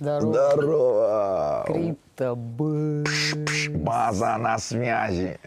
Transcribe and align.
Здорово. 0.00 0.32
Здорово! 0.32 1.64
Криптобы. 1.66 3.04
База 3.70 4.36
на 4.38 4.58
связи. 4.58 5.38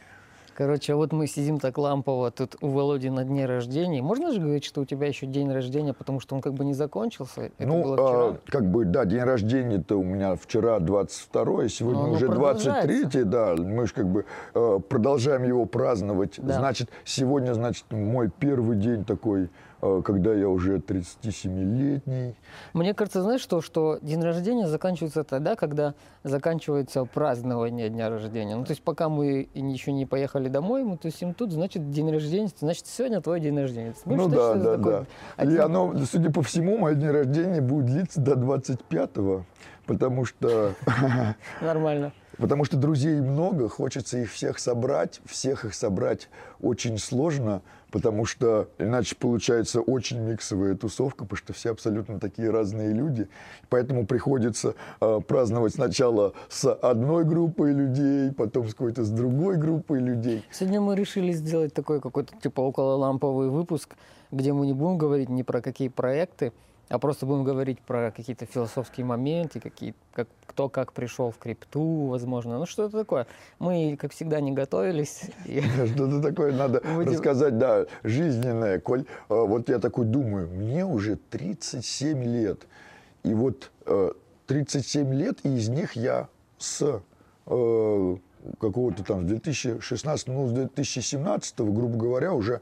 Короче, 0.58 0.96
вот 0.96 1.14
мы 1.14 1.28
сидим 1.28 1.60
так 1.60 1.78
лампово 1.78 2.32
тут 2.32 2.56
у 2.62 2.70
Володи 2.70 3.12
на 3.12 3.24
дне 3.24 3.46
рождения. 3.46 4.02
Можно 4.02 4.34
же 4.34 4.40
говорить, 4.40 4.64
что 4.64 4.82
у 4.82 4.86
тебя 4.86 5.06
еще 5.06 5.28
день 5.28 5.52
рождения, 5.52 5.94
потому 5.94 6.20
что 6.20 6.34
он 6.34 6.42
как 6.42 6.56
бы 6.56 6.66
не 6.66 6.74
закончился? 6.74 7.42
Это 7.42 7.54
ну, 7.60 7.84
было 7.84 7.96
вчера. 7.96 8.10
а, 8.10 8.38
как 8.48 8.66
бы, 8.66 8.86
да, 8.86 9.06
день 9.06 9.22
рождения-то 9.22 9.98
у 10.00 10.04
меня 10.04 10.36
вчера 10.36 10.80
22 10.80 11.70
сегодня 11.70 12.00
Но 12.00 12.06
оно 12.06 12.14
уже 12.14 12.26
продолжается. 12.26 12.88
23 12.88 13.24
да, 13.26 13.56
мы 13.56 13.86
же 13.86 13.94
как 13.94 14.08
бы 14.08 14.26
э, 14.56 14.80
продолжаем 14.90 15.44
его 15.44 15.68
праздновать. 15.68 16.40
Да. 16.40 16.56
Значит, 16.56 16.90
сегодня, 17.06 17.54
значит, 17.54 17.86
мой 17.92 18.32
первый 18.40 18.78
день 18.78 19.06
такой, 19.06 19.50
когда 19.80 20.34
я 20.34 20.50
уже 20.50 20.78
37-летний. 20.78 22.36
Мне 22.74 22.94
кажется, 22.94 23.22
знаешь 23.22 23.42
что, 23.42 23.62
что 23.62 24.00
день 24.02 24.22
рождения 24.24 24.68
заканчивается 24.68 25.24
тогда, 25.24 25.56
когда 25.56 25.94
заканчивается 26.24 27.06
празднование 27.06 27.90
дня 27.90 28.10
рождения. 28.10 28.56
Ну, 28.56 28.64
то 28.66 28.72
есть 28.72 28.82
пока 28.82 29.08
мы 29.10 29.48
еще 29.54 29.92
не 29.92 30.06
поехали 30.06 30.50
домой, 30.50 30.84
мы 30.84 30.98
тусим 30.98 31.34
тут, 31.34 31.52
значит, 31.52 31.92
день 31.92 32.12
рождения, 32.12 32.50
значит, 32.60 32.88
сегодня 32.88 33.22
твой 33.22 33.40
день 33.40 33.58
рождения. 33.60 33.94
Ты 33.94 34.10
Ну 34.10 34.28
да, 34.28 34.56
да, 34.56 34.78
такой 34.78 34.92
да. 34.92 35.06
один- 35.36 35.56
И 35.56 35.58
оно, 35.60 35.94
судя 36.10 36.32
по 36.32 36.42
всему, 36.42 36.78
мой 36.78 36.96
день 36.96 37.10
рождения 37.12 37.62
будет 37.62 37.86
длиться 37.86 38.20
до 38.20 38.34
25-го, 38.34 39.46
потому 39.86 40.26
что 40.26 40.74
Нормально. 41.62 42.14
Потому 42.38 42.66
что 42.66 42.78
друзей 42.78 43.20
много, 43.20 43.68
хочется 43.68 44.20
их 44.20 44.32
всех 44.32 44.60
собрать. 44.60 45.22
Всех 45.26 45.66
их 45.66 45.74
собрать 45.74 46.30
очень 46.62 47.00
сложно, 47.00 47.64
потому 47.92 48.26
что 48.26 48.70
иначе 48.78 49.16
получается 49.16 49.82
очень 49.82 50.20
миксовая 50.20 50.76
тусовка, 50.76 51.24
потому 51.24 51.38
что 51.38 51.54
все 51.54 51.72
абсолютно 51.72 52.20
такие 52.20 52.50
разные 52.50 52.94
люди. 52.94 53.28
Поэтому 53.70 54.06
приходится 54.06 54.76
э, 55.02 55.20
праздновать 55.28 55.74
сначала 55.74 56.34
с 56.50 56.72
одной 56.72 57.24
группой 57.26 57.74
людей, 57.74 58.32
потом 58.32 58.68
с 58.68 58.74
какой-то 58.74 59.04
с 59.04 59.10
другой 59.10 59.58
группой 59.58 60.00
людей. 60.00 60.44
Сегодня 60.52 60.82
мы 60.82 60.96
решили 60.96 61.32
сделать 61.32 61.74
такой 61.74 62.02
какой-то 62.02 62.34
типа 62.42 62.62
окололамповый 62.62 63.50
выпуск, 63.50 63.96
где 64.32 64.54
мы 64.54 64.66
не 64.66 64.74
будем 64.74 64.98
говорить 64.98 65.30
ни 65.30 65.44
про 65.44 65.62
какие 65.62 65.88
проекты, 65.88 66.52
а 66.90 67.00
просто 67.00 67.26
будем 67.26 67.44
говорить 67.44 67.80
про 67.82 68.12
какие-то 68.12 68.46
философские 68.46 69.06
моменты, 69.06 69.60
какие, 69.60 69.94
как, 70.14 70.28
кто 70.46 70.70
как 70.70 70.94
пришел 70.94 71.32
в 71.32 71.38
крипту, 71.38 72.08
возможно. 72.08 72.58
Ну 72.58 72.66
что-то 72.66 73.00
такое. 73.00 73.28
Мы, 73.60 73.98
как 74.00 74.14
всегда, 74.14 74.40
не 74.40 74.52
готовились. 74.52 75.24
Что-то 75.46 76.22
такое 76.22 76.54
надо 76.54 76.82
рассказать, 77.06 77.58
да, 77.58 77.86
жизненное. 78.04 78.80
Коль, 78.80 79.02
э, 79.02 79.06
вот 79.30 79.70
я 79.70 79.80
такой 79.80 80.06
думаю, 80.06 80.50
мне 80.50 80.86
уже 80.86 81.18
37 81.18 82.24
лет. 82.24 82.68
И 83.24 83.34
вот 83.34 83.72
э, 83.86 84.12
37 84.48 85.14
лет, 85.14 85.40
и 85.44 85.50
из 85.50 85.68
них 85.68 85.94
я 85.98 86.30
с 86.58 87.02
э, 87.48 88.18
какого-то 88.60 89.04
там, 89.04 89.24
с 89.24 89.26
2016, 89.26 90.28
ну, 90.28 90.48
с 90.48 90.52
2017, 90.52 91.60
грубо 91.60 91.98
говоря, 91.98 92.34
уже 92.34 92.62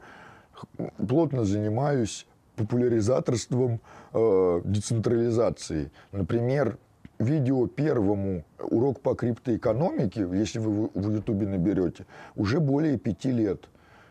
плотно 0.96 1.44
занимаюсь 1.44 2.26
популяризаторством 2.56 3.80
э, 4.12 4.60
децентрализации. 4.64 5.90
Например, 6.12 6.78
видео 7.18 7.66
первому 7.66 8.44
урок 8.58 9.00
по 9.00 9.14
криптоэкономике, 9.14 10.26
если 10.32 10.58
вы 10.58 10.90
в- 10.94 11.10
Ютубе 11.14 11.46
наберете, 11.46 12.06
уже 12.34 12.60
более 12.60 12.98
пяти 12.98 13.30
лет. 13.30 13.68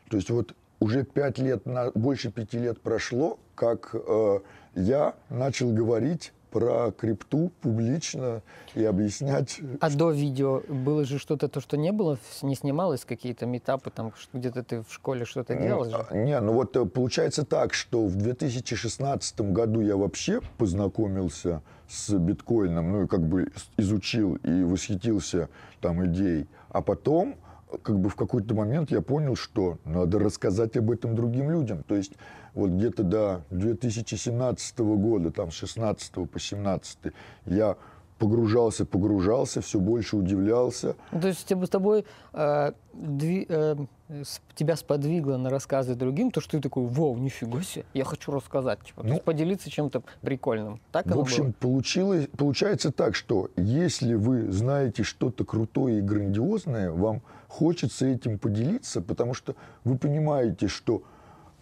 То 0.09 0.17
есть 0.17 0.29
вот 0.29 0.55
уже 0.79 1.03
пять 1.03 1.37
лет, 1.39 1.65
на, 1.65 1.91
больше 1.91 2.31
пяти 2.31 2.57
лет 2.59 2.79
прошло, 2.81 3.39
как 3.55 3.93
э, 3.93 4.39
я 4.75 5.13
начал 5.29 5.71
говорить 5.71 6.33
про 6.51 6.91
крипту 6.91 7.51
публично 7.61 8.41
и 8.75 8.83
объяснять. 8.83 9.59
А 9.81 9.89
до 9.89 10.11
видео 10.11 10.61
было 10.69 11.03
же 11.05 11.19
что-то, 11.19 11.47
то, 11.47 11.59
что 11.59 11.77
не 11.77 11.91
было, 11.91 12.17
не 12.41 12.55
снималось, 12.55 13.05
какие-то 13.05 13.45
метапы, 13.45 13.89
там 13.91 14.13
что- 14.17 14.37
где-то 14.37 14.63
ты 14.63 14.81
в 14.81 14.91
школе 14.93 15.25
что-то 15.25 15.55
делал 15.55 15.85
Ну, 15.85 15.89
же? 15.91 16.05
а, 16.09 16.15
Не, 16.15 16.39
ну 16.39 16.53
вот 16.53 16.75
э, 16.77 16.85
получается 16.85 17.45
так, 17.45 17.73
что 17.73 18.05
в 18.05 18.15
2016 18.15 19.51
году 19.51 19.81
я 19.81 19.97
вообще 19.97 20.41
познакомился 20.57 21.61
с 21.87 22.13
биткоином, 22.13 22.91
ну 22.91 23.03
и 23.03 23.07
как 23.07 23.21
бы 23.21 23.51
изучил 23.77 24.35
и 24.37 24.63
восхитился 24.63 25.49
там 25.81 26.05
идеей. 26.07 26.47
А 26.69 26.81
потом, 26.81 27.35
э, 27.71 27.77
как 27.81 27.99
бы 27.99 28.09
в 28.09 28.15
какой-то 28.15 28.55
момент 28.55 28.91
я 28.91 29.01
понял, 29.01 29.35
что 29.35 29.77
надо 29.85 30.19
рассказать 30.19 30.77
об 30.77 30.89
этом 30.91 31.15
другим 31.15 31.49
людям. 31.51 31.83
То 31.83 31.95
есть 31.95 32.13
вот 32.55 32.71
где-то 32.71 33.03
до 33.03 33.41
2017 33.51 34.79
года, 34.79 35.31
там 35.31 35.51
с 35.51 35.55
16 35.55 36.29
по 36.29 36.39
17 36.39 36.97
я 37.45 37.75
погружался, 38.17 38.85
погружался, 38.85 39.59
все 39.61 39.77
больше 39.79 40.15
удивлялся. 40.15 40.95
Ну, 41.11 41.19
то 41.19 41.27
есть 41.27 41.51
с 41.51 41.69
тобой 41.69 42.05
э, 42.31 42.71
дви- 42.93 43.45
э, 43.49 44.23
тебя 44.55 44.77
сподвигло 44.77 45.35
на 45.35 45.49
рассказы 45.49 45.95
другим, 45.95 46.31
то, 46.31 46.39
что 46.39 46.51
ты 46.51 46.61
такой, 46.61 46.85
вау, 46.85 47.17
нифига 47.17 47.61
себе, 47.61 47.83
я 47.93 48.05
хочу 48.05 48.31
рассказать. 48.31 48.79
Типа, 48.83 49.01
то 49.01 49.07
Ну, 49.07 49.13
есть 49.15 49.25
поделиться 49.25 49.69
чем-то 49.69 50.03
прикольным. 50.21 50.79
Так 50.93 51.07
В 51.07 51.19
общем, 51.19 51.43
было? 51.47 51.53
получилось, 51.59 52.29
получается 52.37 52.93
так, 52.93 53.15
что 53.15 53.49
если 53.57 54.13
вы 54.13 54.49
знаете 54.49 55.03
что-то 55.03 55.43
крутое 55.43 55.97
и 55.99 56.01
грандиозное, 56.01 56.91
вам 56.91 57.21
хочется 57.49 58.05
этим 58.05 58.39
поделиться, 58.39 59.01
потому 59.01 59.33
что 59.33 59.55
вы 59.83 59.97
понимаете, 59.97 60.69
что 60.69 61.03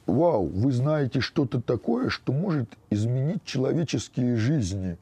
вау, 0.05 0.47
вы 0.47 0.71
знаете 0.71 1.19
что-то 1.19 1.61
такое, 1.61 2.09
что 2.09 2.33
может 2.33 2.69
изменить 2.89 3.43
человеческие 3.43 4.35
жизни, 4.35 4.97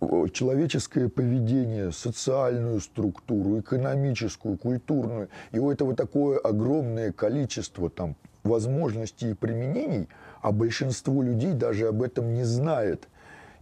о, 0.00 0.28
человеческое 0.28 1.08
поведение, 1.08 1.92
социальную 1.92 2.80
структуру, 2.80 3.60
экономическую, 3.60 4.56
культурную. 4.58 5.28
И 5.52 5.58
у 5.58 5.70
этого 5.70 5.94
такое 5.94 6.38
огромное 6.38 7.12
количество 7.12 7.88
там, 7.90 8.16
возможностей 8.42 9.30
и 9.30 9.34
применений, 9.34 10.08
а 10.42 10.52
большинство 10.52 11.22
людей 11.22 11.52
даже 11.52 11.88
об 11.88 12.02
этом 12.02 12.34
не 12.34 12.44
знает. 12.44 13.08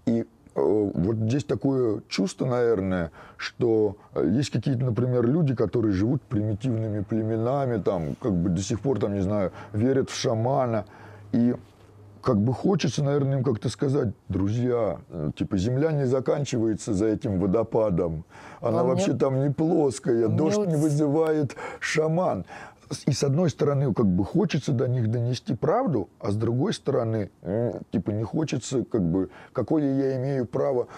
И 0.06 0.20
э, 0.20 0.24
вот 0.54 1.16
здесь 1.16 1.44
такое 1.44 2.02
чувство, 2.08 2.46
наверное, 2.46 3.10
что 3.36 3.96
э, 4.14 4.28
есть 4.32 4.50
какие-то, 4.50 4.84
например, 4.84 5.26
люди, 5.26 5.54
которые 5.54 5.92
живут 5.92 6.20
примитивными 6.22 7.00
племенами, 7.02 7.80
там, 7.80 8.16
как 8.20 8.32
бы 8.32 8.50
до 8.50 8.60
сих 8.62 8.80
пор, 8.80 8.98
там, 8.98 9.14
не 9.14 9.20
знаю, 9.22 9.52
верят 9.72 10.10
в 10.10 10.14
шамана. 10.14 10.84
И 11.32 11.54
как 12.22 12.36
бы 12.38 12.52
хочется, 12.52 13.02
наверное, 13.02 13.38
им 13.38 13.44
как-то 13.44 13.68
сказать, 13.68 14.08
друзья, 14.28 14.98
э, 15.10 15.30
типа, 15.34 15.56
земля 15.56 15.90
не 15.92 16.04
заканчивается 16.06 16.92
за 16.94 17.06
этим 17.06 17.40
водопадом. 17.40 18.24
Она 18.60 18.80
А 18.80 18.84
мне- 18.84 18.92
вообще 18.92 19.14
там 19.14 19.42
не 19.42 19.50
плоская, 19.50 20.28
мне 20.28 20.36
дождь 20.36 20.56
вот 20.58 20.68
не 20.68 20.76
вызывает 20.76 21.56
шаман. 21.80 22.44
И 23.06 23.12
с 23.12 23.24
одной 23.24 23.50
стороны, 23.50 23.92
как 23.94 24.06
бы 24.06 24.24
хочется 24.24 24.72
до 24.72 24.88
них 24.88 25.10
донести 25.10 25.54
правду, 25.54 26.08
а 26.20 26.30
с 26.30 26.36
другой 26.36 26.72
стороны, 26.72 27.30
типа 27.90 28.10
не 28.10 28.24
хочется, 28.24 28.84
как 28.84 29.02
бы, 29.02 29.30
какое 29.52 29.94
я 29.94 30.16
имею 30.16 30.46
право, 30.46 30.88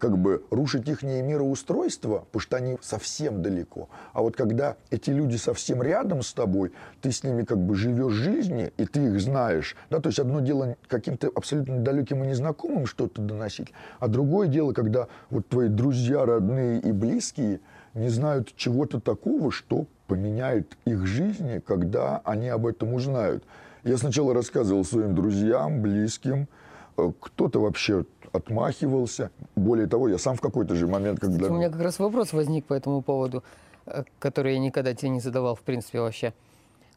как 0.00 0.18
бы 0.18 0.44
рушить 0.50 0.88
их 0.88 1.02
мироустройство, 1.02 2.24
потому 2.30 2.40
что 2.40 2.56
они 2.56 2.78
совсем 2.80 3.42
далеко. 3.42 3.88
А 4.12 4.22
вот 4.22 4.36
когда 4.36 4.76
эти 4.90 5.10
люди 5.10 5.36
совсем 5.36 5.82
рядом 5.82 6.22
с 6.22 6.32
тобой, 6.32 6.72
ты 7.00 7.12
с 7.12 7.24
ними 7.24 7.42
как 7.42 7.58
бы 7.58 7.74
живешь 7.74 8.12
жизни, 8.12 8.72
и 8.76 8.84
ты 8.84 9.04
их 9.06 9.20
знаешь, 9.20 9.76
да, 9.90 10.00
то 10.00 10.08
есть 10.08 10.18
одно 10.18 10.40
дело 10.40 10.76
каким-то 10.88 11.30
абсолютно 11.34 11.80
далеким 11.80 12.24
и 12.24 12.26
незнакомым 12.28 12.86
что-то 12.86 13.22
доносить, 13.22 13.72
а 13.98 14.08
другое 14.08 14.48
дело, 14.48 14.72
когда 14.72 15.08
вот 15.30 15.48
твои 15.48 15.68
друзья, 15.68 16.24
родные 16.24 16.80
и 16.80 16.92
близкие 16.92 17.60
не 17.94 18.08
знают 18.08 18.54
чего-то 18.56 19.00
такого, 19.00 19.50
что 19.50 19.86
поменяет 20.06 20.76
их 20.84 21.06
жизни, 21.06 21.60
когда 21.64 22.20
они 22.24 22.48
об 22.48 22.66
этом 22.66 22.94
узнают. 22.94 23.44
Я 23.84 23.96
сначала 23.96 24.34
рассказывал 24.34 24.84
своим 24.84 25.14
друзьям, 25.14 25.82
близким, 25.82 26.48
э, 26.96 27.12
кто-то 27.20 27.60
вообще 27.60 28.04
отмахивался. 28.32 29.30
Более 29.56 29.86
того, 29.86 30.08
я 30.08 30.18
сам 30.18 30.36
в 30.36 30.40
какой-то 30.40 30.74
же 30.74 30.86
момент, 30.86 31.20
когда... 31.20 31.48
У 31.48 31.56
меня 31.56 31.70
как 31.70 31.80
раз 31.80 31.98
вопрос 31.98 32.32
возник 32.32 32.64
по 32.66 32.74
этому 32.74 33.02
поводу, 33.02 33.42
э, 33.86 34.04
который 34.18 34.54
я 34.54 34.58
никогда 34.58 34.94
тебе 34.94 35.10
не 35.10 35.20
задавал, 35.20 35.54
в 35.54 35.62
принципе, 35.62 36.00
вообще. 36.00 36.32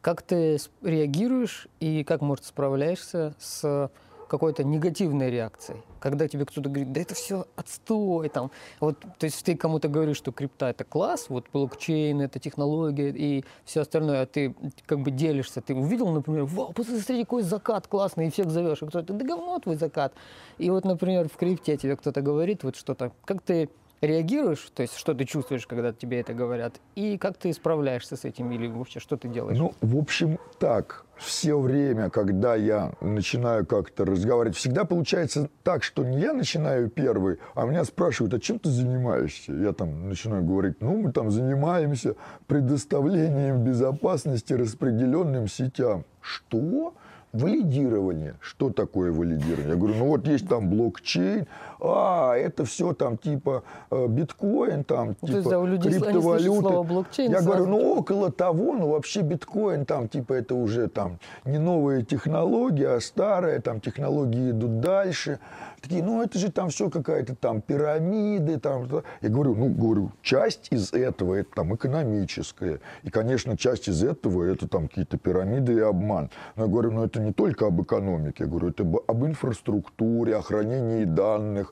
Как 0.02 0.22
ты 0.22 0.58
реагируешь 0.84 1.68
и 1.80 2.04
как, 2.04 2.22
может, 2.22 2.46
справляешься 2.46 3.34
с 3.40 3.90
какой-то 4.28 4.64
негативной 4.64 5.30
реакцией? 5.30 5.82
Когда 6.00 6.28
тебе 6.28 6.46
кто-то 6.46 6.70
говорит, 6.70 6.92
да 6.92 7.02
это 7.02 7.16
все 7.16 7.48
отстой, 7.56 8.30
там, 8.30 8.52
вот, 8.80 9.00
то 9.00 9.26
есть 9.26 9.44
ты 9.44 9.56
кому-то 9.56 9.88
говоришь, 9.88 10.18
что 10.18 10.32
крипта 10.32 10.70
это 10.70 10.84
класс, 10.84 11.28
вот 11.30 11.46
блокчейн 11.52 12.22
это 12.22 12.40
технология 12.40 13.10
и 13.10 13.44
все 13.66 13.82
остальное, 13.82 14.22
а 14.22 14.26
ты 14.26 14.56
как 14.86 15.00
бы 15.00 15.12
делишься, 15.12 15.62
ты 15.62 15.74
увидел, 15.74 16.10
например, 16.10 16.46
вау, 16.46 16.74
посмотри, 16.74 17.24
какой 17.24 17.44
закат 17.44 17.88
классный, 17.88 18.28
и 18.28 18.30
всех 18.30 18.50
зовешь, 18.52 18.82
и 18.82 18.86
кто-то, 18.86 19.14
да 19.14 19.26
говно 19.26 19.60
твой 19.60 19.76
закат. 19.76 20.14
И 20.58 20.70
вот, 20.70 20.86
например, 20.86 21.28
в 21.30 21.38
крипте 21.38 21.78
тебе 21.78 21.96
кто-то 21.96 22.22
говорит 22.22 22.64
вот 22.64 22.76
что-то, 22.76 23.12
как 23.26 23.42
ты 23.42 23.70
реагируешь, 24.02 24.72
то 24.74 24.82
есть 24.82 24.98
что 24.98 25.14
ты 25.14 25.26
чувствуешь, 25.26 25.68
когда 25.68 25.94
тебе 25.94 26.20
это 26.20 26.34
говорят, 26.34 26.76
и 26.96 27.18
как 27.18 27.38
ты 27.38 27.54
справляешься 27.54 28.16
с 28.16 28.26
этим, 28.26 28.52
или 28.52 28.68
вообще 28.68 29.00
что 29.00 29.18
ты 29.18 29.28
делаешь? 29.28 29.58
Ну, 29.58 29.74
в 29.82 29.98
общем, 29.98 30.38
так, 30.60 31.06
все 31.18 31.58
время, 31.58 32.10
когда 32.10 32.56
я 32.56 32.94
начинаю 33.02 33.66
как-то 33.66 34.06
разговаривать, 34.06 34.58
всегда 34.58 34.86
получается 34.86 35.50
так, 35.64 35.84
что 35.84 36.04
не 36.04 36.20
я 36.20 36.34
начинаю 36.34 36.90
первый, 36.90 37.40
а 37.54 37.66
меня 37.66 37.84
спрашивают, 37.86 38.34
а 38.34 38.40
чем 38.40 38.60
ты 38.60 38.70
занимаешься? 38.70 39.54
Я 39.54 39.74
там 39.74 40.10
начинаю 40.10 40.44
говорить, 40.44 40.82
ну, 40.82 40.98
мы 40.98 41.12
там 41.12 41.32
занимаемся 41.32 42.16
предоставлением 42.48 43.64
безопасности 43.64 44.54
распределенным 44.54 45.48
сетям. 45.48 46.06
Что? 46.22 46.94
Валидирование. 47.36 48.36
Что 48.40 48.70
такое 48.70 49.12
валидирование? 49.12 49.70
Я 49.70 49.76
говорю, 49.76 49.96
ну 49.96 50.06
вот 50.08 50.28
есть 50.28 50.48
там 50.48 50.70
блокчейн, 50.70 51.48
а, 51.80 52.34
это 52.36 52.66
все 52.66 52.94
там 52.94 53.18
типа 53.18 53.64
э, 53.92 54.08
биткоин, 54.08 54.84
там 54.84 55.16
Ну, 55.22 55.28
типа 55.28 55.38
есть, 55.38 55.50
да, 55.50 55.60
у 55.60 55.66
людей 55.66 55.92
криптовалюты. 55.92 56.82
блокчейн. 56.84 57.32
Я 57.32 57.42
сразу- 57.42 57.48
говорю, 57.50 57.66
ну 57.68 57.98
около 58.00 58.32
того, 58.32 58.74
ну 58.74 58.90
вообще 58.90 59.22
биткоин 59.22 59.86
там 59.86 60.08
типа 60.08 60.34
это 60.34 60.56
уже 60.56 60.88
там 60.88 61.20
не 61.46 61.58
новые 61.60 62.04
технологии, 62.04 62.86
а 62.86 63.00
старые, 63.02 63.60
там 63.60 63.80
технологии 63.82 64.52
идут 64.52 64.80
дальше. 64.80 65.40
Такие, 65.86 66.02
ну 66.02 66.24
это 66.24 66.40
же 66.40 66.52
там 66.52 66.70
все 66.70 66.90
какая-то 66.90 67.36
там 67.36 67.62
пирамиды, 67.62 68.60
там. 68.60 68.88
что». 68.88 69.04
Я 69.22 69.30
говорю, 69.30 69.54
ну 69.54 69.70
говорю, 69.70 70.12
часть 70.24 70.70
из 70.72 70.92
этого 70.94 71.36
это 71.36 71.52
там 71.54 71.76
экономическая. 71.76 72.80
И, 73.04 73.12
конечно, 73.12 73.56
часть 73.56 73.88
из 73.88 74.04
этого 74.04 74.44
это 74.46 74.68
там 74.68 74.88
какие-то 74.88 75.20
пирамиды 75.20 75.74
и 75.74 75.80
обман. 75.80 76.32
Но 76.56 76.64
я 76.64 76.70
говорю, 76.72 76.92
ну 76.92 77.04
это 77.04 77.20
не 77.20 77.34
только 77.34 77.68
об 77.68 77.84
экономике, 77.84 78.46
я 78.46 78.50
говорю, 78.50 78.70
это 78.70 78.82
об- 78.82 79.26
инфраструктуре, 79.26 80.36
о 80.36 80.42
хранении 80.42 81.06
данных. 81.06 81.72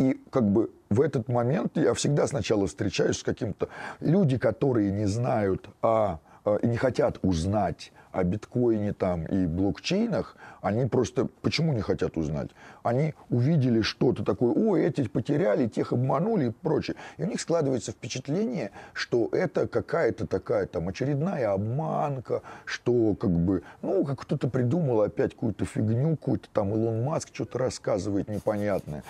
И 0.00 0.20
как 0.30 0.50
бы 0.50 0.72
в 0.90 1.00
этот 1.00 1.28
момент 1.28 1.76
я 1.76 1.94
всегда 1.94 2.26
сначала 2.26 2.66
встречаюсь 2.66 3.18
с 3.18 3.22
каким-то... 3.22 3.68
Люди, 4.00 4.38
которые 4.38 4.90
не 4.90 5.06
знают 5.06 5.68
о, 5.82 6.18
э, 6.44 6.58
и 6.62 6.66
не 6.66 6.78
хотят 6.78 7.20
узнать 7.22 7.92
о 8.12 8.24
биткоине 8.24 8.92
там 8.92 9.24
и 9.26 9.46
блокчейнах, 9.46 10.36
они 10.60 10.86
просто... 10.86 11.26
Почему 11.40 11.72
не 11.72 11.80
хотят 11.80 12.16
узнать? 12.16 12.50
Они 12.82 13.14
увидели 13.30 13.80
что-то 13.80 14.24
такое, 14.24 14.52
ой, 14.52 14.84
этих 14.84 15.10
потеряли, 15.10 15.66
тех 15.66 15.92
обманули 15.92 16.48
и 16.48 16.50
прочее. 16.50 16.96
И 17.16 17.24
у 17.24 17.26
них 17.26 17.40
складывается 17.40 17.92
впечатление, 17.92 18.70
что 18.92 19.28
это 19.32 19.66
какая-то 19.66 20.26
такая 20.26 20.66
там 20.66 20.88
очередная 20.88 21.52
обманка, 21.52 22.42
что 22.64 23.14
как 23.14 23.30
бы, 23.30 23.62
ну, 23.80 24.04
как 24.04 24.20
кто-то 24.20 24.48
придумал 24.48 25.00
опять 25.00 25.32
какую-то 25.32 25.64
фигню, 25.64 26.16
какой-то 26.16 26.48
там 26.52 26.74
Илон 26.74 27.02
Маск 27.02 27.30
что-то 27.32 27.58
рассказывает 27.58 28.28
непонятное. 28.28 29.02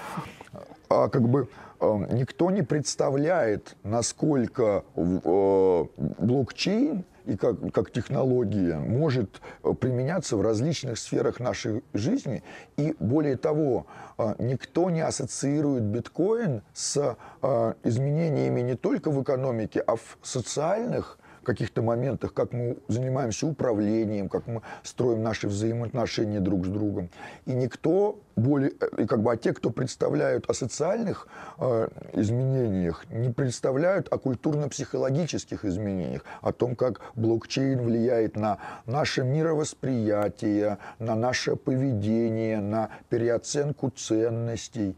А 0.89 1.09
как 1.09 1.23
бы 1.23 1.49
э, 1.81 2.07
никто 2.13 2.51
не 2.51 2.63
представляет, 2.63 3.77
насколько 3.83 4.85
э, 4.95 5.85
блокчейн 6.19 7.05
и 7.27 7.37
как, 7.37 7.57
как 7.73 7.91
технология 7.91 8.77
может 8.77 9.41
э, 9.63 9.73
применяться 9.73 10.37
в 10.37 10.43
различных 10.43 10.99
сферах 10.99 11.41
нашей 11.41 11.83
жизни. 11.93 12.43
И 12.77 12.95
более 12.99 13.37
того, 13.37 13.87
э, 14.19 14.35
никто 14.39 14.91
не 14.91 15.01
ассоциирует 15.01 15.83
биткоин 15.85 16.63
с 16.73 17.17
э, 17.43 17.75
изменениями 17.85 18.61
не 18.61 18.75
только 18.75 19.11
в 19.11 19.23
экономике, 19.23 19.81
а 19.81 19.97
в 19.97 20.19
социальных 20.23 21.19
каких-то 21.43 21.83
моментах, 21.83 22.33
как 22.33 22.53
мы 22.53 22.79
занимаемся 22.89 23.47
управлением, 23.47 24.29
как 24.29 24.47
мы 24.47 24.63
строим 24.83 25.23
наши 25.23 25.49
взаимоотношения 25.49 26.41
друг 26.41 26.67
с 26.67 26.69
другом. 26.69 27.11
И 27.47 27.53
никто 27.53 28.21
более, 28.37 28.73
и 28.99 29.07
как 29.07 29.23
бы, 29.23 29.33
а 29.33 29.37
те, 29.37 29.53
кто 29.53 29.71
представляют 29.71 30.49
о 30.49 30.55
социальных 30.55 31.27
э, 31.59 31.89
изменениях, 32.15 33.05
не 33.11 33.31
представляют 33.31 34.09
о 34.13 34.19
культурно-психологических 34.19 35.65
изменениях, 35.65 36.25
о 36.41 36.53
том, 36.53 36.77
как 36.77 37.01
блокчейн 37.15 37.81
влияет 37.83 38.37
на 38.37 38.59
наше 38.87 39.23
мировосприятие, 39.23 40.79
на 40.99 41.15
наше 41.15 41.57
поведение, 41.57 42.61
на 42.61 42.91
переоценку 43.09 43.91
ценностей. 43.91 44.97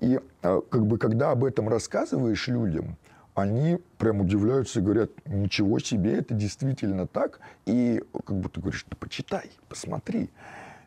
И 0.00 0.20
э, 0.42 0.60
как 0.70 0.86
бы, 0.86 0.98
когда 0.98 1.30
об 1.30 1.44
этом 1.44 1.68
рассказываешь 1.68 2.48
людям, 2.48 2.96
они 3.36 3.78
прям 3.98 4.22
удивляются 4.22 4.80
и 4.80 4.82
говорят, 4.82 5.10
ничего 5.26 5.78
себе, 5.78 6.16
это 6.18 6.32
действительно 6.32 7.06
так. 7.06 7.40
И 7.66 8.02
как 8.24 8.50
ты 8.50 8.60
говоришь, 8.60 8.86
да 8.88 8.96
почитай, 8.98 9.50
посмотри. 9.68 10.30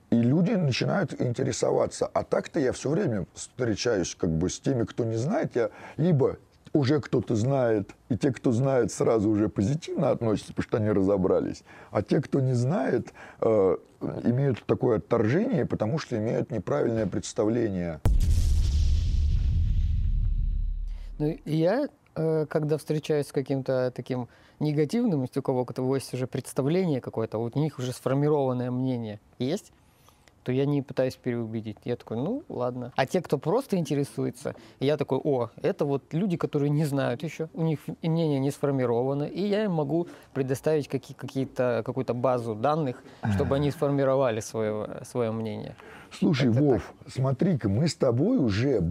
И 0.09 0.15
люди 0.15 0.53
начинают 0.53 1.21
интересоваться. 1.21 2.07
А 2.07 2.23
так-то 2.23 2.59
я 2.59 2.73
все 2.73 2.89
время 2.89 3.27
встречаюсь 3.35 4.15
как 4.15 4.31
бы 4.31 4.49
с 4.49 4.59
теми, 4.59 4.83
кто 4.85 5.05
не 5.05 5.15
знает. 5.15 5.55
Я 5.55 5.69
либо 5.97 6.37
уже 6.73 6.99
кто-то 6.99 7.35
знает, 7.35 7.91
и 8.09 8.17
те, 8.17 8.31
кто 8.31 8.51
знает, 8.51 8.91
сразу 8.91 9.29
уже 9.29 9.47
позитивно 9.47 10.09
относятся, 10.09 10.53
потому 10.53 10.63
что 10.63 10.77
они 10.77 10.89
разобрались. 10.89 11.63
А 11.91 12.01
те, 12.01 12.19
кто 12.19 12.39
не 12.39 12.53
знает, 12.53 13.13
э, 13.41 13.77
имеют 14.23 14.65
такое 14.65 14.97
отторжение, 14.97 15.67
потому 15.67 15.99
что 15.99 16.17
имеют 16.17 16.49
неправильное 16.49 17.05
представление. 17.05 17.99
Ну, 21.19 21.37
я, 21.45 21.89
когда 22.49 22.77
встречаюсь 22.77 23.27
с 23.27 23.31
каким-то 23.31 23.91
таким 23.95 24.27
негативным, 24.59 25.21
если 25.23 25.39
у 25.39 25.43
кого-то 25.43 25.95
есть 25.95 26.13
уже 26.13 26.27
представление 26.27 27.01
какое-то, 27.01 27.37
вот 27.37 27.55
у 27.55 27.59
них 27.59 27.79
уже 27.79 27.91
сформированное 27.93 28.71
мнение 28.71 29.19
есть, 29.39 29.71
то 30.43 30.51
я 30.51 30.65
не 30.65 30.81
пытаюсь 30.81 31.15
переубедить. 31.15 31.77
Я 31.85 31.95
такой, 31.95 32.17
ну, 32.17 32.43
ладно. 32.49 32.91
А 32.95 33.05
те, 33.05 33.21
кто 33.21 33.37
просто 33.37 33.77
интересуется, 33.77 34.55
я 34.79 34.97
такой, 34.97 35.19
о, 35.23 35.49
это 35.61 35.85
вот 35.85 36.01
люди, 36.13 36.37
которые 36.37 36.69
не 36.71 36.85
знают 36.85 37.23
еще, 37.23 37.49
у 37.53 37.61
них 37.61 37.79
мнение 38.01 38.39
не 38.39 38.49
сформировано, 38.51 39.23
и 39.23 39.45
я 39.45 39.65
им 39.65 39.73
могу 39.73 40.07
предоставить 40.33 40.87
какие- 40.87 41.15
какие-то, 41.15 41.83
какую-то 41.85 42.13
базу 42.13 42.55
данных, 42.55 43.03
чтобы 43.35 43.55
они 43.55 43.69
сформировали 43.71 44.39
свое, 44.39 45.01
свое 45.03 45.31
мнение. 45.31 45.75
Слушай, 46.11 46.49
Это 46.49 46.61
Вов, 46.61 46.93
смотри-ка, 47.07 47.69
мы 47.69 47.87
с 47.87 47.95
тобой 47.95 48.37
уже 48.37 48.83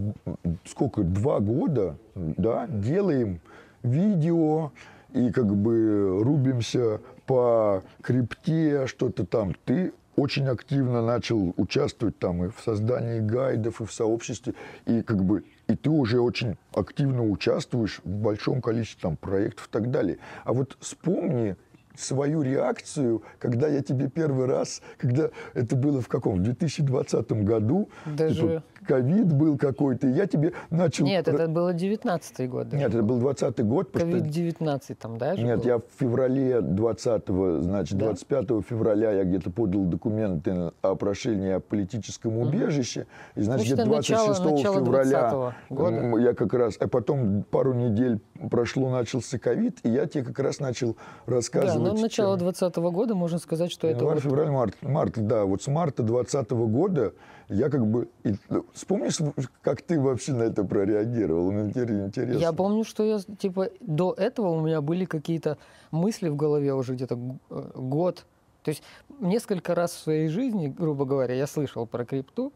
сколько, 0.65 1.03
два 1.03 1.41
года, 1.41 1.97
да, 2.15 2.67
делаем 2.69 3.41
видео 3.83 4.73
и 5.13 5.31
как 5.31 5.55
бы 5.55 6.23
рубимся 6.23 7.01
по 7.27 7.83
крипте, 8.03 8.87
что-то 8.87 9.27
там. 9.27 9.55
Ты 9.65 9.93
очень 10.17 10.47
активно 10.49 11.05
начал 11.05 11.55
участвовать 11.57 12.19
там 12.19 12.45
и 12.45 12.49
в 12.49 12.61
создании 12.65 13.21
гайдов, 13.21 13.81
и 13.81 13.87
в 13.87 13.93
сообществе, 13.93 14.55
и 14.87 15.03
как 15.03 15.23
бы 15.23 15.45
и 15.69 15.77
ты 15.77 15.91
уже 15.91 16.21
очень 16.21 16.57
активно 16.73 17.25
участвуешь 17.29 18.01
в 18.03 18.09
большом 18.09 18.63
количестве 18.63 19.03
там 19.03 19.17
проектов 19.17 19.69
и 19.69 19.71
так 19.71 19.91
далее. 19.91 20.19
А 20.45 20.53
вот 20.53 20.77
вспомни 20.81 21.57
свою 21.99 22.43
реакцию, 22.43 23.23
когда 23.39 23.69
я 23.69 23.83
тебе 23.83 24.09
первый 24.09 24.47
раз, 24.47 24.83
когда 24.97 25.31
это 25.55 25.77
было 25.77 26.01
в 26.01 26.09
каком, 26.09 26.37
в 26.37 26.43
2020 26.43 27.45
году, 27.45 27.89
Даже- 28.07 28.63
ковид 28.89 29.31
был 29.33 29.59
какой-то, 29.59 30.07
и 30.09 30.13
я 30.13 30.27
тебе 30.27 30.55
начал... 30.71 31.05
Нет, 31.05 31.29
это 31.29 31.47
было 31.47 31.75
19-й 31.75 32.47
год. 32.47 32.71
даже. 32.71 32.83
Нет, 32.83 32.95
это 32.95 33.03
был 33.03 33.19
20 33.19 33.65
год. 33.67 33.93
потому 33.93 34.13
что- 34.17 34.25
Ковид-19 34.25 34.95
там, 34.95 35.19
да? 35.19 35.37
Нет, 35.37 35.59
был? 35.59 35.67
я 35.67 35.79
в 35.79 35.83
феврале 36.01 36.63
20 36.63 37.25
значит, 37.63 37.99
Да? 37.99 38.07
25 38.07 38.47
февраля 38.69 39.13
я 39.13 39.25
где-то 39.25 39.51
подал 39.51 39.85
документы 39.85 40.73
о 40.81 40.95
прошении 40.95 41.53
о 41.53 41.61
политическом 41.61 42.39
убежище. 42.39 43.07
И, 43.37 43.43
значит, 43.43 43.67
где-то 43.67 43.85
начало- 43.85 44.25
26 44.35 44.51
начало 44.57 44.85
февраля 44.85 45.31
20-го 45.33 45.53
года. 45.75 46.19
я 46.23 46.35
как 46.35 46.55
раз... 46.55 46.77
А 46.81 46.89
потом 46.89 47.43
пару 47.51 47.75
недель 47.75 48.21
прошло, 48.51 48.89
начался 48.91 49.39
ковид, 49.39 49.79
и 49.83 49.91
я 49.91 50.07
тебе 50.07 50.25
как 50.25 50.39
раз 50.39 50.61
начал 50.61 50.97
Да, 51.27 51.35
рассказывать... 51.35 51.77
но 51.95 52.01
начало 52.01 52.39
чем- 52.39 52.47
2020 52.47 52.77
года 52.95 53.15
можно 53.15 53.39
сказать, 53.39 53.71
что 53.71 53.87
это 53.87 53.99
Январь, 53.99 54.15
вот 54.15 54.23
февраль, 54.25 54.51
март. 54.51 54.75
Март, 54.81 55.13
да. 55.27 55.45
Вот 55.45 55.63
с 55.63 55.67
марта 55.67 56.03
2020 56.03 56.51
года 56.53 57.13
я 57.49 57.69
как 57.71 57.87
бы... 57.87 58.09
и, 58.25 58.35
ну, 58.49 58.65
вспомнишь, 58.73 59.19
как 59.63 59.83
ты 59.83 60.01
вообще 60.01 60.33
на 60.33 60.43
это 60.45 60.65
прореагировал? 60.65 61.51
Ну, 61.51 61.69
интерес- 61.69 62.07
Интересно. 62.07 62.39
Я 62.39 62.53
помню, 62.53 62.85
что 62.85 63.05
я, 63.05 63.19
типа, 63.39 63.71
до 63.81 64.13
этого 64.13 64.49
у 64.49 64.61
меня 64.61 64.81
были 64.81 65.05
какие-то 65.05 65.57
мысли 65.91 66.29
в 66.29 66.37
голове 66.37 66.75
уже 66.75 66.95
где-то 66.95 67.19
э, 67.51 67.71
год. 67.75 68.27
То 68.65 68.71
есть 68.71 68.83
несколько 69.21 69.75
раз 69.75 69.93
в 69.93 69.99
своей 69.99 70.29
жизни, 70.29 70.69
грубо 70.69 71.05
говоря, 71.05 71.35
я 71.35 71.47
слышал 71.47 71.87
про 71.87 72.05
крипту, 72.05 72.53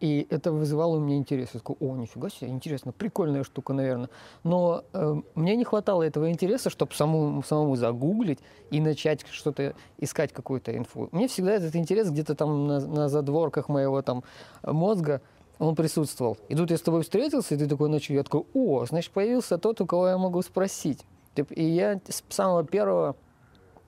и 0.00 0.26
это 0.30 0.50
вызывало 0.50 0.96
у 0.96 1.00
меня 1.00 1.16
интерес. 1.16 1.50
Я 1.52 1.60
такой, 1.60 1.76
о, 1.78 1.94
нифига 1.96 2.30
себе, 2.30 2.50
интересно, 2.50 2.90
прикольная 2.90 3.44
штука, 3.44 3.74
наверное. 3.74 4.08
Но 4.42 4.84
э, 4.92 5.20
мне 5.34 5.56
не 5.56 5.64
хватало 5.64 6.02
этого 6.02 6.30
интереса, 6.30 6.70
чтобы 6.70 6.94
самому, 6.94 7.42
самому 7.42 7.76
загуглить 7.76 8.38
и 8.70 8.80
начать 8.80 9.26
что-то 9.30 9.74
искать, 9.98 10.32
какую-то 10.32 10.76
инфу. 10.76 11.10
Мне 11.12 11.28
всегда 11.28 11.52
этот 11.52 11.76
интерес 11.76 12.10
где-то 12.10 12.34
там 12.34 12.66
на, 12.66 12.80
на 12.80 13.08
задворках 13.08 13.68
моего 13.68 14.00
там 14.00 14.24
мозга, 14.62 15.20
он 15.58 15.76
присутствовал. 15.76 16.38
И 16.48 16.54
тут 16.54 16.70
я 16.70 16.78
с 16.78 16.80
тобой 16.80 17.02
встретился, 17.02 17.54
и 17.54 17.58
ты 17.58 17.68
такой 17.68 17.90
начал, 17.90 18.14
я 18.14 18.22
такой, 18.22 18.44
о, 18.54 18.86
значит, 18.86 19.12
появился 19.12 19.58
тот, 19.58 19.80
у 19.82 19.86
кого 19.86 20.08
я 20.08 20.18
могу 20.18 20.40
спросить. 20.40 21.04
И 21.50 21.62
я 21.62 22.00
с 22.08 22.24
самого 22.30 22.64
первого 22.64 23.16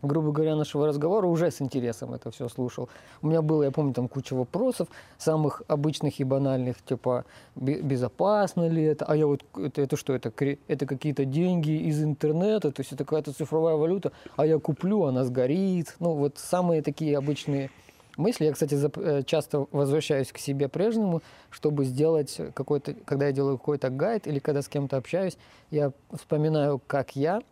грубо 0.03 0.33
говоря, 0.33 0.57
нашего 0.57 0.87
разговора 0.87 1.27
уже 1.27 1.51
с 1.51 1.63
интересом 1.63 2.15
это 2.15 2.31
все 2.31 2.49
слушал. 2.49 2.89
У 3.23 3.29
меня 3.29 3.41
было, 3.41 3.63
я 3.63 3.71
помню, 3.71 3.95
там 3.95 4.09
куча 4.09 4.35
вопросов, 4.35 4.89
самых 5.17 5.63
обычных 5.69 6.21
и 6.21 6.25
банальных, 6.25 6.83
типа, 6.83 7.25
безопасно 7.55 8.69
ли 8.69 8.83
это, 8.83 9.05
а 9.05 9.17
я 9.17 9.27
вот, 9.27 9.45
это, 9.57 9.83
это 9.83 9.97
что, 9.97 10.13
это, 10.15 10.33
это 10.69 10.87
какие-то 10.87 11.25
деньги 11.25 11.71
из 11.71 12.03
интернета, 12.03 12.73
то 12.73 12.81
есть 12.81 12.93
это 12.93 13.05
какая-то 13.05 13.33
цифровая 13.33 13.77
валюта, 13.77 14.13
а 14.37 14.45
я 14.45 14.59
куплю, 14.59 15.05
она 15.05 15.25
сгорит. 15.25 15.95
Ну, 16.01 16.15
вот 16.15 16.39
самые 16.39 16.83
такие 16.83 17.17
обычные 17.17 17.71
мысли. 18.17 18.47
Я, 18.47 18.53
кстати, 18.53 18.77
э, 18.97 19.23
часто 19.25 19.67
возвращаюсь 19.71 20.33
к 20.33 20.39
себе 20.39 20.69
прежнему, 20.69 21.23
чтобы 21.51 21.85
сделать 21.85 22.41
какой-то, 22.55 22.95
когда 23.05 23.27
я 23.27 23.33
делаю 23.33 23.59
какой-то 23.59 23.91
гайд 23.91 24.27
или 24.27 24.39
когда 24.39 24.63
с 24.63 24.69
кем-то 24.69 24.97
общаюсь, 24.97 25.39
я 25.71 25.93
вспоминаю, 26.13 26.81
как 26.87 27.17
я, 27.17 27.43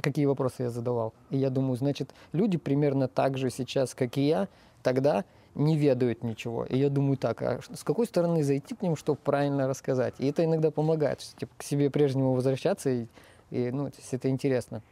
какие 0.00 0.26
вопросы 0.26 0.64
я 0.64 0.70
задавал. 0.70 1.12
И 1.30 1.38
я 1.38 1.50
думаю, 1.50 1.76
значит, 1.76 2.10
люди 2.32 2.58
примерно 2.58 3.08
так 3.08 3.38
же 3.38 3.50
сейчас, 3.50 3.94
как 3.94 4.16
и 4.16 4.26
я, 4.26 4.48
тогда 4.82 5.24
не 5.54 5.76
ведают 5.76 6.22
ничего. 6.22 6.64
И 6.64 6.78
я 6.78 6.88
думаю 6.88 7.16
так, 7.16 7.42
а 7.42 7.60
с 7.74 7.82
какой 7.82 8.06
стороны 8.06 8.42
зайти 8.42 8.74
к 8.74 8.82
ним, 8.82 8.96
чтобы 8.96 9.18
правильно 9.22 9.66
рассказать? 9.66 10.14
И 10.18 10.28
это 10.28 10.44
иногда 10.44 10.70
помогает, 10.70 11.20
что, 11.20 11.36
типа, 11.36 11.52
к 11.56 11.62
себе 11.62 11.90
прежнему 11.90 12.32
возвращаться, 12.34 12.90
и, 12.90 13.06
и 13.50 13.70
ну, 13.70 13.90
то 13.90 13.96
есть 13.98 14.14
это 14.14 14.28
интересно. 14.28 14.82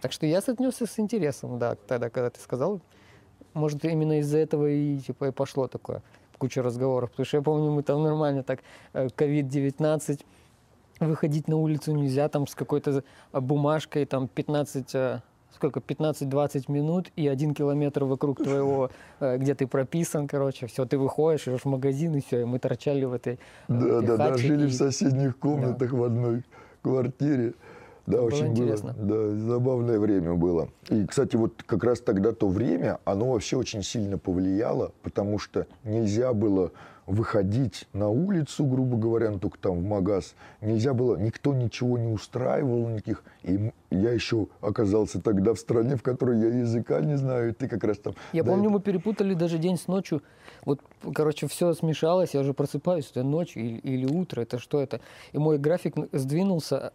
Так 0.00 0.12
что 0.12 0.26
я 0.26 0.38
отнесся 0.38 0.86
с 0.86 0.98
интересом, 0.98 1.58
да, 1.58 1.76
тогда, 1.86 2.10
когда 2.10 2.30
ты 2.30 2.40
сказал. 2.40 2.80
Может, 3.54 3.84
именно 3.84 4.18
из-за 4.20 4.38
этого 4.38 4.68
и, 4.68 4.98
типа, 4.98 5.26
и 5.26 5.30
пошло 5.30 5.68
такое, 5.68 6.02
куча 6.38 6.62
разговоров. 6.62 7.10
Потому 7.10 7.26
что 7.26 7.36
я 7.38 7.42
помню, 7.42 7.70
мы 7.70 7.82
там 7.82 8.02
нормально 8.02 8.42
так, 8.42 8.60
COVID-19, 8.92 10.12
э, 10.12 10.24
выходить 11.00 11.48
на 11.48 11.56
улицу 11.56 11.92
нельзя, 11.92 12.28
там 12.28 12.46
с 12.46 12.54
какой-то 12.54 13.04
бумажкой, 13.32 14.06
там 14.06 14.28
15 14.28 14.94
э, 14.94 15.20
сколько, 15.56 15.80
15-20 15.80 16.70
минут 16.70 17.10
и 17.16 17.26
один 17.26 17.54
километр 17.54 18.04
вокруг 18.04 18.42
твоего, 18.42 18.90
э, 19.20 19.38
где 19.38 19.54
ты 19.54 19.66
прописан, 19.66 20.28
короче, 20.28 20.66
все, 20.66 20.84
ты 20.84 20.98
выходишь, 20.98 21.48
идешь 21.48 21.62
в 21.62 21.66
магазин, 21.66 22.14
и 22.14 22.20
все, 22.20 22.42
и 22.42 22.44
мы 22.44 22.58
торчали 22.58 23.04
в 23.04 23.12
этой 23.12 23.38
Да, 23.68 24.00
да, 24.00 24.16
да, 24.16 24.36
жили 24.36 24.66
и... 24.66 24.68
в 24.68 24.74
соседних 24.74 25.38
комнатах 25.38 25.90
да. 25.90 25.96
в 25.96 26.04
одной 26.04 26.44
квартире. 26.82 27.54
Да, 28.06 28.18
было 28.18 28.26
очень 28.26 28.48
интересно. 28.48 28.92
было. 28.92 29.32
Да, 29.32 29.36
забавное 29.36 29.98
время 29.98 30.34
было. 30.34 30.68
И, 30.90 31.04
кстати, 31.06 31.34
вот 31.34 31.64
как 31.66 31.82
раз 31.82 32.00
тогда 32.00 32.30
то 32.32 32.48
время, 32.48 33.00
оно 33.04 33.32
вообще 33.32 33.56
очень 33.56 33.82
сильно 33.82 34.16
повлияло, 34.16 34.92
потому 35.02 35.40
что 35.40 35.66
нельзя 35.82 36.32
было 36.32 36.70
выходить 37.06 37.86
на 37.92 38.08
улицу, 38.08 38.64
грубо 38.64 38.96
говоря, 38.96 39.30
ну, 39.30 39.38
только 39.38 39.58
там 39.58 39.80
в 39.80 39.84
магаз. 39.84 40.34
Нельзя 40.60 40.92
было, 40.92 41.16
никто 41.16 41.54
ничего 41.54 41.98
не 41.98 42.08
устраивал 42.08 42.88
никаких. 42.88 43.22
И 43.42 43.72
я 43.90 44.10
еще 44.10 44.48
оказался 44.60 45.20
тогда 45.20 45.54
в 45.54 45.58
стране, 45.58 45.96
в 45.96 46.02
которой 46.02 46.40
я 46.40 46.48
языка 46.48 47.00
не 47.00 47.16
знаю, 47.16 47.50
и 47.50 47.52
ты 47.52 47.68
как 47.68 47.84
раз 47.84 47.98
там... 47.98 48.14
Я 48.32 48.42
помню, 48.42 48.64
этого... 48.64 48.74
мы 48.74 48.80
перепутали 48.80 49.34
даже 49.34 49.58
день 49.58 49.78
с 49.78 49.86
ночью. 49.86 50.22
Вот, 50.64 50.80
короче, 51.14 51.46
все 51.46 51.72
смешалось, 51.74 52.34
я 52.34 52.40
уже 52.40 52.54
просыпаюсь, 52.54 53.08
это 53.10 53.22
ночь 53.22 53.56
или, 53.56 53.78
или 53.78 54.06
утро, 54.06 54.42
это 54.42 54.58
что 54.58 54.80
это? 54.80 55.00
И 55.32 55.38
мой 55.38 55.58
график 55.58 55.94
сдвинулся 56.12 56.92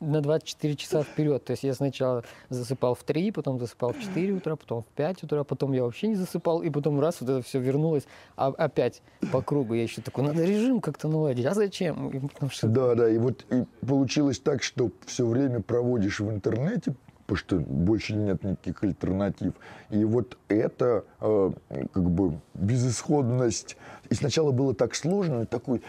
на 0.00 0.20
24 0.20 0.76
часа 0.76 1.02
вперед. 1.02 1.44
То 1.44 1.52
есть 1.52 1.64
я 1.64 1.74
сначала 1.74 2.24
засыпал 2.48 2.94
в 2.94 3.02
3, 3.02 3.32
потом 3.32 3.58
засыпал 3.58 3.92
в 3.92 4.00
4 4.00 4.32
утра, 4.32 4.56
потом 4.56 4.82
в 4.82 4.86
5 4.86 5.24
утра, 5.24 5.44
потом 5.44 5.72
я 5.72 5.82
вообще 5.82 6.08
не 6.08 6.14
засыпал, 6.14 6.62
и 6.62 6.70
потом 6.70 7.00
раз 7.00 7.20
вот 7.20 7.30
это 7.30 7.42
все 7.42 7.58
вернулось 7.58 8.04
а, 8.36 8.48
опять 8.48 9.02
по 9.32 9.42
кругу. 9.42 9.74
Я 9.74 9.82
еще 9.82 10.00
такой, 10.02 10.24
надо 10.24 10.44
режим 10.44 10.80
как-то 10.80 11.08
наладить. 11.08 11.46
А 11.46 11.54
зачем? 11.54 12.30
что... 12.50 12.68
Да, 12.68 12.94
да, 12.94 13.08
и 13.08 13.18
вот 13.18 13.44
и 13.50 13.64
получилось 13.86 14.38
так, 14.38 14.62
что 14.62 14.90
все 15.06 15.26
время 15.26 15.60
проводишь 15.60 16.20
в 16.20 16.30
интернете, 16.30 16.94
потому 17.26 17.38
что 17.38 17.56
больше 17.56 18.14
нет 18.14 18.42
никаких 18.42 18.82
альтернатив. 18.82 19.52
И 19.90 20.04
вот 20.04 20.38
это 20.48 21.04
э, 21.20 21.52
как 21.92 22.10
бы 22.10 22.40
безысходность. 22.54 23.76
И 24.08 24.14
сначала 24.14 24.52
было 24.52 24.74
так 24.74 24.94
сложно, 24.94 25.44
такой, 25.44 25.82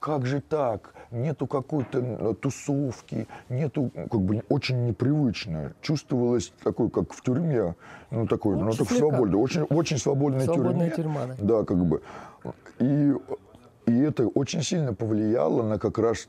как 0.00 0.26
же 0.26 0.40
так? 0.40 0.92
Нету 1.16 1.46
какой-то 1.46 2.34
тусовки, 2.34 3.26
нету, 3.48 3.90
как 3.94 4.20
бы, 4.20 4.42
очень 4.48 4.84
непривычно. 4.86 5.72
Чувствовалось 5.80 6.52
такой, 6.62 6.90
как 6.90 7.12
в 7.12 7.22
тюрьме, 7.22 7.74
ну, 8.10 8.26
такой, 8.26 8.56
ну, 8.56 8.70
так 8.72 8.90
свободно, 8.90 9.38
очень, 9.38 9.62
очень 9.62 9.98
свободная, 9.98 10.44
свободная 10.44 10.90
тюрьма. 10.90 11.22
тюрьма. 11.22 11.36
Да. 11.38 11.58
да, 11.58 11.64
как 11.64 11.84
бы. 11.84 12.02
И 12.78 13.14
и 13.86 14.00
это 14.00 14.26
очень 14.26 14.62
сильно 14.62 14.94
повлияло 14.94 15.62
на 15.62 15.78
как 15.78 15.98
раз 15.98 16.28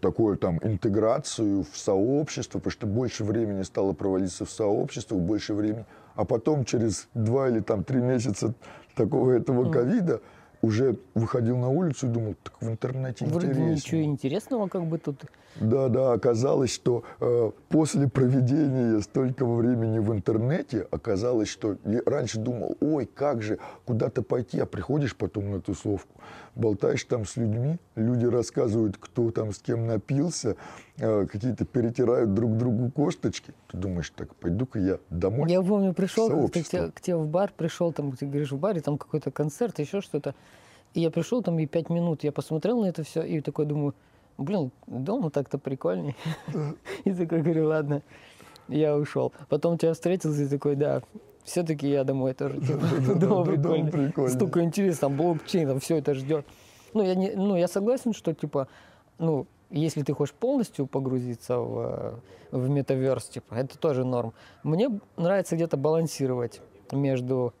такую 0.00 0.38
там 0.38 0.58
интеграцию 0.62 1.64
в 1.70 1.76
сообщество, 1.76 2.58
потому 2.58 2.70
что 2.72 2.86
больше 2.86 3.24
времени 3.24 3.62
стало 3.62 3.92
проводиться 3.92 4.46
в 4.46 4.50
сообществах, 4.50 5.20
больше 5.20 5.52
времени. 5.52 5.84
А 6.14 6.24
потом 6.24 6.64
через 6.64 7.08
два 7.12 7.50
или 7.50 7.60
там 7.60 7.84
три 7.84 8.00
месяца 8.00 8.54
такого 8.94 9.32
этого 9.32 9.70
ковида 9.70 10.22
уже 10.64 10.96
выходил 11.14 11.58
на 11.58 11.68
улицу 11.68 12.06
и 12.06 12.10
думал, 12.10 12.34
так 12.42 12.60
в 12.60 12.68
интернете 12.68 13.26
Вроде 13.26 13.48
интересно. 13.48 13.70
ничего 13.70 14.02
интересного 14.02 14.68
как 14.68 14.86
бы 14.86 14.98
тут. 14.98 15.22
Да, 15.60 15.88
да, 15.88 16.12
оказалось, 16.12 16.72
что 16.72 17.04
э, 17.20 17.50
после 17.68 18.08
проведения 18.08 19.00
столького 19.00 19.56
времени 19.56 19.98
в 19.98 20.12
интернете, 20.12 20.86
оказалось, 20.90 21.48
что 21.48 21.76
я 21.84 22.00
раньше 22.04 22.38
думал, 22.38 22.76
ой, 22.80 23.06
как 23.06 23.42
же, 23.42 23.58
куда-то 23.84 24.22
пойти, 24.22 24.58
а 24.58 24.66
приходишь 24.66 25.14
потом 25.14 25.50
на 25.52 25.60
тусовку, 25.60 26.20
болтаешь 26.56 27.04
там 27.04 27.24
с 27.24 27.36
людьми, 27.36 27.78
люди 27.94 28.26
рассказывают, 28.26 28.96
кто 28.98 29.30
там 29.30 29.52
с 29.52 29.58
кем 29.58 29.86
напился, 29.86 30.56
э, 30.98 31.26
какие-то 31.26 31.64
перетирают 31.64 32.34
друг 32.34 32.56
другу 32.56 32.90
косточки. 32.90 33.54
Ты 33.68 33.76
думаешь, 33.76 34.10
так, 34.10 34.34
пойду-ка 34.34 34.80
я 34.80 34.98
домой. 35.10 35.50
Я 35.50 35.62
помню, 35.62 35.94
пришел 35.94 36.48
к, 36.48 36.52
к, 36.52 36.92
к 36.92 37.00
тебе 37.00 37.16
в 37.16 37.28
бар, 37.28 37.52
пришел, 37.56 37.92
там, 37.92 38.12
ты 38.12 38.26
говоришь, 38.26 38.50
в 38.50 38.58
баре, 38.58 38.80
там 38.80 38.98
какой-то 38.98 39.30
концерт, 39.30 39.78
еще 39.78 40.00
что-то. 40.00 40.34
И 40.94 41.00
я 41.00 41.10
пришел 41.10 41.42
там 41.42 41.58
и 41.58 41.66
пять 41.66 41.90
минут, 41.90 42.24
я 42.24 42.32
посмотрел 42.32 42.80
на 42.80 42.86
это 42.86 43.02
все 43.02 43.22
и 43.22 43.40
такой 43.40 43.66
думаю, 43.66 43.94
блин, 44.38 44.70
дома 44.86 45.30
так-то 45.30 45.58
прикольней. 45.58 46.16
И 47.04 47.12
такой 47.12 47.42
говорю, 47.42 47.68
ладно, 47.68 48.02
я 48.68 48.96
ушел. 48.96 49.32
Потом 49.48 49.78
тебя 49.78 49.92
встретился 49.92 50.42
и 50.42 50.48
такой, 50.48 50.74
да, 50.74 51.02
все-таки 51.44 51.88
я 51.88 52.04
домой 52.04 52.32
тоже. 52.34 52.58
Дома 52.60 53.44
прикольно. 53.44 54.28
Столько 54.30 54.62
интересно, 54.62 55.10
блокчейн, 55.10 55.68
там 55.68 55.80
все 55.80 55.96
это 55.96 56.14
ждет. 56.14 56.46
Ну, 56.94 57.02
я, 57.02 57.14
не, 57.14 57.32
ну, 57.32 57.56
я 57.56 57.68
согласен, 57.68 58.14
что, 58.14 58.32
типа, 58.32 58.68
ну, 59.18 59.46
если 59.70 60.02
ты 60.02 60.14
хочешь 60.14 60.34
полностью 60.34 60.86
погрузиться 60.86 61.58
в, 61.58 62.20
в 62.50 62.68
метаверс, 62.68 63.24
типа, 63.24 63.54
это 63.54 63.78
тоже 63.78 64.04
норм. 64.04 64.32
Мне 64.62 64.88
нравится 65.16 65.56
где-то 65.56 65.76
балансировать 65.76 66.60
между 66.92 67.52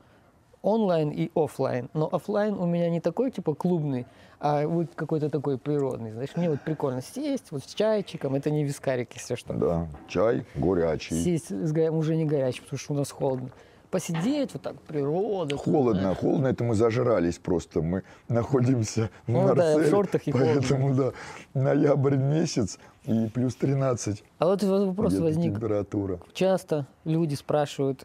онлайн 0.64 1.10
и 1.10 1.30
офлайн. 1.34 1.90
Но 1.92 2.08
офлайн 2.10 2.54
у 2.54 2.66
меня 2.66 2.88
не 2.88 3.00
такой 3.00 3.30
типа 3.30 3.54
клубный, 3.54 4.06
а 4.40 4.66
вот 4.66 4.88
какой-то 4.94 5.28
такой 5.28 5.58
природный. 5.58 6.12
Знаешь, 6.12 6.30
мне 6.36 6.50
вот 6.50 6.60
прикольно 6.62 7.02
сесть 7.02 7.50
вот 7.50 7.62
с 7.62 7.74
чайчиком, 7.74 8.34
это 8.34 8.50
не 8.50 8.64
вискарик, 8.64 9.12
если 9.14 9.36
что. 9.36 9.52
Да, 9.52 9.88
чай 10.08 10.44
горячий. 10.54 11.14
Сесть 11.22 11.50
с, 11.50 11.90
уже 11.90 12.16
не 12.16 12.24
горячий, 12.24 12.62
потому 12.62 12.78
что 12.78 12.94
у 12.94 12.96
нас 12.96 13.10
холодно. 13.10 13.50
Посидеть, 13.90 14.52
вот 14.54 14.62
так, 14.62 14.80
природа. 14.80 15.56
Холодно, 15.56 16.00
знаешь. 16.00 16.18
холодно, 16.18 16.48
это 16.48 16.64
мы 16.64 16.74
зажрались 16.74 17.38
просто. 17.38 17.80
Мы 17.80 18.02
находимся 18.28 19.08
в 19.26 19.30
ну, 19.30 19.42
Марселе, 19.42 19.76
да, 19.76 19.78
в 19.78 19.88
шортах 19.88 20.26
и 20.26 20.32
поэтому, 20.32 20.94
холодно. 20.94 21.12
да, 21.54 21.60
ноябрь 21.60 22.16
месяц 22.16 22.80
и 23.04 23.28
плюс 23.28 23.54
13. 23.54 24.24
А 24.38 24.46
вот 24.46 24.62
вопрос 24.64 25.14
возник. 25.18 25.54
Температура. 25.54 26.18
Часто 26.32 26.88
люди 27.04 27.36
спрашивают, 27.36 28.04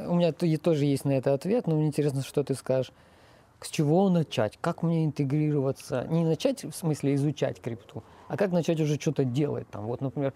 у 0.00 0.14
меня 0.14 0.32
тоже 0.32 0.84
есть 0.84 1.04
на 1.04 1.12
это 1.12 1.34
ответ, 1.34 1.66
но 1.66 1.76
мне 1.76 1.86
интересно, 1.86 2.22
что 2.22 2.42
ты 2.42 2.54
скажешь. 2.54 2.92
С 3.60 3.70
чего 3.70 4.08
начать? 4.08 4.56
Как 4.60 4.82
мне 4.82 5.04
интегрироваться? 5.04 6.06
Не 6.08 6.24
начать, 6.24 6.64
в 6.64 6.72
смысле, 6.72 7.14
изучать 7.16 7.60
крипту, 7.60 8.04
а 8.28 8.36
как 8.36 8.52
начать 8.52 8.80
уже 8.80 9.00
что-то 9.00 9.24
делать 9.24 9.68
там. 9.68 9.86
Вот, 9.86 10.00
например, 10.00 10.32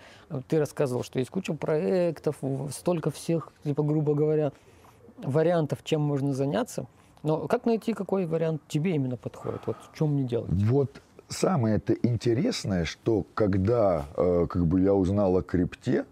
ты 0.49 0.59
рассказывал, 0.59 1.04
что 1.04 1.21
есть 1.21 1.31
куча 1.31 1.54
проектов, 1.54 2.37
столько 2.73 3.12
всех, 3.12 3.52
типа, 3.62 3.85
грубо 3.85 4.14
говоря, 4.14 4.52
вариантов, 5.19 5.85
чем 5.85 6.00
можно 6.00 6.33
заняться. 6.33 6.87
Но 7.23 7.47
как 7.47 7.64
найти, 7.64 7.92
какой 7.92 8.26
вариант 8.26 8.62
тебе 8.66 8.97
именно 8.97 9.16
подходит? 9.16 9.61
Вот 9.66 9.76
в 9.92 9.97
чем 9.97 10.14
мне 10.14 10.25
делать? 10.25 10.50
Вот 10.50 11.00
самое 11.28 11.76
это 11.76 11.92
интересное, 11.92 12.85
что 12.85 13.25
когда 13.35 14.07
э, 14.16 14.47
как 14.49 14.66
бы 14.66 14.81
я 14.81 14.95
узнал 14.95 15.37
о 15.37 15.42
крипте, 15.42 16.04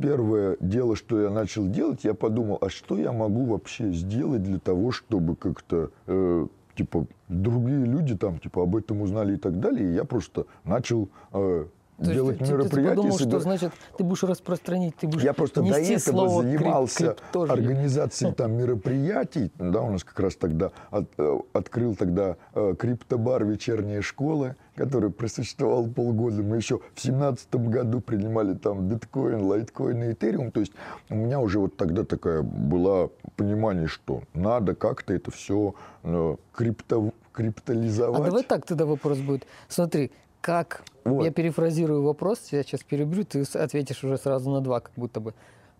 Первое 0.00 0.56
дело, 0.60 0.96
что 0.96 1.20
я 1.20 1.30
начал 1.30 1.68
делать, 1.68 2.04
я 2.04 2.14
подумал, 2.14 2.58
а 2.60 2.70
что 2.70 2.96
я 2.96 3.12
могу 3.12 3.44
вообще 3.44 3.92
сделать 3.92 4.42
для 4.42 4.58
того, 4.58 4.90
чтобы 4.90 5.36
как-то, 5.36 5.90
э, 6.06 6.46
типа, 6.74 7.06
другие 7.28 7.84
люди 7.84 8.16
там, 8.16 8.38
типа, 8.38 8.62
об 8.62 8.74
этом 8.74 9.02
узнали 9.02 9.34
и 9.34 9.36
так 9.36 9.60
далее. 9.60 9.90
И 9.90 9.94
я 9.94 10.04
просто 10.04 10.46
начал 10.64 11.10
э, 11.32 11.66
делать 12.02 12.38
ты, 12.38 12.44
мероприятия. 12.44 12.80
Ты 12.82 12.88
подумал, 12.88 13.18
собир... 13.18 13.28
что 13.28 13.40
значит 13.40 13.72
ты 13.96 14.04
будешь 14.04 14.22
распространить, 14.22 14.96
ты 14.96 15.06
будешь 15.06 15.22
Я 15.22 15.32
просто 15.32 15.62
до 15.62 15.74
этого 15.74 16.42
занимался 16.42 17.16
крип, 17.32 17.50
организацией 17.50 18.32
там 18.32 18.52
мероприятий. 18.56 19.52
Да, 19.58 19.82
у 19.82 19.90
нас 19.90 20.04
как 20.04 20.18
раз 20.20 20.36
тогда 20.36 20.72
от, 20.90 21.08
э, 21.18 21.38
открыл 21.52 21.94
тогда 21.94 22.36
э, 22.54 22.74
криптобар 22.78 23.44
вечерние 23.44 24.02
школы, 24.02 24.56
который 24.74 25.10
просуществовал 25.10 25.86
полгода. 25.86 26.42
Мы 26.42 26.56
еще 26.56 26.80
в 26.94 27.00
семнадцатом 27.00 27.70
году 27.70 28.00
принимали 28.00 28.54
там 28.54 28.88
биткоин, 28.88 29.42
лайткоин 29.42 30.02
и 30.04 30.12
этериум. 30.12 30.50
То 30.50 30.60
есть 30.60 30.72
у 31.08 31.14
меня 31.14 31.40
уже 31.40 31.58
вот 31.58 31.76
тогда 31.76 32.04
такая 32.04 32.42
была 32.42 33.08
понимание, 33.36 33.86
что 33.86 34.22
надо 34.34 34.74
как-то 34.74 35.12
это 35.12 35.30
все 35.30 35.74
э, 36.02 36.36
крипто, 36.52 37.12
криптализовать. 37.32 38.20
А 38.20 38.24
давай 38.24 38.42
так 38.44 38.66
тогда 38.66 38.86
вопрос 38.86 39.18
будет. 39.18 39.46
Смотри, 39.68 40.10
как, 40.42 40.84
вот. 41.04 41.24
я 41.24 41.30
перефразирую 41.30 42.02
вопрос, 42.02 42.48
я 42.50 42.62
сейчас 42.62 42.82
переберу, 42.82 43.24
ты 43.24 43.44
ответишь 43.54 44.04
уже 44.04 44.18
сразу 44.18 44.50
на 44.50 44.60
два, 44.60 44.80
как 44.80 44.92
будто 44.96 45.20
бы. 45.20 45.34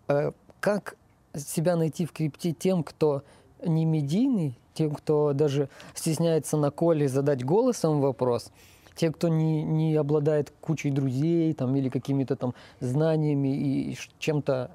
Э, 0.07 0.31
как 0.59 0.95
себя 1.35 1.75
найти 1.75 2.05
в 2.05 2.13
крипте 2.13 2.53
тем, 2.53 2.83
кто 2.83 3.23
не 3.63 3.85
медийный, 3.85 4.57
тем, 4.73 4.95
кто 4.95 5.33
даже 5.33 5.69
стесняется 5.93 6.57
на 6.57 6.71
коле 6.71 7.07
задать 7.07 7.43
голосом 7.43 7.99
вопрос, 7.99 8.51
те, 8.95 9.11
кто 9.11 9.27
не, 9.27 9.63
не 9.63 9.95
обладает 9.95 10.53
кучей 10.61 10.91
друзей 10.91 11.53
там, 11.53 11.75
или 11.75 11.89
какими-то 11.89 12.35
там 12.37 12.53
знаниями 12.79 13.49
и 13.49 13.97
чем-то 14.19 14.71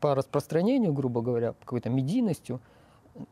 по 0.00 0.14
распространению, 0.14 0.92
грубо 0.92 1.22
говоря, 1.22 1.54
какой-то 1.60 1.88
медийностью, 1.88 2.60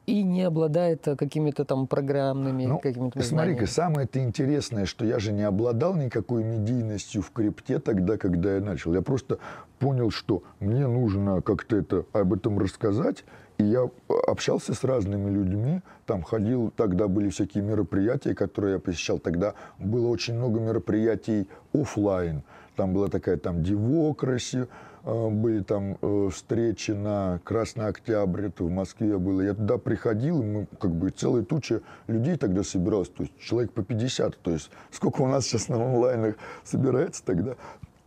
и 0.06 0.22
не 0.22 0.42
обладает 0.42 1.04
какими-то 1.18 1.64
там 1.64 1.86
программными 1.86 2.66
ну, 2.66 2.78
какими-то 2.78 3.22
Смотри-ка, 3.22 3.66
самое-то 3.66 4.18
интересное, 4.20 4.86
что 4.86 5.04
я 5.04 5.18
же 5.18 5.32
не 5.32 5.42
обладал 5.42 5.94
никакой 5.94 6.44
медийностью 6.44 7.22
в 7.22 7.30
крипте 7.30 7.78
тогда, 7.78 8.16
когда 8.16 8.56
я 8.56 8.60
начал. 8.60 8.94
Я 8.94 9.02
просто 9.02 9.38
понял, 9.78 10.10
что 10.10 10.42
мне 10.60 10.86
нужно 10.86 11.40
как-то 11.42 11.76
это, 11.76 12.04
об 12.12 12.32
этом 12.32 12.58
рассказать, 12.58 13.24
и 13.58 13.64
я 13.64 13.88
общался 14.08 14.74
с 14.74 14.84
разными 14.84 15.30
людьми, 15.30 15.80
там 16.06 16.22
ходил, 16.22 16.72
тогда 16.76 17.08
были 17.08 17.28
всякие 17.28 17.64
мероприятия, 17.64 18.34
которые 18.34 18.74
я 18.74 18.78
посещал. 18.78 19.18
Тогда 19.18 19.54
было 19.78 20.08
очень 20.08 20.34
много 20.34 20.60
мероприятий 20.60 21.48
офлайн. 21.72 22.42
Там 22.76 22.94
была 22.94 23.08
такая 23.08 23.36
там 23.36 23.64
демократия, 23.64 24.62
э, 24.62 24.66
были 25.04 25.62
там 25.62 25.96
э, 26.00 26.28
встречи 26.32 26.90
на 26.90 27.40
Красный 27.44 27.86
Октябрь, 27.86 28.46
это 28.46 28.64
в 28.64 28.70
Москве 28.70 29.18
было. 29.18 29.40
Я 29.40 29.54
туда 29.54 29.78
приходил, 29.78 30.42
и 30.42 30.44
мы 30.44 30.66
как 30.78 30.90
бы 30.90 31.10
целая 31.10 31.42
туча 31.42 31.82
людей 32.06 32.36
тогда 32.36 32.62
собиралась, 32.62 33.08
то 33.08 33.22
есть 33.22 33.38
человек 33.38 33.72
по 33.72 33.82
50. 33.82 34.38
То 34.38 34.50
есть 34.50 34.70
сколько 34.90 35.22
у 35.22 35.26
нас 35.26 35.46
сейчас 35.46 35.68
на 35.68 35.76
онлайнах 35.76 36.36
собирается 36.64 37.24
тогда, 37.24 37.54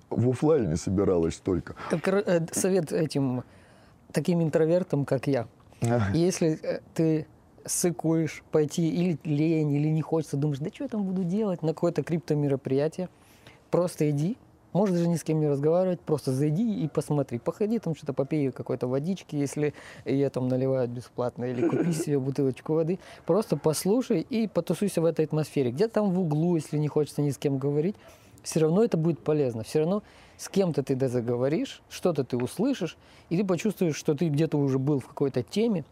в 0.10 0.30
офлайне 0.30 0.76
собиралось 0.76 1.38
только. 1.38 1.76
Э, 1.92 2.46
совет 2.52 2.92
этим 2.92 3.44
таким 4.12 4.44
интровертом, 4.44 5.06
как 5.06 5.28
я. 5.28 5.48
Если 6.14 6.60
э, 6.62 6.82
ты 6.94 7.26
сыкуешь 7.66 8.44
пойти 8.52 8.90
или 8.90 9.20
лень, 9.24 9.72
или 9.72 9.88
не 9.88 10.02
хочется, 10.02 10.38
думаешь, 10.38 10.60
да 10.60 10.70
что 10.74 10.84
я 10.84 10.88
там 10.90 11.04
буду 11.04 11.24
делать 11.24 11.62
на 11.62 11.70
какое-то 11.70 12.04
криптомероприятие, 12.04 13.10
просто 13.70 14.10
иди, 14.10 14.38
можешь 14.74 14.96
даже 14.96 15.08
ни 15.08 15.16
с 15.16 15.24
кем 15.24 15.40
не 15.40 15.48
разговаривать, 15.48 16.00
просто 16.02 16.32
зайди 16.32 16.84
и 16.84 16.88
посмотри. 16.88 17.40
Походи 17.40 17.80
там 17.80 17.96
что-то, 17.96 18.14
попей 18.14 18.52
какой-то 18.52 18.88
водички, 18.88 19.36
если 19.36 19.74
ее 20.06 20.30
там 20.30 20.48
наливают 20.48 20.92
бесплатно, 20.92 21.46
или 21.46 21.68
купи 21.68 21.94
себе 21.94 22.20
бутылочку 22.20 22.74
воды. 22.74 23.00
Просто 23.26 23.58
послушай 23.58 24.22
и 24.22 24.48
потусуйся 24.48 25.02
в 25.02 25.06
этой 25.06 25.26
атмосфере. 25.26 25.72
Где 25.72 25.88
там 25.88 26.12
в 26.12 26.20
углу, 26.20 26.56
если 26.56 26.78
не 26.78 26.88
хочется 26.88 27.22
ни 27.22 27.30
с 27.30 27.38
кем 27.38 27.58
говорить, 27.58 27.96
все 28.44 28.60
равно 28.60 28.84
это 28.84 28.98
будет 28.98 29.20
полезно. 29.20 29.64
Все 29.64 29.80
равно 29.80 30.04
с 30.38 30.50
кем-то 30.50 30.82
ты 30.82 31.08
заговоришь, 31.08 31.82
что-то 31.90 32.24
ты 32.24 32.38
услышишь, 32.38 32.98
и 33.30 33.38
ты 33.38 33.46
почувствуешь, 33.46 33.96
что 33.96 34.16
ты 34.16 34.28
где-то 34.28 34.58
уже 34.58 34.80
был 34.80 35.00
в 35.00 35.08
какой-то 35.08 35.44
теме, 35.44 35.86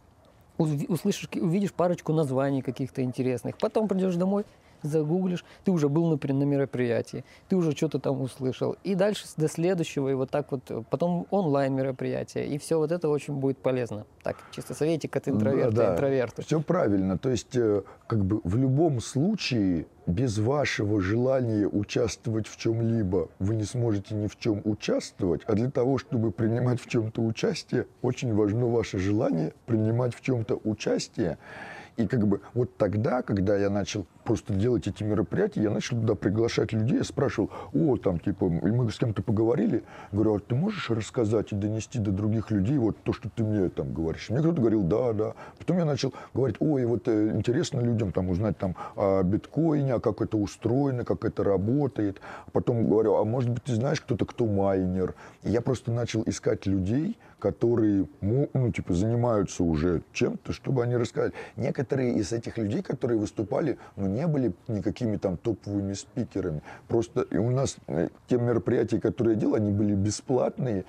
услышишь, 0.58 1.30
увидишь 1.36 1.72
парочку 1.72 2.14
названий 2.14 2.62
каких-то 2.62 3.04
интересных, 3.04 3.58
потом 3.58 3.88
придешь 3.88 4.16
домой, 4.16 4.46
загуглишь, 4.84 5.44
ты 5.64 5.72
уже 5.72 5.90
был, 5.90 6.08
например, 6.08 6.40
на 6.40 6.44
мероприятии, 6.44 7.24
ты 7.48 7.56
уже 7.56 7.72
что-то 7.72 8.00
там 8.00 8.22
услышал. 8.22 8.76
И 8.84 8.96
дальше 8.96 9.26
до 9.38 9.48
следующего, 9.48 10.10
и 10.10 10.14
вот 10.14 10.30
так 10.30 10.52
вот, 10.52 10.64
потом 10.90 11.28
онлайн 11.30 11.74
мероприятия, 11.76 12.46
и 12.46 12.58
все 12.58 12.78
вот 12.78 12.92
это 12.92 13.10
очень 13.10 13.36
будет 13.36 13.58
полезно. 13.58 14.06
Так, 14.24 14.38
чисто 14.52 14.74
советик 14.74 15.16
от 15.16 15.28
интроверта 15.28 15.76
да, 15.76 15.88
да. 15.88 15.94
интроверту. 15.94 16.42
Все 16.42 16.62
правильно. 16.62 17.18
То 17.18 17.30
есть, 17.30 17.56
э, 17.56 17.84
как 18.08 18.24
бы 18.26 18.42
в 18.44 18.58
любом 18.58 19.00
случае, 19.00 19.88
без 20.10 20.40
вашего 20.40 21.00
желания 21.02 21.68
участвовать 21.68 22.48
в 22.48 22.58
чем-либо, 22.58 23.30
вы 23.40 23.56
не 23.56 23.64
сможете 23.64 24.16
ни 24.16 24.28
в 24.28 24.38
чем 24.38 24.62
участвовать. 24.64 25.42
А 25.46 25.54
для 25.54 25.70
того, 25.70 25.98
чтобы 25.98 26.32
принимать 26.32 26.82
в 26.82 26.88
чем-то 26.88 27.22
участие, 27.22 27.86
очень 28.02 28.34
важно 28.34 28.66
ваше 28.66 28.98
желание 28.98 29.54
принимать 29.66 30.16
в 30.16 30.22
чем-то 30.22 30.60
участие. 30.64 31.38
И 31.98 32.08
как 32.08 32.28
бы 32.28 32.42
вот 32.54 32.76
тогда, 32.78 33.22
когда 33.22 33.58
я 33.58 33.70
начал 33.70 34.06
просто 34.30 34.54
делать 34.54 34.88
эти 34.88 35.02
мероприятия, 35.04 35.64
я 35.64 35.72
начал 35.72 36.00
туда 36.00 36.14
приглашать 36.14 36.72
людей, 36.72 36.98
я 36.98 37.04
спрашивал, 37.04 37.50
о, 37.74 37.98
там, 37.98 38.20
типа, 38.20 38.48
мы 38.48 38.92
с 38.92 39.00
кем-то 39.00 39.24
поговорили, 39.24 39.82
говорю, 40.12 40.36
а 40.36 40.40
ты 40.40 40.54
можешь 40.54 40.92
рассказать 40.92 41.52
и 41.52 41.56
донести 41.56 41.98
до 41.98 42.12
других 42.12 42.52
людей 42.52 42.78
вот 42.78 42.96
то, 43.02 43.12
что 43.12 43.28
ты 43.36 43.44
мне 43.44 43.70
там 43.70 43.92
говоришь? 43.92 44.30
Мне 44.30 44.42
кто-то 44.42 44.62
говорил, 44.62 44.84
да, 44.84 45.14
да. 45.14 45.34
Потом 45.58 45.80
я 45.80 45.86
начал 45.86 46.14
говорить, 46.36 46.58
ой, 46.60 46.86
вот 46.86 47.08
э, 47.08 47.32
интересно 47.32 47.80
людям 47.80 48.12
там 48.12 48.30
узнать 48.30 48.56
там 48.60 48.76
о 48.96 49.24
биткоине, 49.24 49.96
а 49.96 50.00
как 50.00 50.22
это 50.22 50.38
устроено, 50.38 51.06
как 51.06 51.26
это 51.26 51.44
работает. 51.44 52.22
Потом 52.52 52.88
говорю, 52.88 53.16
а 53.16 53.26
может 53.26 53.50
быть, 53.50 53.64
ты 53.64 53.74
знаешь 53.74 54.00
кто-то, 54.00 54.28
кто 54.28 54.46
майнер? 54.46 55.16
И 55.42 55.50
я 55.50 55.62
просто 55.62 55.92
начал 55.92 56.22
искать 56.28 56.68
людей, 56.68 57.18
которые, 57.40 58.08
ну, 58.22 58.72
типа, 58.72 58.94
занимаются 58.94 59.64
уже 59.64 60.02
чем-то, 60.14 60.54
чтобы 60.54 60.84
они 60.84 60.96
рассказали. 60.96 61.34
Некоторые 61.56 62.16
из 62.16 62.32
этих 62.32 62.58
людей, 62.58 62.82
которые 62.82 63.20
выступали, 63.20 63.78
ну, 63.96 64.08
не 64.08 64.28
были 64.28 64.54
никакими 64.68 65.18
там 65.18 65.38
топовыми 65.38 65.94
спикерами. 65.94 66.62
Просто 66.88 67.22
и 67.22 67.38
у 67.38 67.50
нас 67.50 67.78
э, 67.88 68.10
те 68.28 68.38
мероприятия, 68.38 69.00
которые 69.00 69.36
я 69.36 69.40
делал, 69.40 69.56
они 69.56 69.72
были 69.72 69.96
бесплатные, 69.96 70.86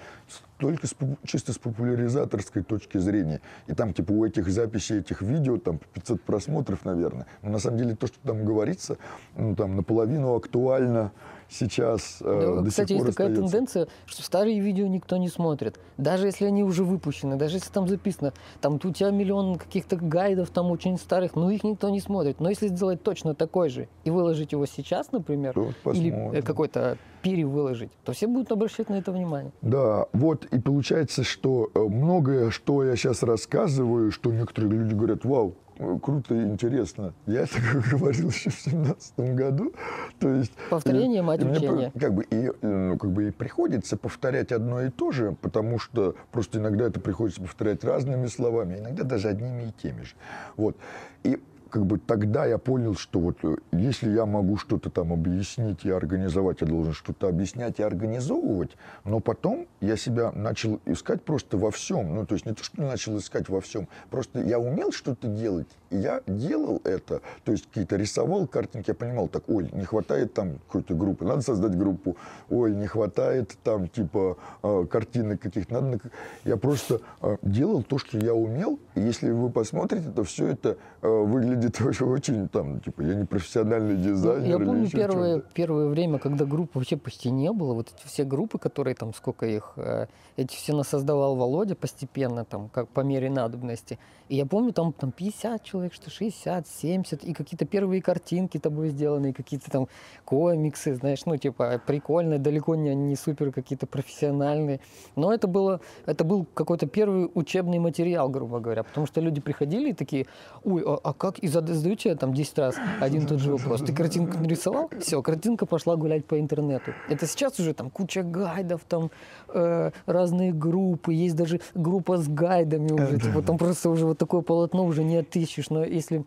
только 0.59 0.87
с, 0.87 0.95
чисто 1.25 1.53
с 1.53 1.59
популяризаторской 1.59 2.63
точки 2.63 2.99
зрения. 2.99 3.41
И 3.67 3.75
там, 3.75 3.95
типа, 3.95 4.13
у 4.13 4.25
этих 4.25 4.49
записей, 4.49 4.99
этих 4.99 5.23
видео, 5.23 5.59
там, 5.59 5.81
500 5.95 6.23
просмотров, 6.23 6.85
наверное. 6.85 7.27
Но 7.43 7.51
на 7.51 7.59
самом 7.59 7.79
деле 7.79 7.97
то, 7.97 8.07
что 8.07 8.19
там 8.23 8.45
говорится, 8.45 8.99
ну, 9.37 9.57
там, 9.57 9.77
наполовину 9.77 10.35
актуально, 10.35 11.13
сейчас 11.51 12.19
э, 12.21 12.55
да, 12.57 12.63
до 12.63 12.71
Кстати, 12.71 12.89
сих 12.89 12.97
пор 12.99 13.07
есть 13.07 13.17
такая 13.17 13.33
остается. 13.33 13.53
тенденция, 13.53 13.89
что 14.07 14.23
старые 14.23 14.61
видео 14.61 14.87
никто 14.87 15.17
не 15.17 15.29
смотрит. 15.29 15.79
Даже 15.99 16.27
если 16.27 16.47
они 16.47 16.63
уже 16.63 16.85
выпущены, 16.85 17.37
даже 17.37 17.57
если 17.57 17.71
там 17.71 17.89
записано, 17.89 18.33
там 18.61 18.75
у 18.75 18.79
тебя 18.79 19.11
миллион 19.11 19.57
каких-то 19.57 19.97
гайдов 19.97 20.51
там 20.51 20.71
очень 20.71 20.97
старых, 20.97 21.35
но 21.35 21.51
их 21.51 21.65
никто 21.65 21.89
не 21.91 22.01
смотрит. 22.01 22.41
Но 22.41 22.49
если 22.49 22.69
сделать 22.69 23.03
точно 23.03 23.35
такой 23.35 23.69
же 23.69 23.89
и 24.05 24.11
выложить 24.11 24.53
его 24.53 24.65
сейчас, 24.67 25.13
например, 25.13 25.59
или 25.87 26.39
э, 26.39 26.43
какой-то 26.43 26.97
перевыложить, 27.23 27.91
то 28.05 28.13
все 28.13 28.27
будут 28.27 28.53
обращать 28.53 28.89
на 28.89 28.95
это 28.95 29.13
внимание. 29.13 29.53
Да, 29.63 30.07
вот 30.13 30.47
и 30.47 30.59
получается, 30.59 31.25
что 31.25 31.71
э, 31.75 31.79
многое, 31.79 32.51
что 32.51 32.85
я 32.85 32.97
сейчас 32.97 33.23
рассказываю, 33.23 34.11
что 34.11 34.33
некоторые 34.33 34.73
люди 34.73 34.95
говорят, 34.95 35.25
вау, 35.25 35.55
круто 36.03 36.35
и 36.35 36.43
интересно. 36.43 37.15
Я 37.27 37.43
это 37.43 37.55
говорил 37.91 38.29
еще 38.29 38.51
в 38.51 38.61
семнадцатом 38.61 39.37
году. 39.37 39.73
То 40.19 40.29
есть, 40.29 40.53
Повторение, 40.69 41.23
мать 41.23 41.43
учения. 41.43 41.93
Как 41.99 42.15
бы, 42.15 42.25
и, 42.31 42.51
ну, 42.63 42.99
как 42.99 43.11
бы 43.11 43.29
и 43.29 43.31
приходится 43.31 43.97
повторять 43.97 44.53
одно 44.53 44.83
и 44.83 44.91
то 44.91 45.11
же, 45.11 45.37
потому 45.41 45.79
что 45.79 46.15
просто 46.33 46.59
иногда 46.59 46.87
это 46.87 47.01
приходится 47.01 47.41
повторять 47.41 47.85
разными 47.85 48.27
словами, 48.27 48.79
иногда 48.79 49.05
даже 49.05 49.29
одними 49.29 49.69
и 49.69 49.83
теми 49.83 50.03
же. 50.03 50.15
Вот. 50.57 50.77
И 51.23 51.41
как 51.71 51.87
бы 51.87 51.99
тогда 51.99 52.45
я 52.45 52.59
понял, 52.59 52.95
что 52.95 53.21
вот 53.21 53.39
э, 53.43 53.57
если 53.73 54.11
я 54.11 54.27
могу 54.27 54.57
что-то 54.57 54.91
там 54.91 55.13
объяснить 55.13 55.85
и 55.85 55.91
организовать, 55.91 56.61
я 56.61 56.67
должен 56.67 56.93
что-то 56.93 57.29
объяснять 57.29 57.79
и 57.79 57.83
организовывать, 57.83 58.73
но 59.05 59.21
потом 59.21 59.67
я 59.81 59.97
себя 59.97 60.33
начал 60.33 60.81
искать 60.85 61.23
просто 61.23 61.57
во 61.57 61.71
всем. 61.71 62.15
Ну, 62.15 62.27
то 62.27 62.35
есть 62.35 62.45
не 62.45 62.53
то, 62.53 62.63
что 62.63 62.83
начал 62.83 63.17
искать 63.17 63.49
во 63.49 63.61
всем, 63.61 63.89
просто 64.11 64.43
я 64.43 64.59
умел 64.59 64.93
что-то 64.93 65.29
делать, 65.29 65.69
и 65.91 65.97
я 65.97 66.23
делал 66.27 66.83
это. 66.85 67.23
То 67.45 67.53
есть 67.53 67.67
какие-то 67.67 67.97
рисовал 67.97 68.47
картинки, 68.47 68.91
я 68.91 68.95
понимал, 68.95 69.29
так, 69.29 69.45
ой, 69.49 69.71
не 69.73 69.85
хватает 69.85 70.35
там 70.35 70.59
какой-то 70.67 70.95
группы, 70.95 71.25
надо 71.25 71.43
создать 71.43 71.77
группу, 71.79 72.17
ой, 72.51 72.75
не 72.75 72.87
хватает 72.87 73.57
там 73.63 73.89
типа 73.89 74.37
э, 74.63 74.87
картинок 74.91 75.41
каких-то, 75.41 75.81
надо... 75.81 76.01
Я 76.45 76.57
просто 76.57 77.01
э, 77.23 77.37
делал 77.43 77.85
то, 77.85 77.99
что 77.99 78.19
я 78.19 78.35
умел, 78.35 78.81
и 78.97 79.01
если 79.01 79.31
вы 79.31 79.51
посмотрите, 79.51 80.11
то 80.11 80.25
все 80.25 80.49
это 80.49 80.77
выглядит 81.03 81.60
выглядит 81.61 81.81
очень, 81.87 82.07
очень 82.07 82.49
там, 82.49 82.81
типа, 82.81 83.03
я 83.03 83.15
не 83.15 83.25
профессиональный 83.25 83.97
дизайнер. 83.97 84.61
Я 84.61 84.67
помню 84.67 84.91
первое, 84.91 85.43
первое 85.55 85.89
время, 85.89 86.19
когда 86.19 86.45
групп 86.45 86.75
вообще 86.75 86.97
почти 86.97 87.31
не 87.31 87.53
было, 87.53 87.75
вот 87.75 87.93
эти 87.95 88.07
все 88.07 88.25
группы, 88.25 88.59
которые 88.59 88.95
там, 88.95 89.15
сколько 89.15 89.47
их, 89.47 89.73
э, 89.77 90.07
эти 90.37 90.55
все 90.55 90.75
насоздавал 90.75 91.37
Володя 91.37 91.75
постепенно, 91.75 92.45
там, 92.45 92.69
как 92.69 92.89
по 92.89 93.01
мере 93.01 93.31
надобности. 93.31 93.99
И 94.31 94.37
я 94.37 94.47
помню, 94.47 94.73
там, 94.73 94.93
там 94.93 95.11
50 95.11 95.65
человек, 95.65 95.93
что 95.93 96.09
60, 96.09 96.69
70, 96.69 97.25
и 97.25 97.35
какие-то 97.35 97.65
первые 97.65 98.01
картинки 98.01 98.59
тобой 98.59 98.91
сделаны, 98.91 99.33
какие-то 99.33 99.69
там 99.73 99.89
комиксы, 100.25 100.95
знаешь, 100.95 101.27
ну, 101.27 101.37
типа, 101.37 101.83
прикольные, 101.85 102.39
далеко 102.39 102.77
не, 102.77 102.95
не 102.95 103.17
супер 103.17 103.51
какие-то 103.51 103.89
профессиональные. 103.89 104.79
Но 105.17 105.35
это 105.35 105.49
было, 105.49 105.81
это 106.07 106.23
был 106.23 106.47
какой-то 106.55 106.87
первый 106.87 107.29
учебный 107.35 107.81
материал, 107.81 108.29
грубо 108.29 108.61
говоря, 108.61 108.85
потому 108.85 109.05
что 109.09 109.21
люди 109.21 109.41
приходили 109.41 109.91
и 109.91 109.95
такие, 109.95 110.27
ой, 110.63 110.85
а, 110.87 111.01
а 111.03 111.13
как, 111.13 111.41
и 111.41 111.49
задают 111.49 111.99
тебе 111.99 112.15
там 112.15 112.33
10 112.33 112.59
раз 112.59 112.77
один 113.01 113.25
и 113.25 113.27
тот 113.27 113.41
же 113.41 113.51
вопрос. 113.51 113.81
Ты 113.81 113.93
картинку 113.93 114.39
нарисовал? 114.39 114.91
Все, 115.01 115.23
картинка 115.23 115.67
пошла 115.67 115.97
гулять 115.97 116.25
по 116.25 116.39
интернету. 116.39 116.93
Это 117.09 117.27
сейчас 117.27 117.59
уже 117.59 117.75
там 117.75 117.91
куча 117.91 118.23
гайдов, 118.23 118.83
там 118.89 119.11
э, 119.49 119.91
разные 120.07 120.53
группы, 120.53 121.13
есть 121.15 121.35
даже 121.35 121.61
группа 121.75 122.17
с 122.17 122.29
гайдами 122.29 122.93
уже, 122.93 123.19
типа, 123.19 123.43
там 123.43 123.59
просто 123.59 123.91
уже 123.91 124.07
вот 124.07 124.20
такое 124.21 124.43
полотно 124.43 124.85
уже 124.85 125.03
не 125.03 125.17
отыщешь, 125.17 125.71
но 125.71 125.83
если 125.83 126.25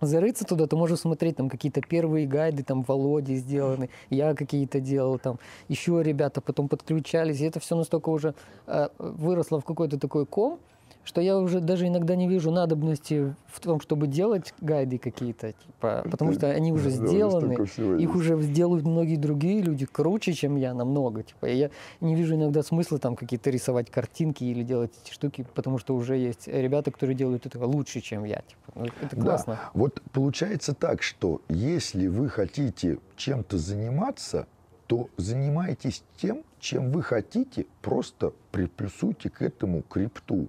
зарыться 0.00 0.44
туда, 0.44 0.66
то 0.66 0.76
можешь 0.76 0.98
смотреть 0.98 1.36
там 1.36 1.48
какие-то 1.48 1.80
первые 1.80 2.26
гайды, 2.26 2.64
там 2.64 2.82
Володи 2.82 3.36
сделаны, 3.36 3.90
я 4.10 4.34
какие-то 4.34 4.80
делал, 4.80 5.18
там 5.18 5.38
еще 5.68 6.02
ребята 6.02 6.40
потом 6.40 6.68
подключались, 6.68 7.40
и 7.40 7.44
это 7.44 7.60
все 7.60 7.76
настолько 7.76 8.08
уже 8.10 8.34
э, 8.66 8.88
выросло 8.98 9.60
в 9.60 9.64
какой-то 9.64 9.98
такой 9.98 10.26
ком, 10.26 10.58
что 11.08 11.22
я 11.22 11.38
уже 11.38 11.60
даже 11.60 11.86
иногда 11.86 12.14
не 12.16 12.28
вижу 12.28 12.50
надобности 12.50 13.34
в 13.46 13.60
том, 13.60 13.80
чтобы 13.80 14.06
делать 14.06 14.52
гайды 14.60 14.98
какие-то, 14.98 15.52
типа, 15.52 16.04
потому 16.10 16.34
что 16.34 16.50
они 16.50 16.70
уже 16.70 16.90
сделаны, 16.90 17.54
их 17.98 18.14
уже 18.14 18.38
сделают 18.42 18.84
многие 18.84 19.16
другие 19.16 19.62
люди 19.62 19.86
круче, 19.86 20.34
чем 20.34 20.56
я, 20.56 20.74
намного, 20.74 21.22
типа, 21.22 21.46
я 21.46 21.70
не 22.02 22.14
вижу 22.14 22.34
иногда 22.34 22.62
смысла 22.62 22.98
там 22.98 23.16
какие-то 23.16 23.48
рисовать 23.48 23.90
картинки 23.90 24.44
или 24.44 24.62
делать 24.62 24.92
эти 25.02 25.14
штуки, 25.14 25.46
потому 25.54 25.78
что 25.78 25.96
уже 25.96 26.14
есть 26.14 26.46
ребята, 26.46 26.90
которые 26.90 27.16
делают 27.16 27.46
это 27.46 27.58
лучше, 27.64 28.02
чем 28.02 28.24
я, 28.24 28.42
типа, 28.42 28.72
ну, 28.74 28.86
это 29.00 29.16
классно. 29.16 29.54
Да. 29.54 29.70
Вот 29.72 30.02
получается 30.12 30.74
так, 30.74 31.02
что 31.02 31.40
если 31.48 32.06
вы 32.06 32.28
хотите 32.28 32.98
чем-то 33.16 33.56
заниматься, 33.56 34.46
то 34.86 35.08
занимайтесь 35.16 36.02
тем, 36.18 36.44
чем 36.60 36.92
вы 36.92 37.02
хотите, 37.02 37.64
просто 37.80 38.32
приплюсуйте 38.50 39.30
к 39.30 39.40
этому 39.40 39.82
крипту. 39.82 40.48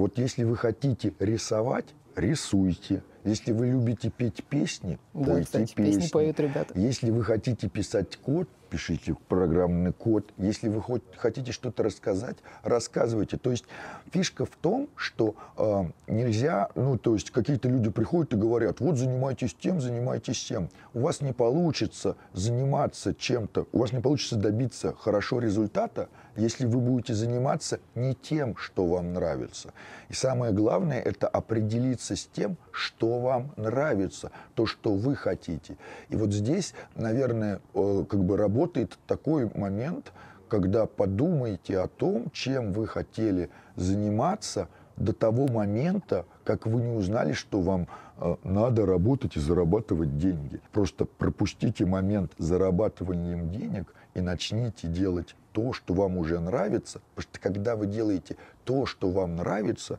Вот 0.00 0.16
если 0.16 0.44
вы 0.44 0.56
хотите 0.56 1.12
рисовать, 1.18 1.84
рисуйте. 2.16 3.02
Если 3.24 3.52
вы 3.52 3.66
любите 3.66 4.10
петь 4.10 4.42
песни, 4.44 4.98
да, 5.12 5.32
пойте 5.32 5.44
кстати, 5.44 5.74
песни. 5.74 6.00
песни 6.00 6.10
поют 6.10 6.40
ребята. 6.40 6.78
Если 6.78 7.10
вы 7.10 7.22
хотите 7.22 7.68
писать 7.68 8.16
код, 8.16 8.48
пишите 8.70 9.16
программный 9.28 9.92
код. 9.92 10.32
Если 10.38 10.68
вы 10.68 10.80
хоть 10.80 11.02
хотите 11.16 11.52
что-то 11.52 11.82
рассказать, 11.82 12.36
рассказывайте. 12.62 13.36
То 13.36 13.50
есть 13.50 13.64
фишка 14.12 14.46
в 14.46 14.56
том, 14.56 14.88
что 14.94 15.34
э, 15.56 15.84
нельзя, 16.06 16.70
ну 16.74 16.96
то 16.96 17.14
есть 17.14 17.30
какие-то 17.30 17.68
люди 17.68 17.90
приходят 17.90 18.32
и 18.32 18.36
говорят, 18.36 18.80
вот 18.80 18.96
занимайтесь 18.96 19.54
тем, 19.54 19.80
занимайтесь 19.80 20.42
тем. 20.44 20.70
У 20.94 21.00
вас 21.00 21.20
не 21.20 21.32
получится 21.32 22.16
заниматься 22.32 23.12
чем-то, 23.12 23.66
у 23.72 23.78
вас 23.78 23.92
не 23.92 24.00
получится 24.00 24.36
добиться 24.36 24.94
хорошо 24.98 25.40
результата, 25.40 26.08
если 26.36 26.64
вы 26.64 26.78
будете 26.78 27.14
заниматься 27.14 27.80
не 27.94 28.14
тем, 28.14 28.56
что 28.56 28.86
вам 28.86 29.12
нравится. 29.12 29.72
И 30.08 30.14
самое 30.14 30.52
главное, 30.52 31.00
это 31.00 31.26
определиться 31.26 32.14
с 32.14 32.24
тем, 32.24 32.56
что 32.70 33.09
вам 33.18 33.52
нравится, 33.56 34.30
то, 34.54 34.66
что 34.66 34.94
вы 34.94 35.16
хотите. 35.16 35.76
И 36.08 36.16
вот 36.16 36.32
здесь, 36.32 36.74
наверное, 36.94 37.60
э, 37.74 38.04
как 38.08 38.22
бы 38.22 38.36
работа 38.36 38.60
работает 38.60 38.98
такой 39.06 39.50
момент, 39.54 40.12
когда 40.48 40.86
подумайте 40.86 41.78
о 41.78 41.88
том, 41.88 42.30
чем 42.32 42.72
вы 42.72 42.86
хотели 42.86 43.48
заниматься 43.76 44.68
до 44.96 45.12
того 45.12 45.48
момента, 45.48 46.24
как 46.44 46.66
вы 46.66 46.82
не 46.82 46.96
узнали, 46.96 47.32
что 47.32 47.60
вам 47.60 47.88
э, 48.18 48.36
надо 48.44 48.84
работать 48.84 49.36
и 49.36 49.40
зарабатывать 49.40 50.18
деньги. 50.18 50.60
Просто 50.72 51.04
пропустите 51.04 51.86
момент 51.86 52.32
зарабатывания 52.38 53.42
денег 53.42 53.94
и 54.14 54.20
начните 54.20 54.88
делать 54.88 55.34
то, 55.52 55.72
что 55.72 55.94
вам 55.94 56.18
уже 56.18 56.38
нравится. 56.38 57.00
Потому 57.14 57.30
что 57.30 57.40
когда 57.40 57.76
вы 57.76 57.86
делаете 57.86 58.36
то, 58.64 58.84
что 58.84 59.10
вам 59.10 59.36
нравится, 59.36 59.98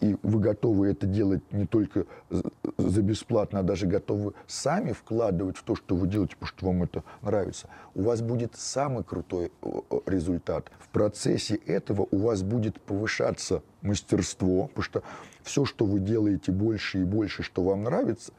и 0.00 0.16
вы 0.22 0.40
готовы 0.40 0.88
это 0.88 1.06
делать 1.06 1.42
не 1.52 1.66
только 1.66 2.06
за 2.76 3.02
бесплатно, 3.02 3.60
а 3.60 3.62
даже 3.62 3.86
готовы 3.86 4.34
сами 4.46 4.92
вкладывать 4.92 5.56
в 5.56 5.62
то, 5.62 5.76
что 5.76 5.94
вы 5.94 6.08
делаете, 6.08 6.34
потому 6.34 6.48
что 6.48 6.66
вам 6.66 6.82
это 6.82 7.04
нравится, 7.22 7.68
у 7.94 8.02
вас 8.02 8.20
будет 8.20 8.56
самый 8.56 9.04
крутой 9.04 9.52
результат. 10.06 10.70
В 10.78 10.88
процессе 10.88 11.54
этого 11.54 12.06
у 12.10 12.18
вас 12.18 12.42
будет 12.42 12.80
повышаться 12.80 13.62
мастерство, 13.82 14.68
потому 14.68 14.82
что 14.82 15.02
все, 15.42 15.64
что 15.64 15.84
вы 15.84 16.00
делаете 16.00 16.50
больше 16.52 17.02
и 17.02 17.04
больше, 17.04 17.42
что 17.42 17.62
вам 17.62 17.84
нравится, 17.84 18.32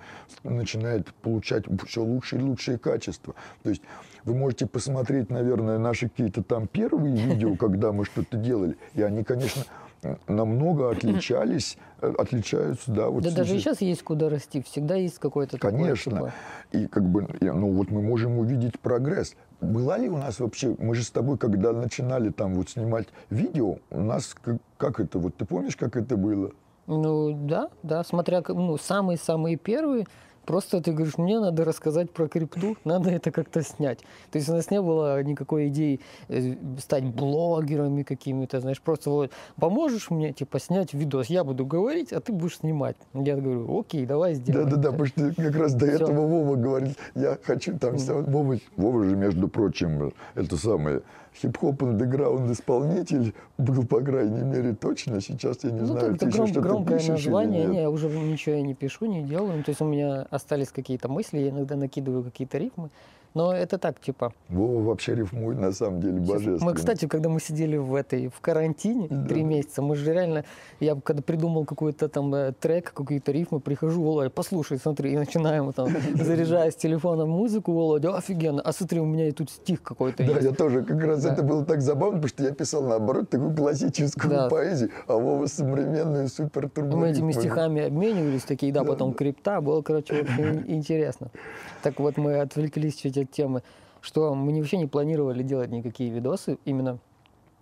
начинает 0.43 1.13
получать 1.15 1.65
все 1.85 2.03
лучше 2.03 2.37
и 2.37 2.41
лучшие 2.41 2.77
качества. 2.77 3.35
То 3.63 3.69
есть 3.69 3.83
вы 4.23 4.33
можете 4.33 4.65
посмотреть, 4.65 5.29
наверное, 5.29 5.77
наши 5.77 6.09
какие-то 6.09 6.43
там 6.43 6.67
первые 6.67 7.15
видео, 7.15 7.55
когда 7.59 7.91
мы 7.91 8.05
что-то 8.05 8.37
делали, 8.37 8.75
и 8.95 9.01
они, 9.03 9.23
конечно, 9.23 9.63
намного 10.27 10.91
отличались, 10.91 11.77
э, 12.01 12.13
отличаются, 12.17 12.91
да. 12.91 13.09
Вот 13.09 13.23
да 13.23 13.31
даже 13.31 13.57
сейчас 13.59 13.81
есть 13.81 14.03
куда 14.03 14.29
расти, 14.29 14.61
всегда 14.61 14.95
есть 14.95 15.19
какой-то 15.19 15.57
Конечно. 15.57 16.11
Типа... 16.11 16.33
И 16.71 16.87
как 16.87 17.03
бы, 17.03 17.27
ну 17.41 17.71
вот 17.71 17.89
мы 17.91 18.01
можем 18.01 18.37
увидеть 18.39 18.79
прогресс. 18.79 19.35
Была 19.61 19.97
ли 19.97 20.09
у 20.09 20.17
нас 20.17 20.39
вообще, 20.39 20.75
мы 20.77 20.95
же 20.95 21.03
с 21.03 21.11
тобой, 21.11 21.37
когда 21.37 21.71
начинали 21.71 22.29
там 22.29 22.55
вот 22.55 22.69
снимать 22.69 23.07
видео, 23.29 23.77
у 23.89 24.01
нас 24.01 24.35
как, 24.41 24.57
как 24.77 24.99
это, 24.99 25.17
вот 25.19 25.35
ты 25.35 25.45
помнишь, 25.45 25.75
как 25.75 25.95
это 25.95 26.17
было? 26.17 26.51
Ну 26.87 27.33
да, 27.47 27.69
да, 27.81 28.03
смотря, 28.03 28.43
ну 28.47 28.77
самые-самые 28.77 29.55
первые, 29.55 30.05
Просто 30.45 30.81
ты 30.81 30.91
говоришь, 30.91 31.17
мне 31.17 31.39
надо 31.39 31.65
рассказать 31.65 32.11
про 32.11 32.27
крипту, 32.27 32.77
надо 32.83 33.09
это 33.09 33.31
как-то 33.31 33.61
снять. 33.61 33.99
То 34.31 34.37
есть 34.37 34.49
у 34.49 34.53
нас 34.53 34.71
не 34.71 34.81
было 34.81 35.21
никакой 35.23 35.67
идеи 35.69 35.99
э, 36.27 36.55
стать 36.79 37.03
блогерами 37.03 38.03
какими-то, 38.03 38.59
знаешь, 38.59 38.81
просто 38.81 39.09
вот 39.09 39.31
поможешь 39.59 40.09
мне, 40.09 40.33
типа, 40.33 40.59
снять 40.59 40.93
видос, 40.93 41.27
я 41.27 41.43
буду 41.43 41.65
говорить, 41.65 42.13
а 42.13 42.19
ты 42.19 42.31
будешь 42.31 42.57
снимать. 42.57 42.95
Я 43.13 43.35
говорю, 43.35 43.79
окей, 43.79 44.05
давай 44.05 44.35
сделаем. 44.35 44.69
Да-да-да, 44.69 44.91
потому 44.91 45.07
что 45.07 45.33
как 45.35 45.55
раз 45.55 45.73
до 45.73 45.87
Все. 45.87 45.95
этого 45.95 46.27
Вова 46.27 46.55
говорит, 46.55 46.97
я 47.15 47.37
хочу 47.43 47.77
там. 47.77 47.95
Вова, 47.97 48.57
Вова 48.77 49.03
же, 49.03 49.15
между 49.15 49.47
прочим, 49.47 50.13
это 50.35 50.57
самое, 50.57 51.01
хип-хоп 51.35 51.83
андеграунд 51.83 52.49
исполнитель 52.51 53.33
был, 53.57 53.85
по 53.85 54.01
крайней 54.01 54.41
мере, 54.41 54.73
точно. 54.73 55.21
Сейчас 55.21 55.63
я 55.63 55.71
не 55.71 55.81
ну, 55.81 55.87
знаю, 55.87 56.17
ты 56.17 56.27
гром, 56.27 56.29
еще 56.29 56.45
что-то 56.53 56.67
громкое 56.67 56.97
пишешь 56.97 57.25
название, 57.25 57.59
или 57.59 57.67
нет? 57.67 57.75
Не, 57.75 57.81
я 57.81 57.89
уже 57.89 58.07
ничего 58.09 58.55
я 58.55 58.61
не 58.61 58.73
пишу, 58.73 59.05
не 59.05 59.23
делаю. 59.23 59.63
То 59.63 59.69
есть 59.69 59.81
у 59.81 59.85
меня 59.85 60.27
остались 60.29 60.69
какие-то 60.69 61.09
мысли, 61.09 61.39
я 61.39 61.49
иногда 61.49 61.75
накидываю 61.75 62.23
какие-то 62.23 62.57
рифмы. 62.57 62.89
Но 63.35 63.53
это 63.53 63.77
так, 63.77 63.99
типа... 63.99 64.31
Вова 64.47 64.81
вообще 64.81 65.13
рифмует, 65.13 65.59
на 65.59 65.73
самом 65.73 65.99
деле, 65.99 66.21
божественно. 66.21 66.63
Мы, 66.63 66.73
кстати, 66.73 67.05
когда 67.05 67.27
мы 67.27 67.41
сидели 67.41 67.75
в 67.75 67.93
этой, 67.93 68.29
в 68.29 68.39
карантине 68.39 69.07
да. 69.09 69.27
три 69.27 69.43
месяца, 69.43 69.81
мы 69.81 69.97
же 69.97 70.13
реально... 70.13 70.45
Я 70.79 70.95
когда 70.95 71.21
придумал 71.21 71.65
какой-то 71.65 72.07
там 72.07 72.33
э, 72.33 72.53
трек, 72.53 72.93
какие-то 72.93 73.33
рифмы, 73.33 73.59
прихожу, 73.59 74.01
Володя, 74.01 74.29
послушай, 74.29 74.77
смотри, 74.77 75.11
и 75.11 75.17
начинаем 75.17 75.73
там, 75.73 75.89
заряжая 76.15 76.71
с 76.71 76.75
телефона 76.75 77.25
музыку, 77.25 77.73
Володя, 77.73 78.15
офигенно, 78.15 78.61
а 78.61 78.71
смотри, 78.71 79.01
у 79.01 79.05
меня 79.05 79.27
и 79.27 79.31
тут 79.33 79.49
стих 79.49 79.83
какой-то 79.83 80.23
Да, 80.23 80.39
я 80.39 80.51
тоже, 80.53 80.83
как 80.83 81.03
раз 81.03 81.25
это 81.25 81.43
было 81.43 81.65
так 81.65 81.81
забавно, 81.81 82.21
потому 82.21 82.29
что 82.29 82.43
я 82.45 82.51
писал, 82.51 82.83
наоборот, 82.83 83.29
такую 83.29 83.53
классическую 83.53 84.49
поэзию, 84.49 84.91
а 85.07 85.13
Вова 85.13 85.45
современную 85.47 86.29
супер 86.29 86.71
Мы 86.77 87.09
этими 87.09 87.33
стихами 87.33 87.81
обменивались, 87.81 88.43
такие, 88.43 88.71
да, 88.71 88.85
потом 88.85 89.13
крипта, 89.13 89.59
было, 89.59 89.81
короче, 89.81 90.21
очень 90.21 90.63
интересно. 90.67 91.31
Так 91.83 91.99
вот, 91.99 92.17
мы 92.17 92.39
отвлеклись 92.39 92.95
чуть 92.95 93.24
темы, 93.31 93.63
что 94.01 94.33
мы 94.35 94.57
вообще 94.57 94.77
не 94.77 94.85
планировали 94.85 95.43
делать 95.43 95.71
никакие 95.71 96.09
видосы 96.09 96.57
именно 96.65 96.99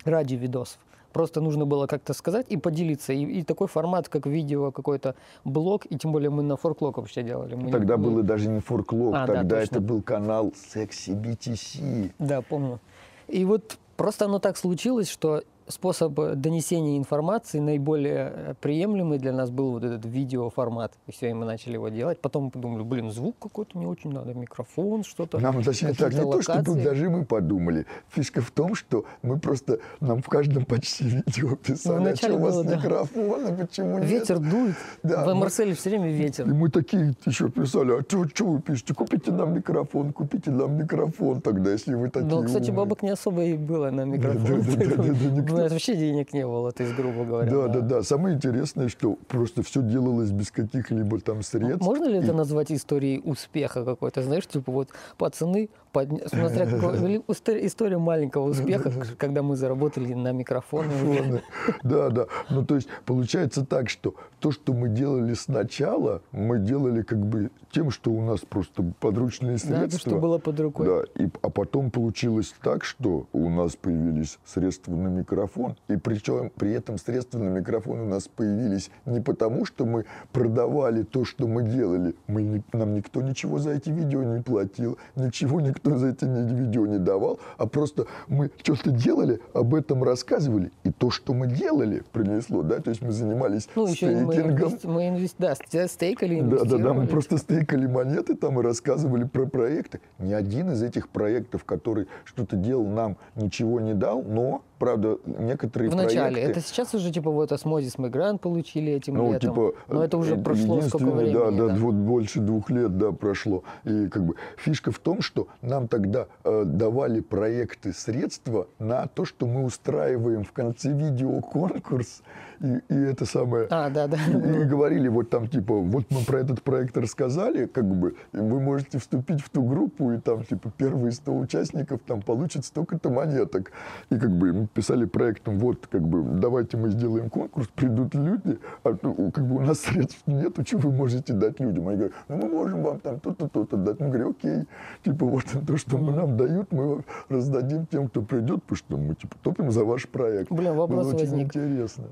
ради 0.05 0.35
видосов. 0.35 0.79
Просто 1.13 1.41
нужно 1.41 1.65
было 1.65 1.85
как-то 1.85 2.13
сказать 2.13 2.47
и 2.49 2.57
поделиться. 2.57 3.13
И, 3.13 3.23
и 3.23 3.43
такой 3.43 3.67
формат, 3.67 4.09
как 4.09 4.25
видео, 4.25 4.71
какой-то 4.71 5.15
блог, 5.45 5.85
и 5.85 5.97
тем 5.97 6.11
более 6.11 6.31
мы 6.31 6.41
на 6.41 6.57
форклок 6.57 6.97
вообще 6.97 7.21
делали. 7.21 7.53
Мы 7.53 7.71
тогда 7.71 7.97
не, 7.97 8.03
было 8.03 8.23
даже 8.23 8.49
не 8.49 8.59
форклок, 8.59 9.13
а, 9.15 9.27
тогда 9.27 9.43
да, 9.43 9.61
это 9.61 9.79
был 9.79 10.01
канал 10.01 10.51
Sexy 10.73 11.13
BTC. 11.15 12.13
Да, 12.17 12.41
помню. 12.41 12.79
И 13.27 13.45
вот 13.45 13.77
просто 13.95 14.25
оно 14.25 14.39
так 14.39 14.57
случилось, 14.57 15.07
что 15.07 15.43
способ 15.67 16.13
донесения 16.13 16.97
информации 16.97 17.59
наиболее 17.59 18.33
э, 18.35 18.53
приемлемый 18.59 19.19
для 19.19 19.31
нас 19.31 19.49
был 19.49 19.71
вот 19.71 19.83
этот 19.83 20.05
видеоформат. 20.05 20.93
И 21.07 21.11
все, 21.11 21.29
и 21.29 21.33
мы 21.33 21.45
начали 21.45 21.73
его 21.73 21.89
делать. 21.89 22.19
Потом 22.19 22.45
мы 22.45 22.51
подумали, 22.51 22.83
блин, 22.83 23.11
звук 23.11 23.35
какой-то 23.39 23.77
не 23.77 23.85
очень 23.85 24.11
надо, 24.11 24.33
микрофон, 24.33 25.03
что-то. 25.03 25.39
Нам, 25.39 25.63
точнее, 25.63 25.93
так, 25.93 26.13
не 26.13 26.21
локации. 26.21 26.53
то, 26.53 26.61
чтобы 26.63 26.81
даже 26.81 27.09
мы 27.09 27.25
подумали. 27.25 27.85
Фишка 28.09 28.41
в 28.41 28.51
том, 28.51 28.75
что 28.75 29.05
мы 29.21 29.39
просто, 29.39 29.79
нам 29.99 30.21
в 30.21 30.27
каждом 30.27 30.65
почти 30.65 31.05
видео 31.05 31.55
писали, 31.55 32.03
ну, 32.03 32.09
а 32.11 32.15
что 32.15 32.33
у 32.35 32.39
вас 32.39 32.55
было, 32.55 32.75
микрофон, 32.75 33.45
а 33.47 33.53
почему 33.53 33.99
нет? 33.99 34.09
Ветер 34.09 34.39
дует. 34.39 34.75
Да, 35.03 35.25
в 35.25 35.33
Марселе 35.35 35.73
все 35.73 35.89
время 35.89 36.11
ветер. 36.11 36.47
И 36.47 36.53
мы 36.53 36.69
такие 36.69 37.15
еще 37.25 37.49
писали, 37.49 37.99
а 37.99 38.01
что, 38.01 38.27
что 38.27 38.45
вы 38.45 38.61
пишете? 38.61 38.93
Купите 38.93 39.31
нам 39.31 39.53
микрофон, 39.53 40.13
купите 40.13 40.51
нам 40.51 40.77
микрофон 40.77 41.41
тогда, 41.41 41.71
если 41.71 41.95
вы 41.95 42.09
такие 42.09 42.29
Ну, 42.29 42.43
кстати, 42.43 42.69
умные. 42.69 42.77
бабок 42.77 43.03
не 43.03 43.09
особо 43.09 43.43
и 43.43 43.55
было 43.55 43.89
на 43.91 44.05
микрофон. 44.05 44.43
Да, 44.43 44.75
да, 44.75 44.95
да, 44.95 44.95
да, 44.95 45.13
да, 45.13 45.41
да, 45.41 45.52
У 45.53 45.57
меня 45.57 45.69
вообще 45.69 45.95
денег 45.95 46.33
не 46.33 46.45
было, 46.45 46.71
то 46.71 46.83
есть, 46.83 46.95
грубо 46.95 47.23
говоря. 47.25 47.51
Да, 47.51 47.67
да, 47.67 47.79
да. 47.81 48.03
Самое 48.03 48.35
интересное, 48.35 48.87
что 48.89 49.17
просто 49.27 49.63
все 49.63 49.81
делалось 49.81 50.31
без 50.31 50.51
каких-либо 50.51 51.19
там 51.19 51.43
средств. 51.43 51.81
Можно 51.85 52.05
ли 52.05 52.17
И- 52.17 52.23
это 52.23 52.33
назвать 52.33 52.71
историей 52.71 53.21
успеха 53.23 53.85
какой-то? 53.85 54.21
Знаешь, 54.23 54.47
типа 54.47 54.71
вот 54.71 54.89
пацаны, 55.17 55.69
подня- 55.93 56.27
смотря 56.27 56.65
какой- 56.65 57.23
история, 57.67 57.97
маленького 57.97 58.49
успеха, 58.49 58.91
когда 59.17 59.41
мы 59.43 59.55
заработали 59.55 60.13
на 60.13 60.31
микрофоны. 60.31 61.41
Да, 61.83 62.09
да. 62.09 62.25
Ну, 62.49 62.65
то 62.65 62.75
есть, 62.75 62.87
получается 63.05 63.65
так, 63.65 63.89
что 63.89 64.15
то, 64.39 64.51
что 64.51 64.73
мы 64.73 64.89
делали 64.89 65.33
сначала, 65.33 66.21
мы 66.31 66.59
делали 66.59 67.01
как 67.01 67.19
бы 67.19 67.49
тем, 67.71 67.91
что 67.91 68.11
у 68.11 68.21
нас 68.21 68.39
просто 68.41 68.83
подручные 68.99 69.53
Да, 69.53 69.57
средства. 69.59 69.89
то, 69.89 69.97
что 69.99 70.19
было 70.19 70.37
под 70.37 70.59
рукой. 70.59 70.85
Да, 70.87 71.23
и, 71.23 71.29
а 71.41 71.49
потом 71.49 71.91
получилось 71.91 72.53
так, 72.61 72.83
что 72.83 73.27
у 73.33 73.49
нас 73.49 73.75
появились 73.75 74.39
средства 74.45 74.93
на 74.93 75.07
микрофон, 75.07 75.42
и 75.87 75.97
причем 75.97 76.51
при 76.55 76.71
этом 76.71 76.97
средства 76.97 77.39
на 77.39 77.49
микрофон 77.49 77.99
у 78.01 78.05
нас 78.05 78.27
появились 78.27 78.89
не 79.05 79.19
потому, 79.21 79.65
что 79.65 79.85
мы 79.85 80.05
продавали 80.31 81.03
то, 81.03 81.25
что 81.25 81.47
мы 81.47 81.63
делали, 81.63 82.15
мы 82.27 82.63
нам 82.73 82.93
никто 82.95 83.21
ничего 83.21 83.59
за 83.59 83.71
эти 83.71 83.89
видео 83.89 84.23
не 84.23 84.41
платил, 84.41 84.97
ничего 85.15 85.61
никто 85.61 85.97
за 85.97 86.07
эти 86.09 86.25
видео 86.25 86.85
не 86.87 86.99
давал, 86.99 87.39
а 87.57 87.67
просто 87.67 88.05
мы 88.27 88.49
что-то 88.63 88.91
делали, 88.91 89.39
об 89.53 89.75
этом 89.75 90.03
рассказывали, 90.03 90.71
и 90.83 90.91
то, 90.91 91.11
что 91.11 91.33
мы 91.33 91.47
делали, 91.47 92.03
принесло, 92.11 92.63
да, 92.63 92.79
то 92.79 92.89
есть 92.89 93.01
мы 93.01 93.11
занимались 93.11 93.67
Ну, 93.75 93.87
мы, 93.87 93.93
стейкингом, 93.93 94.69
инвести- 94.73 94.87
мы 94.87 95.07
инвести- 95.09 95.35
да, 95.39 95.55
ст- 95.55 95.91
стейкали, 95.91 96.41
да, 96.41 96.63
да, 96.65 96.77
да, 96.77 96.93
мы 96.93 97.07
просто 97.07 97.37
стейкали 97.37 97.85
монеты 97.87 98.35
там 98.35 98.59
и 98.59 98.63
рассказывали 98.63 99.23
про 99.25 99.45
проекты. 99.45 99.99
Ни 100.19 100.33
один 100.33 100.71
из 100.71 100.81
этих 100.81 101.09
проектов, 101.09 101.63
который 101.63 102.07
что-то 102.25 102.55
делал, 102.55 102.85
нам 102.87 103.17
ничего 103.35 103.79
не 103.79 103.93
дал, 103.93 104.23
но, 104.23 104.63
правда, 104.83 105.17
некоторые 105.25 105.89
В 105.89 105.95
начале. 105.95 106.33
проекты... 106.33 106.51
Это 106.51 106.59
сейчас 106.59 106.93
уже 106.93 107.09
типа 107.09 107.31
вот 107.31 107.53
осмозис 107.53 107.97
мы 107.97 108.09
грант 108.09 108.41
получили 108.41 108.91
этим 108.91 109.13
ну, 109.13 109.31
летом. 109.31 109.51
типа, 109.51 109.73
Но 109.87 110.03
это 110.03 110.17
уже 110.17 110.35
э, 110.35 110.43
прошло 110.43 110.81
сколько 110.81 111.05
времени. 111.05 111.33
Да, 111.33 111.51
да, 111.51 111.67
да. 111.67 111.75
вот 111.75 111.95
больше 111.95 112.41
двух 112.41 112.69
лет, 112.69 112.97
да, 112.97 113.13
прошло. 113.13 113.63
И 113.85 114.09
как 114.09 114.25
бы 114.25 114.35
фишка 114.57 114.91
в 114.91 114.99
том, 114.99 115.21
что 115.21 115.47
нам 115.61 115.87
тогда 115.87 116.27
э, 116.43 116.63
давали 116.65 117.21
проекты 117.21 117.93
средства 117.93 118.67
на 118.77 119.07
то, 119.07 119.23
что 119.23 119.45
мы 119.45 119.63
устраиваем 119.63 120.43
в 120.43 120.51
конце 120.51 120.91
видео 120.91 121.39
конкурс, 121.39 122.21
и, 122.63 122.81
и 122.87 122.95
это 122.95 123.25
самое... 123.25 123.67
А, 123.69 123.89
да, 123.89 124.07
да. 124.07 124.17
И, 124.25 124.31
и 124.31 124.63
говорили 124.63 125.09
вот 125.09 125.29
там 125.29 125.47
типа, 125.49 125.75
вот 125.75 126.05
мы 126.09 126.21
про 126.21 126.39
этот 126.39 126.61
проект 126.61 126.97
рассказали, 126.97 127.65
как 127.65 127.85
бы, 127.85 128.15
вы 128.31 128.59
можете 128.61 128.99
вступить 128.99 129.41
в 129.41 129.49
ту 129.49 129.63
группу, 129.63 130.13
и 130.13 130.17
там 130.17 130.45
типа 130.45 130.71
первые 130.77 131.11
100 131.11 131.37
участников 131.37 131.99
там 132.07 132.21
получат 132.21 132.63
столько-то 132.65 133.09
монеток. 133.09 133.71
И 134.09 134.17
как 134.17 134.31
бы 134.31 134.53
мы 134.53 134.67
писали 134.67 135.03
проектом, 135.03 135.59
вот 135.59 135.87
как 135.87 136.03
бы 136.03 136.23
давайте 136.39 136.77
мы 136.77 136.89
сделаем 136.89 137.29
конкурс, 137.29 137.67
придут 137.75 138.15
люди, 138.15 138.57
а 138.83 138.97
ну, 139.01 139.31
как 139.31 139.45
бы 139.45 139.57
у 139.57 139.61
нас 139.61 139.79
средств 139.81 140.23
нету, 140.25 140.65
что 140.65 140.77
вы 140.77 140.91
можете 140.93 141.33
дать 141.33 141.59
людям? 141.59 141.89
Они 141.89 141.97
говорят, 141.97 142.15
ну 142.29 142.37
мы 142.37 142.47
можем 142.47 142.83
вам 142.83 142.99
там 143.01 143.19
то-то, 143.19 143.49
то-то 143.49 143.75
дать. 143.75 143.99
Мы 143.99 144.07
говорим, 144.07 144.29
окей, 144.29 144.63
типа 145.03 145.25
вот 145.25 145.43
то, 145.67 145.75
что 145.75 145.97
мы 145.97 146.13
нам 146.13 146.37
дают, 146.37 146.71
мы 146.71 147.03
раздадим 147.27 147.85
тем, 147.87 148.07
кто 148.07 148.21
придет, 148.21 148.63
потому 148.63 148.77
что 148.77 148.97
мы 148.97 149.15
типа 149.15 149.35
топим 149.43 149.69
за 149.69 149.83
ваш 149.83 150.07
проект. 150.07 150.49
Блин, 150.49 150.75
вопрос 150.75 151.07
Было 151.07 151.15
очень 151.15 151.29
возник. 151.29 151.47
интересно. 151.47 152.05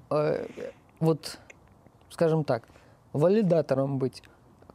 Вот, 1.00 1.40
скажем 2.10 2.44
так, 2.44 2.68
валидатором 3.14 3.98
быть 3.98 4.24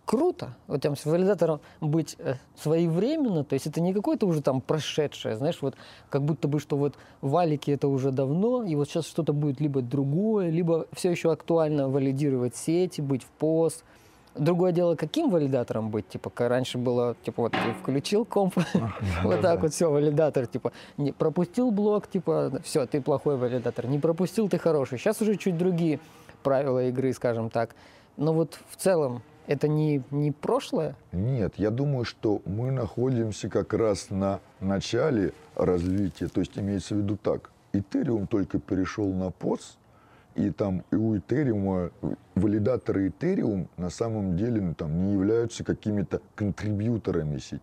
круто, 0.06 0.54
вот 0.68 0.80
там 0.80 0.94
валидатором 1.04 1.60
быть 1.80 2.16
э, 2.18 2.36
своевременно, 2.56 3.44
то 3.44 3.54
есть 3.54 3.66
это 3.66 3.80
не 3.80 3.92
какое-то 3.92 4.26
уже 4.26 4.40
там 4.40 4.60
прошедшее, 4.60 5.36
знаешь, 5.36 5.58
вот 5.60 5.74
как 6.08 6.22
будто 6.22 6.48
бы, 6.48 6.60
что 6.60 6.76
вот 6.76 6.94
валики 7.20 7.72
это 7.72 7.88
уже 7.88 8.12
давно, 8.12 8.62
и 8.62 8.74
вот 8.76 8.88
сейчас 8.88 9.06
что-то 9.06 9.32
будет 9.32 9.60
либо 9.60 9.82
другое, 9.82 10.48
либо 10.48 10.86
все 10.92 11.10
еще 11.10 11.32
актуально 11.32 11.88
валидировать 11.88 12.56
сети, 12.56 13.00
быть 13.00 13.24
в 13.24 13.28
пост. 13.28 13.84
Другое 14.38 14.72
дело, 14.72 14.96
каким 14.96 15.30
валидатором 15.30 15.90
быть, 15.90 16.08
типа, 16.08 16.30
раньше 16.48 16.78
было, 16.78 17.16
типа, 17.22 17.42
вот 17.42 17.52
ты 17.52 17.72
включил 17.80 18.24
комп, 18.24 18.56
вот 19.22 19.40
так 19.40 19.62
вот, 19.62 19.72
все, 19.72 19.90
валидатор, 19.90 20.46
типа, 20.46 20.72
не 20.96 21.12
пропустил 21.12 21.70
блок, 21.70 22.08
типа, 22.08 22.60
все, 22.62 22.86
ты 22.86 23.00
плохой 23.00 23.36
валидатор, 23.36 23.86
не 23.86 23.98
пропустил, 23.98 24.48
ты 24.48 24.58
хороший. 24.58 24.98
Сейчас 24.98 25.20
уже 25.22 25.36
чуть 25.36 25.56
другие 25.56 26.00
правила 26.42 26.84
игры, 26.86 27.12
скажем 27.12 27.50
так. 27.50 27.74
Но 28.16 28.32
вот 28.32 28.58
в 28.70 28.76
целом 28.76 29.22
это 29.46 29.68
не, 29.68 30.02
не 30.10 30.32
прошлое, 30.32 30.96
Нет, 31.12 31.54
я 31.56 31.70
думаю, 31.70 32.04
что 32.04 32.40
мы 32.44 32.70
находимся 32.70 33.48
как 33.48 33.74
раз 33.74 34.10
на 34.10 34.40
начале 34.60 35.32
развития. 35.54 36.28
То 36.28 36.40
есть 36.40 36.58
имеется 36.58 36.94
в 36.94 36.98
виду 36.98 37.16
так. 37.16 37.50
Ethereum 37.72 38.26
только 38.26 38.58
перешел 38.58 39.12
на 39.12 39.28
POS, 39.28 39.76
и 40.36 40.50
там 40.50 40.84
и 40.90 40.96
у 40.96 41.16
Ethereum, 41.16 41.92
валидаторы 42.34 43.08
Ethereum 43.08 43.68
на 43.76 43.90
самом 43.90 44.36
деле 44.36 44.60
ну, 44.60 44.74
там, 44.74 45.04
не 45.04 45.12
являются 45.12 45.64
какими-то 45.64 46.20
контрибьюторами 46.34 47.38
сети. 47.38 47.62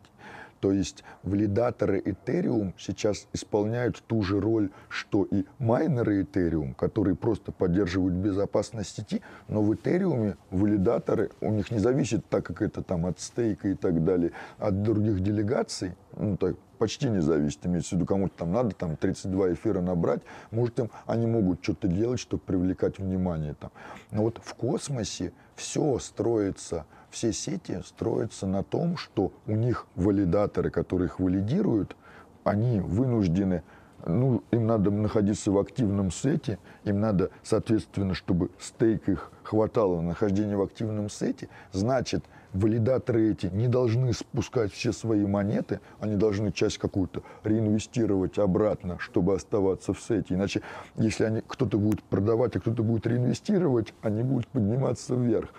То 0.63 0.71
есть 0.71 1.04
валидаторы 1.23 1.99
Ethereum 1.99 2.71
сейчас 2.78 3.28
исполняют 3.34 4.02
ту 4.08 4.23
же 4.23 4.39
роль, 4.39 4.69
что 4.88 5.26
и 5.26 5.43
майнеры 5.60 6.21
Ethereum, 6.23 6.73
которые 6.73 7.17
просто 7.17 7.52
поддерживают 7.52 8.13
безопасность 8.13 8.95
сети, 8.95 9.21
но 9.49 9.62
в 9.62 9.73
Ethereum 9.73 10.38
валидаторы, 10.52 11.32
у 11.41 11.52
них 11.52 11.69
не 11.69 11.80
зависит, 11.80 12.26
так 12.30 12.45
как 12.45 12.62
это 12.62 12.82
там 12.82 13.06
от 13.06 13.19
стейка 13.19 13.67
и 13.67 13.73
так 13.73 14.06
далее, 14.06 14.32
от 14.58 14.84
других 14.84 15.19
делегаций, 15.19 15.95
ну, 16.15 16.38
так, 16.38 16.56
почти 16.78 17.10
не 17.10 17.21
зависит, 17.21 17.65
имеется 17.65 17.89
в 17.89 17.97
виду, 17.97 18.06
кому-то 18.06 18.34
там 18.38 18.54
надо 18.54 18.73
там 18.73 18.95
32 18.95 19.56
эфира 19.56 19.82
набрать, 19.82 20.21
может, 20.52 20.80
им, 20.80 20.91
они 21.06 21.28
могут 21.28 21.62
что-то 21.62 21.89
делать, 21.89 22.21
чтобы 22.21 22.41
привлекать 22.41 22.99
внимание 22.99 23.54
там. 23.54 23.71
Но 24.12 24.21
вот 24.21 24.39
в 24.41 24.54
космосе 24.54 25.34
все 25.58 25.99
строится, 25.99 26.86
все 27.13 27.32
сети 27.32 27.80
строятся 27.86 28.47
на 28.47 28.63
том, 28.63 28.97
что 28.97 29.32
у 29.45 29.52
них 29.52 29.86
валидаторы, 29.95 30.71
которые 30.71 31.08
их 31.08 31.19
валидируют, 31.19 31.95
они 32.43 32.80
вынуждены, 32.80 33.63
ну, 34.06 34.43
им 34.52 34.67
надо 34.67 34.91
находиться 34.91 35.52
в 35.52 35.60
активном 35.60 36.12
сете, 36.12 36.58
им 36.84 36.99
надо, 36.99 37.30
соответственно, 37.43 38.15
чтобы 38.15 38.49
стейк 38.60 39.08
их 39.08 39.32
хватало 39.43 39.97
на 39.97 40.10
нахождение 40.10 40.58
в 40.58 40.62
активном 40.63 41.10
сете, 41.10 41.47
значит, 41.71 42.26
валидаторы 42.54 43.32
эти 43.32 43.45
не 43.47 43.67
должны 43.67 44.12
спускать 44.13 44.73
все 44.73 44.91
свои 44.91 45.26
монеты, 45.26 45.80
они 45.99 46.15
должны 46.15 46.52
часть 46.52 46.80
какую-то 46.80 47.21
реинвестировать 47.43 48.39
обратно, 48.39 48.97
чтобы 48.99 49.36
оставаться 49.36 49.93
в 49.93 50.02
сете. 50.02 50.34
Иначе, 50.34 50.62
если 50.95 51.26
они, 51.26 51.41
кто-то 51.45 51.78
будет 51.78 52.04
продавать, 52.04 52.56
а 52.56 52.60
кто-то 52.60 52.84
будет 52.84 53.08
реинвестировать, 53.08 53.93
они 54.02 54.23
будут 54.23 54.47
подниматься 54.47 55.15
вверх. 55.15 55.49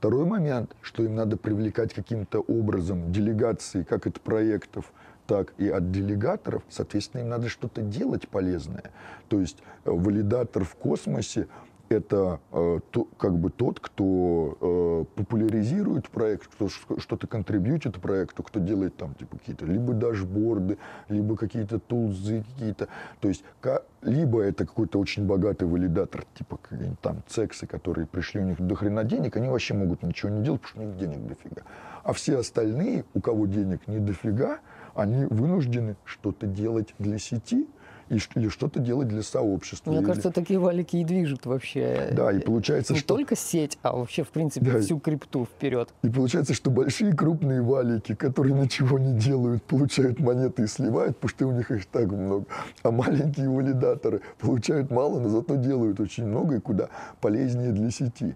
Второй 0.00 0.24
момент, 0.24 0.74
что 0.80 1.02
им 1.02 1.14
надо 1.14 1.36
привлекать 1.36 1.92
каким-то 1.92 2.40
образом 2.40 3.12
делегации, 3.12 3.82
как 3.82 4.06
от 4.06 4.18
проектов, 4.18 4.94
так 5.26 5.52
и 5.58 5.68
от 5.68 5.92
делегаторов, 5.92 6.62
соответственно, 6.70 7.20
им 7.20 7.28
надо 7.28 7.50
что-то 7.50 7.82
делать 7.82 8.26
полезное. 8.26 8.92
То 9.28 9.38
есть 9.38 9.58
э, 9.84 9.90
валидатор 9.90 10.64
в 10.64 10.74
космосе 10.74 11.48
это 11.90 12.38
э, 12.52 12.80
то, 12.92 13.08
как 13.18 13.36
бы 13.36 13.50
тот, 13.50 13.80
кто 13.80 14.56
э, 14.60 15.04
популяризирует 15.16 16.08
проект, 16.08 16.46
кто 16.46 16.68
что-то 16.68 17.26
контрибьютит 17.26 18.00
проекту, 18.00 18.44
кто 18.44 18.60
делает 18.60 18.96
там 18.96 19.14
типа 19.14 19.38
какие-то 19.38 19.66
либо 19.66 19.92
дашборды, 19.92 20.78
либо 21.08 21.36
какие-то 21.36 21.80
тулзы 21.80 22.44
какие-то. 22.44 22.86
То 23.20 23.28
есть 23.28 23.42
ка- 23.60 23.82
либо 24.02 24.40
это 24.40 24.64
какой-то 24.66 25.00
очень 25.00 25.26
богатый 25.26 25.64
валидатор, 25.64 26.24
типа 26.34 26.60
там 27.02 27.24
цексы, 27.26 27.66
которые 27.66 28.06
пришли, 28.06 28.40
у 28.40 28.44
них 28.44 28.60
до 28.60 28.76
хрена 28.76 29.02
денег, 29.02 29.36
они 29.36 29.48
вообще 29.48 29.74
могут 29.74 30.04
ничего 30.04 30.30
не 30.30 30.44
делать, 30.44 30.60
потому 30.60 30.70
что 30.70 30.80
у 30.80 30.86
них 30.86 30.96
денег 30.96 31.26
дофига. 31.26 31.62
А 32.04 32.12
все 32.12 32.38
остальные, 32.38 33.04
у 33.14 33.20
кого 33.20 33.46
денег 33.46 33.88
не 33.88 33.98
дофига, 33.98 34.60
они 34.94 35.24
вынуждены 35.24 35.96
что-то 36.04 36.46
делать 36.46 36.94
для 36.98 37.18
сети, 37.18 37.68
или 38.10 38.48
что-то 38.48 38.80
делать 38.80 39.08
для 39.08 39.22
сообщества. 39.22 39.90
Мне 39.90 40.00
или- 40.00 40.06
кажется, 40.06 40.30
такие 40.30 40.58
валики 40.58 40.96
и 40.96 41.04
движут 41.04 41.46
вообще. 41.46 42.10
Да, 42.12 42.32
и 42.32 42.40
получается, 42.40 42.92
не 42.92 42.98
что- 42.98 43.14
только 43.14 43.36
сеть, 43.36 43.78
а 43.82 43.96
вообще, 43.96 44.24
в 44.24 44.28
принципе, 44.28 44.72
Да. 44.72 44.80
всю 44.80 44.98
крипту 44.98 45.44
вперед. 45.44 45.88
И 46.02 46.08
получается, 46.08 46.52
что 46.54 46.70
большие 46.70 47.14
крупные 47.14 47.62
валики, 47.62 48.14
которые 48.14 48.54
ничего 48.54 48.98
не 48.98 49.14
делают, 49.18 49.62
получают 49.62 50.18
монеты 50.18 50.64
и 50.64 50.66
сливают, 50.66 51.16
потому 51.16 51.28
что 51.30 51.46
у 51.46 51.52
них 51.52 51.70
их 51.70 51.86
так 51.86 52.10
много. 52.10 52.46
А 52.82 52.90
маленькие 52.90 53.48
валидаторы 53.48 54.20
получают 54.40 54.90
мало, 54.90 55.20
но 55.20 55.28
зато 55.28 55.54
делают 55.56 56.00
очень 56.00 56.26
много 56.26 56.56
и 56.56 56.60
куда 56.60 56.88
полезнее 57.20 57.70
для 57.72 57.90
сети. 57.90 58.34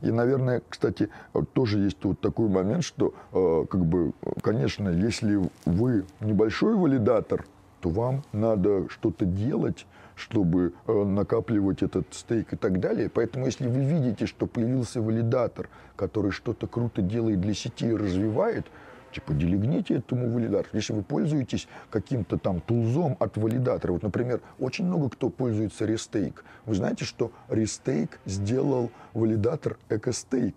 И, 0.00 0.10
наверное, 0.10 0.62
кстати, 0.68 1.10
тоже 1.52 1.78
есть 1.78 1.98
вот 2.02 2.18
такой 2.18 2.48
момент, 2.48 2.82
что, 2.82 3.14
э, 3.32 3.66
как 3.70 3.84
бы, 3.84 4.12
конечно, 4.42 4.88
если 4.88 5.40
вы 5.64 6.04
небольшой 6.20 6.74
валидатор, 6.74 7.44
то 7.82 7.88
вам 7.88 8.22
надо 8.32 8.88
что-то 8.88 9.26
делать, 9.26 9.86
чтобы 10.14 10.72
э, 10.86 11.04
накапливать 11.04 11.82
этот 11.82 12.06
стейк 12.12 12.52
и 12.52 12.56
так 12.56 12.78
далее. 12.78 13.10
Поэтому, 13.12 13.44
если 13.46 13.66
вы 13.66 13.84
видите, 13.84 14.26
что 14.26 14.46
появился 14.46 15.02
валидатор, 15.02 15.68
который 15.96 16.30
что-то 16.30 16.68
круто 16.68 17.02
делает 17.02 17.40
для 17.40 17.54
сети 17.54 17.88
и 17.88 17.94
развивает, 17.94 18.66
Типа, 19.12 19.34
делегните 19.34 19.96
этому 19.96 20.30
валидатору. 20.30 20.70
Если 20.72 20.94
вы 20.94 21.02
пользуетесь 21.02 21.68
каким-то 21.90 22.38
там 22.38 22.62
тулзом 22.62 23.18
от 23.20 23.36
валидатора, 23.36 23.92
вот, 23.92 24.02
например, 24.02 24.40
очень 24.58 24.86
много 24.86 25.10
кто 25.10 25.28
пользуется 25.28 25.84
Restake. 25.84 26.36
Вы 26.64 26.74
знаете, 26.74 27.04
что 27.04 27.30
Restake 27.50 28.12
сделал 28.24 28.90
валидатор 29.12 29.76
EcoStake. 29.90 30.54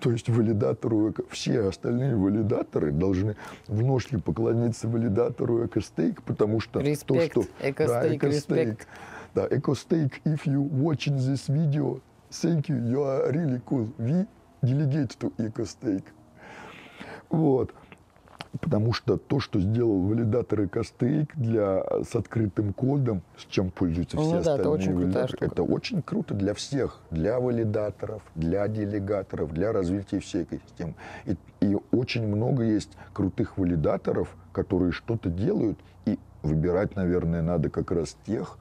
То 0.00 0.10
есть 0.10 0.28
валидатору, 0.28 1.14
все 1.30 1.68
остальные 1.68 2.16
валидаторы 2.16 2.92
должны 2.92 3.36
в 3.68 3.82
ножке 3.82 4.18
поклониться 4.18 4.88
валидатору 4.88 5.64
EcoStake, 5.64 6.18
потому 6.24 6.60
что 6.60 6.80
Respect. 6.80 7.04
то, 7.06 7.20
что... 7.22 7.40
EcoStake, 7.60 8.18
да, 8.18 8.28
respect. 8.28 8.78
Да, 9.34 9.46
EcoStake, 9.46 10.12
if 10.24 10.46
you 10.46 10.60
watching 10.60 11.16
this 11.16 11.48
video, 11.48 12.00
thank 12.30 12.68
you, 12.68 12.76
you 12.76 13.02
are 13.02 13.32
really 13.32 13.60
cool. 13.66 13.88
We 13.98 14.26
delegate 14.62 15.16
to 15.18 15.32
EcoStake. 15.38 16.04
Вот. 17.30 17.72
Потому 18.60 18.92
что 18.92 19.16
то, 19.16 19.40
что 19.40 19.58
сделал 19.60 20.00
валидатор 20.00 20.62
EcoStake 20.62 21.30
для, 21.34 21.84
с 22.04 22.14
открытым 22.14 22.72
кодом, 22.72 23.22
с 23.36 23.46
чем 23.46 23.70
пользуются 23.70 24.16
Ну 24.16 24.22
все 24.22 24.32
да, 24.34 24.38
это 24.38 24.52
остальные 24.52 24.74
очень 24.74 24.94
валидаторы, 24.94 25.46
это 25.46 25.62
очень 25.62 26.02
круто 26.02 26.34
для 26.34 26.54
всех, 26.54 27.00
для 27.10 27.40
валидаторов, 27.40 28.22
для 28.34 28.66
делегаторов, 28.68 29.52
для 29.52 29.72
развития 29.72 30.20
всей 30.20 30.44
экосистемы. 30.44 30.94
И, 31.24 31.36
и 31.60 31.76
очень 31.90 32.26
много 32.26 32.62
есть 32.62 32.90
крутых 33.12 33.58
валидаторов, 33.58 34.36
которые 34.52 34.92
что-то 34.92 35.30
делают, 35.30 35.78
и 36.06 36.18
выбирать, 36.42 36.94
наверное, 36.96 37.42
надо 37.42 37.70
как 37.70 37.90
раз 37.90 38.16
тех, 38.26 38.58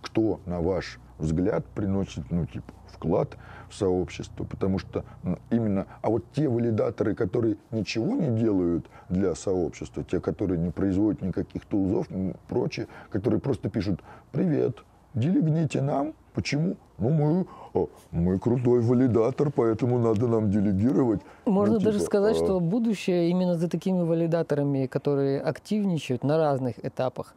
кто, 0.00 0.40
на 0.46 0.60
ваш 0.60 0.98
взгляд, 1.22 1.64
приносит, 1.66 2.30
ну, 2.30 2.44
типа, 2.46 2.72
вклад 2.88 3.36
в 3.70 3.74
сообщество, 3.74 4.44
потому 4.44 4.78
что 4.78 5.04
именно, 5.50 5.86
а 6.02 6.10
вот 6.10 6.24
те 6.34 6.48
валидаторы, 6.48 7.14
которые 7.14 7.56
ничего 7.70 8.14
не 8.14 8.28
делают 8.38 8.86
для 9.08 9.34
сообщества, 9.34 10.04
те, 10.04 10.20
которые 10.20 10.58
не 10.58 10.70
производят 10.70 11.22
никаких 11.22 11.64
тулзов, 11.64 12.10
м, 12.10 12.34
прочее, 12.48 12.86
которые 13.10 13.40
просто 13.40 13.70
пишут 13.70 14.00
«Привет, 14.32 14.78
делегните 15.14 15.80
нам». 15.80 16.12
Почему? 16.34 16.76
Ну, 16.98 17.10
мы, 17.10 17.46
о, 17.74 17.88
мы 18.10 18.38
крутой 18.38 18.80
валидатор, 18.80 19.50
поэтому 19.50 19.98
надо 19.98 20.28
нам 20.28 20.50
делегировать. 20.50 21.20
Можно 21.44 21.74
Ну, 21.74 21.80
даже 21.80 21.98
типа, 21.98 22.06
сказать, 22.06 22.36
а, 22.36 22.44
что 22.44 22.60
будущее 22.60 23.28
именно 23.28 23.54
за 23.58 23.68
такими 23.68 24.02
валидаторами, 24.02 24.86
которые 24.86 25.40
активничают 25.40 26.24
на 26.24 26.38
разных 26.38 26.82
этапах. 26.82 27.34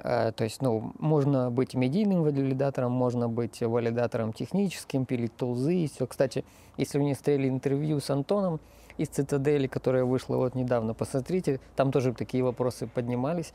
Э, 0.00 0.32
То 0.32 0.44
есть, 0.44 0.62
ну, 0.62 0.92
можно 0.98 1.50
быть 1.50 1.74
медийным 1.74 2.22
валидатором, 2.22 2.92
можно 2.92 3.28
быть 3.28 3.60
валидатором 3.62 4.32
техническим, 4.32 5.04
пилить 5.04 5.36
тулзы 5.36 5.74
и 5.74 5.88
все. 5.88 6.06
Кстати, 6.06 6.44
если 6.76 6.98
вы 6.98 7.04
не 7.04 7.14
смотрели 7.14 7.48
интервью 7.48 8.00
с 8.00 8.10
Антоном 8.10 8.60
из 8.98 9.08
Цитадели, 9.08 9.66
которое 9.66 10.04
вышло 10.04 10.36
вот 10.36 10.54
недавно, 10.54 10.94
посмотрите, 10.94 11.60
там 11.74 11.92
тоже 11.92 12.12
такие 12.14 12.42
вопросы 12.42 12.86
поднимались. 12.86 13.52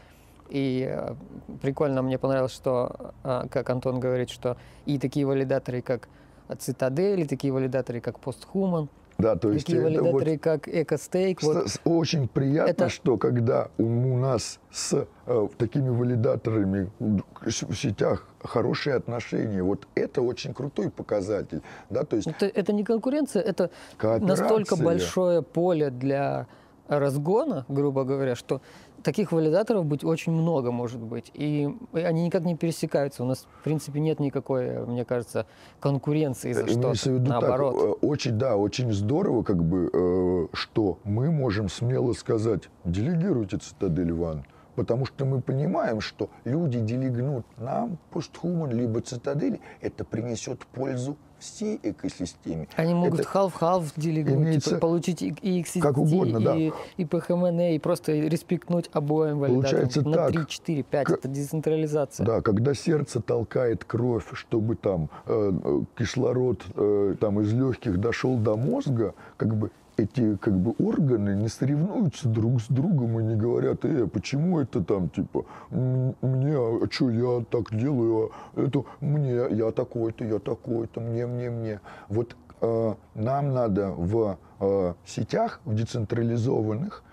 И 0.50 0.86
э, 0.90 1.16
прикольно, 1.62 2.02
мне 2.02 2.18
понравилось, 2.18 2.54
что, 2.54 3.14
э, 3.24 3.48
как 3.50 3.70
Антон 3.70 4.00
говорит, 4.00 4.30
что 4.30 4.58
и 4.86 5.00
такие 5.00 5.26
валидаторы, 5.26 5.82
как 5.82 6.10
Цитадель, 6.60 7.22
и 7.22 7.26
такие 7.26 7.54
валидаторы, 7.54 8.02
как 8.02 8.18
Posthuman, 8.20 8.90
Да, 9.22 9.36
то 9.36 9.52
есть 9.52 9.68
такие 9.68 9.94
это 9.94 10.04
вот 10.04 10.24
как 10.42 10.68
EcoStake, 10.68 11.38
вот 11.42 11.68
Очень 11.86 12.28
приятно, 12.28 12.72
Это- 12.72 12.90
что 12.90 13.18
когда 13.18 13.70
у 13.78 14.18
нас 14.18 14.60
с 14.72 15.06
э, 15.28 15.48
такими 15.58 15.90
валидаторами 15.90 16.90
в 17.00 17.76
сетях 17.76 18.28
хорошие 18.44 18.96
отношения, 18.96 19.62
вот 19.62 19.88
это 19.96 20.22
очень 20.22 20.54
крутой 20.54 20.90
показатель. 20.90 21.62
Да, 21.90 22.04
то 22.04 22.16
есть 22.16 22.28
Это, 22.28 22.48
это 22.48 22.74
не 22.74 22.84
конкуренция, 22.84 23.42
это 23.44 23.70
настолько 24.02 24.76
большое 24.76 25.42
поле 25.42 25.90
для 25.92 26.48
разгона, 26.88 27.66
грубо 27.70 28.04
говоря, 28.04 28.36
что 28.36 28.62
таких 29.04 29.32
валидаторов 29.32 29.86
быть 29.86 30.04
очень 30.04 30.32
много 30.32 30.72
может 30.72 31.00
быть. 31.00 31.32
И 31.34 31.70
они 31.94 32.26
никак 32.26 32.44
не 32.44 32.56
пересекаются. 32.56 33.24
У 33.24 33.26
нас, 33.26 33.48
в 33.60 33.64
принципе, 33.64 34.00
нет 34.00 34.20
никакой, 34.20 34.86
мне 34.86 35.06
кажется, 35.06 35.46
конкуренции 35.80 36.54
за 36.54 36.64
в 36.64 36.70
что-то. 36.70 37.10
Наоборот. 37.10 37.76
так, 37.76 37.84
э, 37.84 38.08
очень, 38.08 38.38
да, 38.38 38.56
очень 38.58 38.92
здорово, 38.92 39.44
как 39.44 39.64
бы, 39.64 39.90
э, 39.92 40.48
что 40.54 41.00
мы 41.04 41.32
можем 41.32 41.70
смело 41.70 42.14
сказать, 42.14 42.70
делегируйте 42.86 43.58
цитадель 43.58 44.14
Ван. 44.14 44.46
Потому 44.76 45.06
что 45.06 45.26
мы 45.26 45.42
понимаем, 45.42 46.00
что 46.00 46.30
люди 46.46 46.80
делегнут 46.80 47.46
нам 47.58 47.98
постхуман 48.10 48.72
либо 48.72 49.02
цитадели, 49.02 49.60
это 49.82 50.06
принесет 50.06 50.66
пользу 50.68 51.18
всей 51.42 51.80
экосистеме. 51.84 52.68
Они 52.76 52.94
могут 52.94 53.22
half-half 53.22 53.92
имеется- 53.98 54.70
типа, 54.70 54.80
получить 54.82 55.22
и, 55.22 55.34
и 55.42 55.62
XSD, 55.62 55.82
Как 55.82 55.98
угодно, 55.98 56.40
да. 56.40 56.56
и, 56.56 56.72
и 56.98 57.04
PHMNA, 57.04 57.76
и 57.76 57.80
просто 57.80 58.14
респектнуть 58.14 58.90
обоим. 58.94 59.40
Получается 59.42 60.02
На 60.08 60.14
так. 60.14 60.32
3, 60.32 60.46
4, 60.48 60.84
5. 60.84 61.08
К- 61.08 61.12
Это 61.12 61.28
децентрализация. 61.28 62.26
Да, 62.26 62.42
когда 62.42 62.74
сердце 62.74 63.20
толкает 63.22 63.84
кровь, 63.84 64.26
чтобы 64.34 64.76
там 64.76 65.10
э, 65.26 65.52
э, 65.64 65.82
кислород 65.98 66.64
э, 66.76 67.16
там 67.20 67.42
из 67.42 67.52
легких 67.54 68.00
дошел 68.00 68.38
до 68.38 68.56
мозга, 68.56 69.14
как 69.38 69.56
бы 69.56 69.72
эти 69.98 70.36
как 70.38 70.58
бы 70.58 70.74
органы 70.80 71.36
не 71.36 71.48
соревнуются 71.48 72.28
друг 72.28 72.62
с 72.62 72.68
другом 72.68 73.20
и 73.20 73.24
не 73.24 73.36
говорят, 73.36 73.86
э, 73.86 74.08
почему 74.08 74.60
это 74.60 74.84
там 74.84 75.10
типа 75.10 75.46
мне, 75.70 76.56
а 76.56 76.88
что 76.90 77.10
я 77.10 77.44
так 77.50 77.76
делаю, 77.76 78.32
а 78.56 78.62
это 78.62 78.84
мне, 79.00 79.48
я 79.52 79.72
такой-то, 79.72 80.24
я 80.26 80.40
такой-то, 80.40 81.02
мне, 81.02 81.28
мне, 81.28 81.50
мне. 81.50 81.80
Вот 82.10 82.36
э, 82.62 82.96
нам 83.16 83.54
надо 83.54 83.92
в 83.92 84.38
э, 84.60 84.94
сетях, 85.06 85.62
в 85.66 85.76
децентрализованных, 85.76 87.04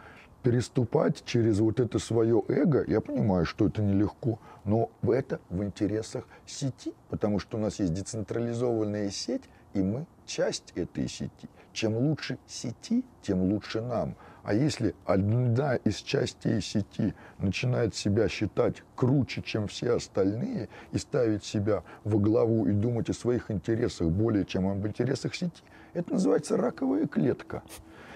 переступать 0.43 1.25
через 1.25 1.59
вот 1.59 1.81
это 1.81 1.99
свое 1.99 2.43
эго, 2.49 2.85
я 2.87 3.01
понимаю, 3.01 3.45
что 3.45 3.67
это 3.67 3.83
нелегко, 3.83 4.39
но 4.65 4.91
это 5.03 5.41
в 5.51 5.63
интересах 5.63 6.25
сети, 6.47 6.95
потому 7.11 7.39
что 7.39 7.59
у 7.59 7.61
нас 7.61 7.81
есть 7.81 7.93
децентрализованная 7.93 9.11
сеть, 9.11 9.43
и 9.75 9.83
мы 9.83 10.07
часть 10.29 10.73
этой 10.77 11.09
сети. 11.09 11.49
Чем 11.73 11.97
лучше 11.97 12.39
сети, 12.47 13.05
тем 13.23 13.43
лучше 13.43 13.81
нам. 13.81 14.15
А 14.43 14.55
если 14.55 14.95
одна 15.05 15.77
из 15.77 15.97
частей 15.97 16.61
сети 16.61 17.15
начинает 17.39 17.95
себя 17.95 18.29
считать 18.29 18.83
круче, 18.95 19.43
чем 19.43 19.69
все 19.69 19.97
остальные, 19.97 20.69
и 20.93 20.99
ставить 20.99 21.45
себя 21.45 21.83
во 22.05 22.19
главу 22.19 22.67
и 22.67 22.73
думать 22.73 23.11
о 23.11 23.15
своих 23.15 23.51
интересах 23.51 24.09
более, 24.09 24.45
чем 24.45 24.69
об 24.69 24.87
интересах 24.87 25.35
сети, 25.35 25.63
это 25.93 26.13
называется 26.13 26.57
раковая 26.57 27.07
клетка. 27.07 27.63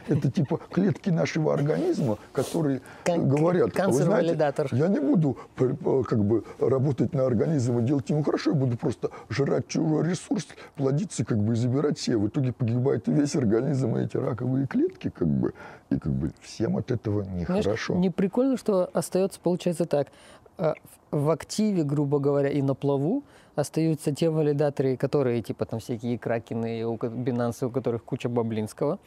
Это 0.09 0.31
типа 0.31 0.59
клетки 0.71 1.11
нашего 1.11 1.55
организма, 1.55 2.19
которые 2.33 2.81
Кан- 3.05 3.29
говорят, 3.29 3.79
«А 3.79 3.89
вы 3.89 4.03
знаете, 4.03 4.37
я 4.73 4.89
не 4.89 5.01
буду 5.01 5.37
п- 5.57 6.05
как 6.05 6.25
бы 6.25 6.45
работать 6.59 7.13
на 7.15 7.27
организм 7.27 7.79
и 7.79 7.83
делать 7.83 8.09
ему 8.11 8.23
хорошо, 8.23 8.51
я 8.51 8.57
буду 8.57 8.77
просто 8.77 9.11
жрать 9.31 9.69
чужой 9.69 10.09
ресурс, 10.09 10.47
плодиться 10.77 11.25
как 11.25 11.39
бы 11.39 11.53
и 11.53 11.57
забирать 11.57 11.99
все. 11.99 12.17
В 12.17 12.29
итоге 12.29 12.53
погибает 12.53 13.07
весь 13.09 13.37
организм, 13.37 13.97
и 13.97 14.05
эти 14.05 14.17
раковые 14.17 14.67
клетки 14.67 15.11
как 15.11 15.29
бы. 15.29 15.53
И 15.91 15.99
как 15.99 16.13
бы 16.13 16.33
всем 16.41 16.77
от 16.79 16.91
этого 16.91 17.23
нехорошо. 17.23 17.95
не 17.95 18.11
прикольно, 18.11 18.57
что 18.57 18.89
остается, 18.95 19.39
получается 19.41 19.85
так, 19.85 20.09
э, 20.59 20.73
в 21.11 21.31
активе, 21.31 21.83
грубо 21.85 22.19
говоря, 22.19 22.49
и 22.49 22.63
на 22.63 22.75
плаву 22.75 23.23
остаются 23.55 24.15
те 24.15 24.31
валидаторы, 24.31 24.97
которые, 24.97 25.43
типа 25.43 25.67
там 25.67 25.81
всякие 25.81 26.19
кракены, 26.19 26.85
у 26.87 26.97
Binance, 26.97 27.67
у 27.67 27.71
которых 27.71 28.05
куча 28.05 28.31
баблинского, 28.31 28.99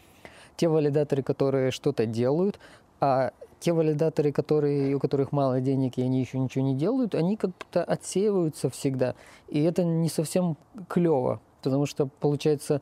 те 0.58 0.68
валидаторы, 0.68 1.24
которые 1.24 1.72
что-то 1.72 2.06
делают, 2.06 2.60
а 3.00 3.32
те 3.60 3.74
валидаторы, 3.74 4.32
которые, 4.32 4.96
у 4.96 5.00
которых 5.00 5.32
мало 5.32 5.62
денег 5.62 5.98
и 5.98 6.02
они 6.02 6.20
еще 6.20 6.38
ничего 6.38 6.64
не 6.64 6.76
делают, 6.76 7.16
они 7.16 7.36
как-то 7.36 7.84
отсеиваются 7.84 8.70
всегда. 8.70 9.16
И 9.48 9.62
это 9.64 9.84
не 9.84 10.10
совсем 10.10 10.58
клево, 10.88 11.40
потому 11.62 11.86
что 11.86 12.08
получается 12.20 12.82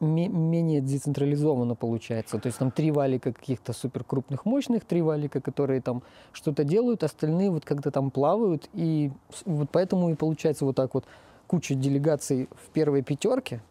ме- 0.00 0.28
менее 0.28 0.80
децентрализованно 0.80 1.74
получается. 1.74 2.38
То 2.38 2.46
есть 2.46 2.58
там 2.58 2.70
три 2.70 2.90
валика 2.90 3.32
каких-то 3.32 3.72
супер 3.72 4.04
крупных, 4.04 4.44
мощных, 4.44 4.84
три 4.84 5.02
валика, 5.02 5.40
которые 5.40 5.80
там 5.80 6.02
что-то 6.32 6.64
делают, 6.64 7.02
остальные 7.02 7.50
вот 7.50 7.64
как-то 7.64 7.90
там 7.90 8.10
плавают. 8.10 8.68
И 8.74 9.10
вот 9.44 9.68
поэтому 9.70 10.10
и 10.10 10.14
получается 10.14 10.64
вот 10.64 10.76
так 10.76 10.94
вот 10.94 11.04
куча 11.46 11.74
делегаций 11.74 12.48
в 12.52 12.70
первой 12.70 13.02
пятерке, 13.02 13.62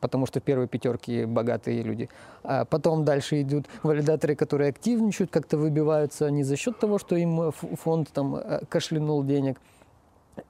потому 0.00 0.26
что 0.26 0.40
в 0.40 0.42
первой 0.42 0.66
пятерке 0.66 1.26
богатые 1.26 1.82
люди. 1.82 2.08
А 2.42 2.64
потом 2.64 3.04
дальше 3.04 3.42
идут 3.42 3.66
валидаторы, 3.82 4.34
которые 4.34 4.70
активничают, 4.70 5.30
как-то 5.30 5.58
выбиваются 5.58 6.30
не 6.30 6.42
за 6.42 6.56
счет 6.56 6.78
того, 6.78 6.98
что 6.98 7.16
им 7.16 7.52
фонд 7.52 8.10
там 8.12 8.36
э, 8.36 8.60
кашлянул 8.68 9.24
денег, 9.24 9.60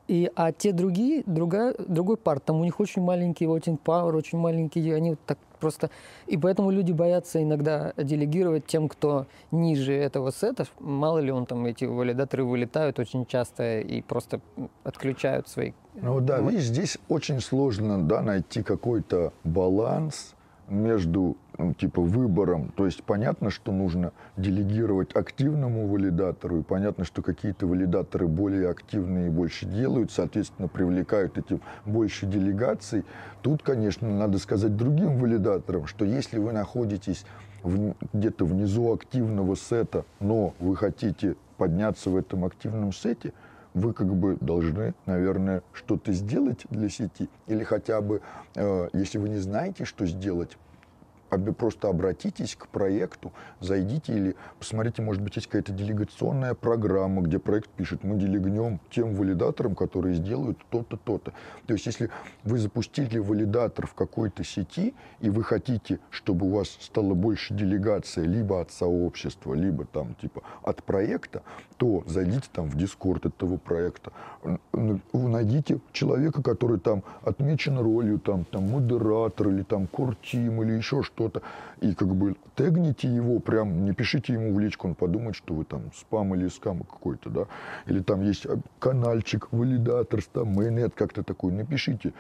и, 0.09 0.31
а 0.37 0.53
те 0.53 0.73
другие, 0.73 1.23
другая, 1.27 1.75
другой 1.79 2.17
парт, 2.17 2.45
там 2.45 2.61
у 2.61 2.65
них 2.65 2.79
очень 2.81 3.03
маленький 3.03 3.47
voting 3.47 3.79
power, 3.83 4.15
очень 4.17 4.39
маленькие, 4.39 4.95
они 4.95 5.11
вот 5.11 5.21
так 5.27 5.39
просто... 5.63 5.91
И 6.27 6.37
поэтому 6.37 6.71
люди 6.71 6.93
боятся 6.93 7.43
иногда 7.43 7.95
делегировать 7.97 8.67
тем, 8.67 8.89
кто 8.89 9.27
ниже 9.53 9.95
этого 9.95 10.31
сета. 10.31 10.67
Мало 10.81 11.21
ли 11.21 11.31
он 11.31 11.47
там, 11.47 11.65
эти 11.67 11.85
валидаторы 11.85 12.45
вылетают 12.45 12.99
очень 12.99 13.25
часто 13.27 13.79
и 13.79 14.03
просто 14.03 14.41
отключают 14.85 15.49
свои... 15.49 15.73
Ну 15.95 16.21
да, 16.21 16.41
видишь, 16.41 16.65
здесь 16.65 16.99
очень 17.09 17.41
сложно 17.41 18.03
да, 18.03 18.23
найти 18.23 18.63
какой-то 18.63 19.33
баланс 19.45 20.35
между 20.69 21.37
типа 21.79 22.01
выбором. 22.01 22.73
То 22.77 22.87
есть 22.87 23.03
понятно, 23.03 23.51
что 23.51 23.73
нужно 23.73 24.13
делегировать 24.37 25.15
активному 25.15 25.87
валидатору, 25.87 26.61
и 26.61 26.63
понятно, 26.63 27.05
что 27.05 27.23
какие-то 27.23 27.67
валидаторы 27.67 28.27
более 28.27 28.71
активные 28.71 29.27
и 29.27 29.31
больше 29.31 29.67
делают, 29.67 30.11
соответственно, 30.11 30.69
привлекают 30.69 31.39
этим 31.39 31.61
больше 31.85 32.27
делегаций. 32.27 33.05
Тут, 33.43 33.63
конечно, 33.63 34.09
надо 34.09 34.39
сказать 34.39 34.77
другим 34.77 35.19
валидаторам, 35.19 35.87
что 35.87 36.05
если 36.05 36.39
вы 36.39 36.53
находитесь 36.53 37.25
в, 37.63 37.95
где-то 38.13 38.45
внизу 38.45 38.93
активного 38.93 39.57
сета, 39.57 40.05
но 40.21 40.55
вы 40.59 40.77
хотите 40.77 41.37
подняться 41.57 42.11
в 42.11 42.17
этом 42.17 42.45
активном 42.45 42.93
сете, 42.93 43.33
вы 43.75 43.93
как 43.93 44.13
бы 44.15 44.37
должны, 44.41 44.95
наверное, 45.07 45.63
что-то 45.73 46.13
сделать 46.13 46.67
для 46.71 46.89
сети. 46.89 47.29
Или 47.47 47.65
хотя 47.65 48.01
бы, 48.01 48.21
э, 48.55 48.89
если 48.93 49.19
вы 49.19 49.29
не 49.29 49.39
знаете, 49.39 49.85
что 49.85 50.07
сделать, 50.07 50.59
просто 51.53 51.89
обратитесь 51.89 52.57
к 52.57 52.69
проекту, 52.69 53.33
зайдите 53.61 54.13
или 54.13 54.37
посмотрите, 54.59 55.03
может 55.03 55.23
быть, 55.23 55.37
есть 55.37 55.47
какая-то 55.47 55.73
делегационная 55.73 56.55
программа, 56.55 57.23
где 57.23 57.39
проект 57.39 57.71
пишет, 57.71 58.05
мы 58.05 58.17
делегнем 58.17 58.81
тем 58.91 59.15
валидаторам, 59.15 59.75
которые 59.75 60.15
сделают 60.15 60.59
то-то, 60.71 60.97
то-то. 60.97 61.33
То 61.67 61.75
есть, 61.75 61.87
если 61.87 62.11
вы 62.45 62.59
запустили 62.59 63.19
валидатор 63.19 63.87
в 63.87 63.95
какой-то 63.95 64.45
сети, 64.45 64.95
и 65.21 65.31
вы 65.31 65.43
хотите, 65.45 65.99
чтобы 66.11 66.47
у 66.47 66.51
вас 66.51 66.69
стало 66.81 67.15
больше 67.15 67.55
делегация 67.55 68.25
либо 68.25 68.61
от 68.61 68.71
сообщества, 68.71 69.55
либо 69.55 69.85
там 69.85 70.15
типа 70.15 70.43
от 70.63 70.83
проекта, 70.83 71.43
то 71.77 72.05
зайдите 72.07 72.49
там 72.53 72.69
в 72.69 72.77
Дискорд 72.77 73.27
этого 73.27 73.57
проекта, 73.57 74.13
найдите 75.13 75.81
человека, 75.93 76.43
который 76.43 76.79
там 76.79 77.05
отмечен 77.23 77.79
ролью, 77.79 78.19
там, 78.19 78.45
там 78.45 78.71
модератор 78.71 79.49
или 79.49 79.63
там 79.63 79.87
кортим 79.87 80.63
или 80.63 80.73
еще 80.73 81.03
что 81.03 81.23
что-то, 81.23 81.43
и 81.81 81.95
как 81.95 82.09
бы 82.09 82.37
тегните 82.57 83.09
его, 83.09 83.39
прям 83.39 83.85
не 83.85 83.93
пишите 83.93 84.33
ему 84.33 84.55
в 84.55 84.61
личку, 84.61 84.89
он 84.89 84.95
подумает, 84.95 85.37
что 85.37 85.55
вы 85.55 85.65
там 85.65 85.83
спам 85.95 86.35
или 86.35 86.49
скам 86.49 86.81
какой-то, 86.81 87.31
да, 87.31 87.47
или 87.87 88.01
там 88.01 88.23
есть 88.23 88.47
э, 88.47 88.57
канальчик, 88.79 89.49
валидатор, 89.53 90.21
там, 90.33 90.49
майонет, 90.49 90.95
как-то 90.95 91.23
такой, 91.23 91.53
напишите, 91.53 92.13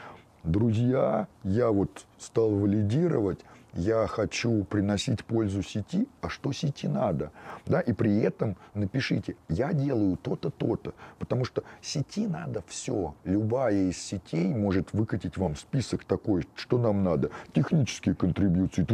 друзья, 0.44 1.26
я 1.42 1.70
вот 1.70 2.06
стал 2.18 2.50
валидировать, 2.50 3.40
я 3.74 4.06
хочу 4.06 4.64
приносить 4.64 5.24
пользу 5.24 5.62
сети, 5.62 6.06
а 6.20 6.28
что 6.28 6.52
сети 6.52 6.86
надо? 6.86 7.30
Да, 7.66 7.80
и 7.80 7.92
при 7.92 8.20
этом 8.20 8.56
напишите, 8.74 9.36
я 9.48 9.72
делаю 9.72 10.16
то-то, 10.16 10.50
то-то, 10.50 10.94
потому 11.18 11.44
что 11.44 11.64
сети 11.80 12.26
надо 12.26 12.62
все. 12.66 13.14
Любая 13.24 13.90
из 13.90 13.98
сетей 13.98 14.48
может 14.54 14.92
выкатить 14.92 15.36
вам 15.36 15.56
список 15.56 16.04
такой, 16.04 16.46
что 16.54 16.78
нам 16.78 17.02
надо. 17.02 17.30
Технические 17.54 18.14
контрибуции, 18.14 18.84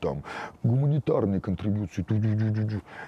там, 0.00 0.24
гуманитарные 0.62 1.40
контрибуции, 1.40 2.04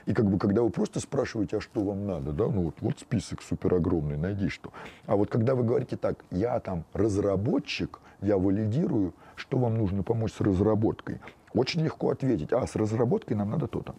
и 0.07 0.14
как 0.14 0.26
бы, 0.26 0.39
когда 0.39 0.62
вы 0.62 0.70
просто 0.70 1.01
спрашиваете, 1.01 1.59
а 1.59 1.61
что 1.61 1.82
вам 1.82 2.07
надо, 2.07 2.32
да, 2.32 2.47
ну 2.47 2.64
вот, 2.64 2.76
вот 2.80 2.99
список 3.01 3.43
супер 3.43 3.74
огромный, 3.74 4.16
найди 4.16 4.49
что. 4.49 4.72
А 5.07 5.16
вот 5.16 5.30
когда 5.30 5.55
вы 5.55 5.64
говорите 5.64 5.97
так, 5.97 6.24
я 6.30 6.61
там 6.61 6.84
разработчик, 6.93 8.01
я 8.20 8.39
валидирую, 8.39 9.14
что 9.37 9.59
вам 9.59 9.76
нужно 9.76 10.03
помочь 10.03 10.32
с 10.32 10.41
разработкой? 10.41 11.20
Очень 11.55 11.82
легко 11.82 12.11
ответить, 12.11 12.53
а, 12.53 12.66
с 12.66 12.76
разработкой 12.76 13.37
нам 13.37 13.51
надо 13.51 13.66
то-то. 13.66 13.95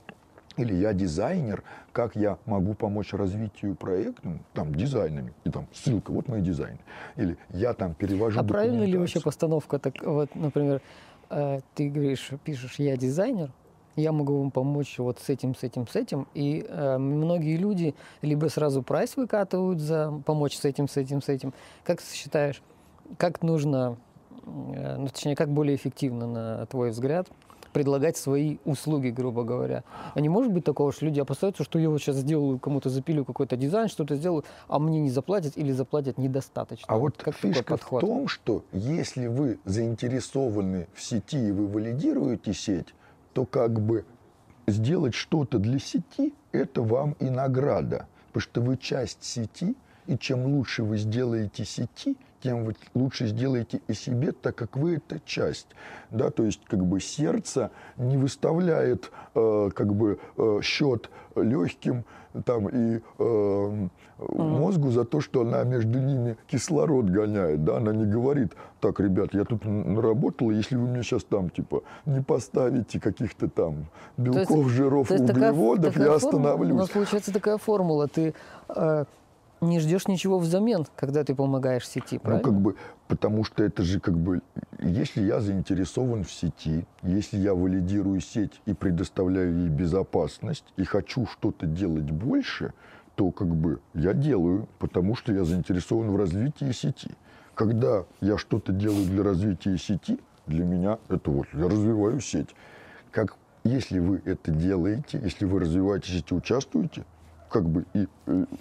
Или 0.58 0.74
я 0.74 0.94
дизайнер, 0.94 1.64
как 1.92 2.16
я 2.16 2.38
могу 2.46 2.74
помочь 2.74 3.14
развитию 3.14 3.76
проекта, 3.76 4.22
ну, 4.28 4.40
там, 4.54 4.74
дизайнами, 4.74 5.34
и 5.44 5.52
там 5.52 5.68
ссылка, 5.72 6.12
вот 6.12 6.28
мои 6.28 6.42
дизайны. 6.42 6.80
Или 7.16 7.38
я 7.50 7.74
там 7.74 7.94
перевожу 7.94 8.40
А 8.40 8.44
правильно 8.44 8.84
ли 8.84 8.98
вообще 8.98 9.22
постановка, 9.22 9.78
так, 9.78 10.02
вот, 10.04 10.34
например, 10.34 10.82
э, 11.30 11.60
ты 11.76 11.90
говоришь, 11.90 12.32
пишешь, 12.44 12.76
я 12.80 12.98
дизайнер, 12.98 13.52
я 13.96 14.12
могу 14.12 14.40
вам 14.40 14.52
помочь 14.52 14.98
вот 14.98 15.20
с 15.20 15.30
этим, 15.30 15.56
с 15.56 15.64
этим, 15.64 15.88
с 15.88 15.96
этим. 15.96 16.28
И 16.34 16.66
э, 16.68 16.98
многие 16.98 17.58
люди 17.58 17.96
либо 18.22 18.48
сразу 18.48 18.82
прайс 18.84 19.16
выкатывают 19.16 19.80
за 19.80 20.22
помочь 20.26 20.56
с 20.56 20.66
этим, 20.66 20.88
с 20.88 20.98
этим, 20.98 21.22
с 21.22 21.30
этим. 21.30 21.54
Как 21.84 22.02
ты 22.02 22.16
считаешь, 22.16 22.62
как 23.18 23.42
нужно 23.42 23.98
ну, 24.48 25.08
точнее, 25.08 25.36
как 25.36 25.50
более 25.50 25.76
эффективно, 25.76 26.28
на 26.28 26.66
твой 26.68 26.92
взгляд, 26.92 27.28
предлагать 27.74 28.18
свои 28.18 28.58
услуги, 28.66 29.10
грубо 29.10 29.44
говоря. 29.44 29.84
А 30.16 30.20
не 30.20 30.30
может 30.30 30.52
быть 30.52 30.64
такого, 30.64 30.92
что 30.92 31.06
люди 31.06 31.20
опасаются, 31.20 31.64
что 31.64 31.78
я 31.78 31.90
вот 31.90 32.02
сейчас 32.02 32.16
сделаю, 32.16 32.58
кому-то 32.58 32.90
запилю 32.90 33.24
какой-то 33.24 33.56
дизайн, 33.56 33.88
что-то 33.88 34.16
сделаю, 34.16 34.46
а 34.68 34.80
мне 34.80 35.00
не 35.00 35.10
заплатят 35.12 35.58
или 35.58 35.72
заплатят 35.72 36.18
недостаточно. 36.18 36.86
А 36.88 36.98
вот 36.98 37.18
как 37.18 37.36
фишка 37.36 37.78
в 37.78 38.00
том, 38.00 38.28
что 38.28 38.64
если 38.72 39.28
вы 39.28 39.60
заинтересованы 39.66 40.88
в 40.94 41.04
сети 41.04 41.50
и 41.50 41.52
вы 41.52 41.68
валидируете 41.68 42.54
сеть, 42.54 42.96
то 43.34 43.46
как 43.46 43.80
бы 43.80 44.06
сделать 44.66 45.14
что-то 45.14 45.60
для 45.60 45.78
сети– 45.78 46.34
это 46.52 46.82
вам 46.82 47.16
и 47.20 47.30
награда. 47.30 48.08
Потому 48.28 48.42
что 48.42 48.62
вы 48.62 48.78
часть 48.78 49.24
сети, 49.24 49.76
и 50.08 50.18
чем 50.18 50.46
лучше 50.46 50.84
вы 50.84 50.98
сделаете 50.98 51.64
сети, 51.66 52.18
тем 52.42 52.66
вы 52.66 52.76
лучше 52.94 53.28
сделаете 53.28 53.82
и 53.88 53.94
себе, 53.94 54.32
так 54.32 54.56
как 54.56 54.78
вы 54.78 54.96
это 54.96 55.20
часть. 55.26 55.68
Да? 56.12 56.30
То 56.30 56.44
есть 56.44 56.62
как 56.66 56.86
бы 56.86 57.00
сердце 57.00 57.72
не 57.98 58.18
выставляет 58.18 59.12
э, 59.36 59.70
как 59.74 59.94
бы 59.94 60.20
э, 60.38 60.60
счет 60.62 61.10
легким 61.36 62.06
там, 62.46 62.68
и 62.68 63.02
э, 63.20 63.88
мозгу 64.20 64.92
за 64.92 65.06
то, 65.06 65.22
что 65.22 65.42
она 65.42 65.64
между 65.64 66.00
ними 66.00 66.38
кислород 66.48 67.06
гоняет. 67.06 67.64
Да? 67.64 67.78
Она 67.78 67.94
не 67.94 68.06
говорит, 68.06 68.54
так, 68.80 69.00
ребят, 69.00 69.34
я 69.34 69.44
тут 69.44 69.66
наработала, 69.66 70.52
если 70.52 70.76
вы 70.76 70.88
мне 70.88 71.04
сейчас 71.04 71.24
там 71.24 71.50
типа 71.50 71.84
не 72.06 72.22
поставите 72.22 73.00
каких-то 73.00 73.50
там 73.50 73.88
белков, 74.18 74.66
есть, 74.66 74.70
жиров, 74.70 75.12
углеводов, 75.12 75.94
такая, 75.94 75.94
такая 75.94 76.14
я 76.14 76.20
формула, 76.20 76.52
остановлюсь. 76.52 76.72
У 76.72 76.78
нас 76.78 76.90
получается 76.90 77.34
такая 77.34 77.58
формула. 77.58 78.08
Ты 78.08 78.34
э, 78.70 79.06
не 79.62 79.80
ждешь 79.80 80.08
ничего 80.08 80.40
взамен, 80.40 80.86
когда 80.96 81.24
ты 81.24 81.36
помогаешь 81.36 81.88
сети, 81.88 82.18
правильно? 82.18 82.46
Ну, 82.46 82.52
как 82.52 82.62
бы, 82.62 82.76
потому 83.08 83.44
что 83.44 83.64
это 83.64 83.84
же 83.84 84.00
как 84.00 84.18
бы, 84.18 84.42
если 84.80 85.22
я 85.22 85.40
заинтересован 85.40 86.24
в 86.24 86.32
сети, 86.32 86.86
если 87.04 87.38
я 87.38 87.54
валидирую 87.54 88.20
сеть 88.22 88.62
и 88.66 88.74
предоставляю 88.74 89.58
ей 89.60 89.70
безопасность, 89.70 90.66
и 90.78 90.84
хочу 90.84 91.26
что-то 91.26 91.66
делать 91.66 92.12
больше, 92.12 92.74
то 93.16 93.32
как 93.32 93.48
бы 93.48 93.80
я 93.94 94.14
делаю, 94.14 94.68
потому 94.80 95.16
что 95.16 95.34
я 95.34 95.44
заинтересован 95.44 96.12
в 96.12 96.16
развитии 96.16 96.72
сети. 96.72 97.12
Когда 97.56 98.06
я 98.22 98.38
что-то 98.38 98.72
делаю 98.72 99.06
для 99.06 99.24
развития 99.24 99.78
сети, 99.78 100.20
для 100.46 100.64
меня 100.64 101.00
это 101.10 101.32
вот, 101.32 101.48
я 101.54 101.68
развиваю 101.68 102.22
сеть. 102.22 102.50
Как 103.12 103.36
если 103.64 104.00
вы 104.00 104.22
это 104.24 104.52
делаете, 104.52 105.20
если 105.24 105.46
вы 105.46 105.60
развиваете 105.60 106.12
сеть 106.12 106.32
и 106.32 106.36
участвуете, 106.36 107.04
как 107.50 107.68
бы 107.68 107.86
и, 107.94 108.08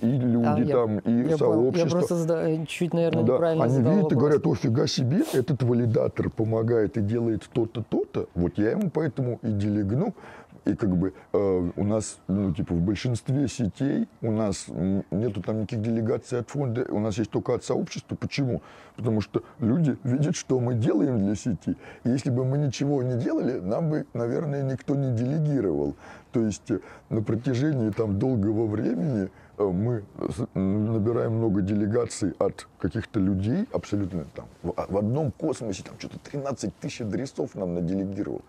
и 0.01 0.07
люди 0.07 0.70
а, 0.70 0.87
там, 0.87 1.01
я, 1.05 1.12
и 1.12 1.28
я 1.28 1.37
сообщество. 1.37 1.87
Я 1.87 1.91
просто 1.91 2.14
зада... 2.16 2.66
чуть, 2.66 2.95
наверное, 2.95 3.24
да. 3.24 3.34
неправильно 3.34 3.64
Они 3.64 3.78
видят 3.78 3.95
вопрос. 3.95 4.12
и 4.12 4.14
говорят, 4.14 4.47
офига 4.47 4.87
себе, 4.87 5.24
этот 5.32 5.62
валидатор 5.62 6.30
помогает 6.30 6.97
и 6.97 7.01
делает 7.01 7.49
то-то, 7.53 7.82
то-то. 7.82 8.28
Вот 8.34 8.59
я 8.59 8.70
ему 8.70 8.91
поэтому 8.91 9.39
и 9.43 9.51
делегну. 9.51 10.14
И 10.66 10.74
как 10.74 10.97
бы 10.97 11.12
э, 11.32 11.70
у 11.76 11.84
нас, 11.84 12.18
ну, 12.26 12.53
типа, 12.53 12.74
в 12.74 12.80
большинстве 12.80 13.47
сетей 13.47 14.09
у 14.20 14.32
нас 14.32 14.66
нету 15.12 15.41
там 15.41 15.61
никаких 15.61 15.80
делегаций 15.80 16.41
от 16.41 16.51
фонда, 16.51 16.84
у 16.91 16.99
нас 16.99 17.18
есть 17.18 17.30
только 17.30 17.55
от 17.55 17.64
сообщества. 17.64 18.16
Почему? 18.16 18.62
Потому 18.97 19.20
что 19.20 19.45
люди 19.61 19.97
видят, 20.03 20.34
что 20.34 20.59
мы 20.59 20.74
делаем 20.74 21.18
для 21.20 21.37
сети. 21.37 21.76
И 22.03 22.09
если 22.09 22.30
бы 22.30 22.45
мы 22.45 22.59
ничего 22.59 23.01
не 23.05 23.16
делали, 23.16 23.61
нам 23.61 23.91
бы, 23.91 24.07
наверное, 24.12 24.64
никто 24.64 24.97
не 24.97 25.16
делегировал. 25.16 25.95
То 26.37 26.43
есть 26.43 26.70
э, 26.70 26.80
на 27.09 27.22
протяжении 27.22 27.89
там 27.89 28.18
долгого 28.18 28.66
времени 28.66 29.30
э, 29.57 29.64
мы 29.64 30.05
набираем 30.53 31.32
много 31.32 31.62
делегаций 31.62 32.34
от 32.39 32.68
каких-то 32.78 33.20
людей, 33.20 33.66
абсолютно 33.72 34.26
там, 34.34 34.45
в 34.62 34.99
одном 34.99 35.32
космосе, 35.32 35.82
там 35.82 35.95
что-то 35.99 36.18
13 36.18 36.76
тысяч 36.76 37.01
адресов 37.01 37.55
нам 37.55 37.72
наделегировал 37.72 38.43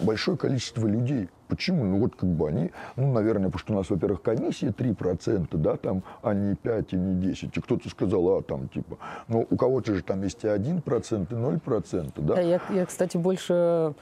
большое 0.00 0.38
количество 0.38 0.86
людей. 0.86 1.28
Почему? 1.48 1.84
Ну 1.84 1.98
вот 1.98 2.16
как 2.16 2.30
бы 2.30 2.48
они, 2.48 2.70
ну, 2.96 3.12
наверное, 3.12 3.50
потому 3.50 3.58
что 3.58 3.72
у 3.74 3.76
нас, 3.76 3.90
во-первых, 3.90 4.22
комиссия 4.22 4.68
3%, 4.68 5.48
да, 5.58 5.76
там, 5.76 6.02
а 6.22 6.32
не 6.32 6.54
5 6.54 6.94
и 6.94 6.96
не 6.96 7.14
10. 7.14 7.54
И 7.54 7.60
кто-то 7.60 7.90
сказал, 7.90 8.38
а 8.38 8.42
там 8.42 8.68
типа, 8.68 8.96
ну 9.28 9.46
у 9.50 9.56
кого-то 9.56 9.94
же 9.94 10.02
там 10.02 10.22
есть 10.22 10.44
и 10.44 10.46
1%, 10.46 10.78
и 10.80 11.34
0%, 11.34 12.12
да. 12.16 12.40
Я, 12.40 12.60
я 12.70 12.86
кстати, 12.86 13.18
больше, 13.18 13.92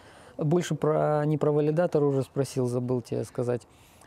больше 0.44 0.74
про, 0.74 1.24
не 1.24 1.38
про 1.38 1.52
валидатор 1.52 2.02
уже 2.02 2.22
спросил, 2.22 2.66
забыл 2.66 3.02
тебе 3.02 3.24
сказать 3.24 3.62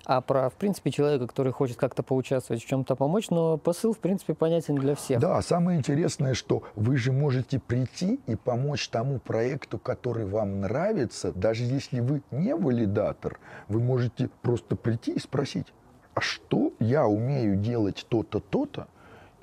а 0.06 0.22
про, 0.22 0.50
в 0.50 0.54
принципе, 0.54 0.92
человека, 0.92 1.28
который 1.28 1.54
хочет 1.54 1.78
как-то 1.78 2.04
поучаствовать, 2.04 2.64
в 2.64 2.68
чем-то 2.68 2.96
помочь, 2.96 3.30
но 3.30 3.58
посыл, 3.58 3.94
в 3.94 4.00
принципе, 4.00 4.34
понятен 4.34 4.76
для 4.76 4.96
всех. 4.96 5.20
Да, 5.20 5.42
самое 5.42 5.78
интересное, 5.78 6.34
что 6.34 6.64
вы 6.76 6.98
же 6.98 7.12
можете 7.12 7.60
прийти 7.60 8.20
и 8.28 8.36
помочь 8.36 8.90
тому 8.90 9.20
проекту, 9.20 9.80
который 9.80 10.26
вам 10.26 10.62
нравится, 10.62 11.32
даже 11.32 11.64
если 11.64 12.00
вы 12.00 12.22
не 12.32 12.56
валидатор, 12.56 13.40
вы 13.68 13.80
можете 13.80 14.30
просто 14.42 14.76
прийти 14.76 15.14
и 15.14 15.20
спросить, 15.20 15.68
а 16.14 16.22
что 16.22 16.74
я 16.80 17.08
умею 17.08 17.56
делать 17.56 18.06
то-то, 18.10 18.40
то-то, 18.40 18.88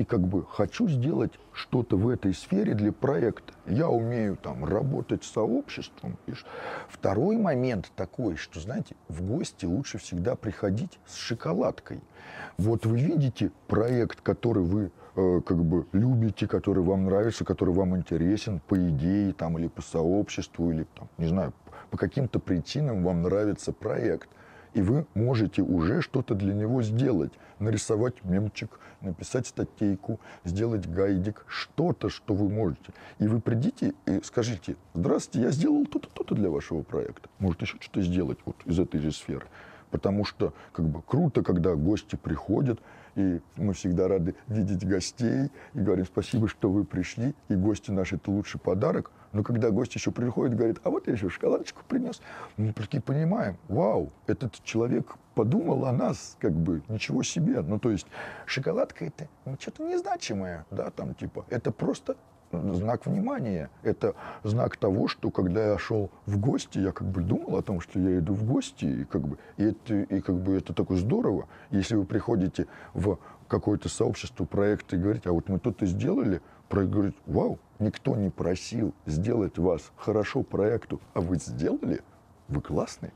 и 0.00 0.04
как 0.04 0.20
бы 0.20 0.46
хочу 0.46 0.88
сделать 0.88 1.32
что-то 1.52 1.98
в 1.98 2.08
этой 2.08 2.32
сфере 2.32 2.72
для 2.72 2.90
проекта. 2.90 3.52
Я 3.66 3.90
умею 3.90 4.38
там 4.42 4.64
работать 4.64 5.24
с 5.24 5.30
сообществом. 5.30 6.16
Второй 6.88 7.36
момент 7.36 7.92
такой, 7.96 8.36
что, 8.36 8.60
знаете, 8.60 8.96
в 9.08 9.20
гости 9.20 9.66
лучше 9.66 9.98
всегда 9.98 10.36
приходить 10.36 10.98
с 11.06 11.16
шоколадкой. 11.16 12.00
Вот 12.56 12.86
вы 12.86 12.98
видите 12.98 13.52
проект, 13.68 14.22
который 14.22 14.62
вы 14.62 14.90
э, 15.16 15.40
как 15.44 15.62
бы 15.62 15.86
любите, 15.92 16.48
который 16.48 16.82
вам 16.82 17.04
нравится, 17.04 17.44
который 17.44 17.74
вам 17.74 17.94
интересен 17.94 18.62
по 18.68 18.76
идее 18.76 19.34
там 19.34 19.58
или 19.58 19.68
по 19.68 19.82
сообществу 19.82 20.70
или 20.70 20.86
там, 20.94 21.10
не 21.18 21.26
знаю, 21.26 21.52
по 21.90 21.98
каким-то 21.98 22.38
причинам 22.38 23.04
вам 23.04 23.20
нравится 23.20 23.74
проект 23.74 24.30
и 24.74 24.82
вы 24.82 25.06
можете 25.14 25.62
уже 25.62 26.02
что-то 26.02 26.34
для 26.34 26.54
него 26.54 26.82
сделать. 26.82 27.32
Нарисовать 27.58 28.24
мемчик, 28.24 28.78
написать 29.00 29.46
статейку, 29.46 30.20
сделать 30.44 30.88
гайдик, 30.88 31.44
что-то, 31.46 32.08
что 32.08 32.34
вы 32.34 32.48
можете. 32.48 32.92
И 33.18 33.26
вы 33.26 33.40
придите 33.40 33.94
и 34.06 34.20
скажите, 34.22 34.76
здравствуйте, 34.94 35.46
я 35.46 35.52
сделал 35.52 35.86
то-то, 35.86 36.08
то-то 36.08 36.34
для 36.34 36.50
вашего 36.50 36.82
проекта. 36.82 37.28
Может 37.38 37.62
еще 37.62 37.76
что-то 37.80 38.02
сделать 38.02 38.38
вот 38.44 38.56
из 38.64 38.78
этой 38.78 39.00
же 39.00 39.12
сферы. 39.12 39.46
Потому 39.90 40.24
что 40.24 40.54
как 40.72 40.86
бы 40.86 41.02
круто, 41.02 41.42
когда 41.42 41.74
гости 41.74 42.16
приходят, 42.16 42.80
и 43.16 43.40
мы 43.56 43.74
всегда 43.74 44.08
рады 44.08 44.34
видеть 44.46 44.86
гостей 44.86 45.50
и 45.74 45.78
говорим 45.80 46.06
спасибо, 46.06 46.48
что 46.48 46.70
вы 46.70 46.84
пришли, 46.84 47.34
и 47.48 47.54
гости 47.54 47.90
наши 47.90 48.16
это 48.16 48.30
лучший 48.30 48.60
подарок. 48.60 49.10
Но 49.32 49.42
когда 49.42 49.70
гость 49.70 49.94
еще 49.94 50.10
приходит, 50.10 50.56
говорит, 50.56 50.80
а 50.82 50.90
вот 50.90 51.06
я 51.06 51.12
еще 51.12 51.28
шоколадочку 51.28 51.82
принес, 51.86 52.20
мы 52.56 52.72
такие 52.72 53.02
понимаем, 53.02 53.56
вау, 53.68 54.10
этот 54.26 54.62
человек 54.64 55.14
подумал 55.34 55.86
о 55.86 55.92
нас, 55.92 56.36
как 56.40 56.52
бы, 56.52 56.82
ничего 56.88 57.22
себе. 57.22 57.60
Ну, 57.60 57.78
то 57.78 57.90
есть, 57.90 58.06
шоколадка 58.46 59.04
это 59.04 59.28
что-то 59.60 59.84
незначимое, 59.84 60.66
да, 60.70 60.90
там, 60.90 61.14
типа, 61.14 61.46
это 61.48 61.70
просто 61.70 62.16
знак 62.52 63.06
внимания. 63.06 63.70
Это 63.82 64.14
знак 64.42 64.76
того, 64.76 65.08
что 65.08 65.30
когда 65.30 65.72
я 65.72 65.78
шел 65.78 66.10
в 66.26 66.38
гости, 66.38 66.78
я 66.78 66.92
как 66.92 67.08
бы 67.08 67.22
думал 67.22 67.56
о 67.56 67.62
том, 67.62 67.80
что 67.80 67.98
я 68.00 68.18
иду 68.18 68.34
в 68.34 68.44
гости, 68.44 68.84
и 68.84 69.04
как 69.04 69.22
бы, 69.22 69.38
и 69.56 69.64
это, 69.64 69.94
и 69.94 70.20
как 70.20 70.36
бы 70.36 70.56
это 70.56 70.72
такое 70.72 70.98
здорово. 70.98 71.48
Если 71.70 71.94
вы 71.94 72.04
приходите 72.04 72.66
в 72.94 73.18
какое-то 73.48 73.88
сообщество, 73.88 74.44
проект 74.44 74.92
и 74.92 74.96
говорите, 74.96 75.28
а 75.28 75.32
вот 75.32 75.48
мы 75.48 75.58
тут 75.58 75.82
и 75.82 75.86
сделали, 75.86 76.40
говорит, 76.70 77.16
вау, 77.26 77.58
никто 77.78 78.16
не 78.16 78.30
просил 78.30 78.94
сделать 79.06 79.58
вас 79.58 79.90
хорошо 79.96 80.42
проекту, 80.42 81.00
а 81.14 81.20
вы 81.20 81.36
сделали, 81.36 82.00
вы 82.48 82.60
классные. 82.60 83.12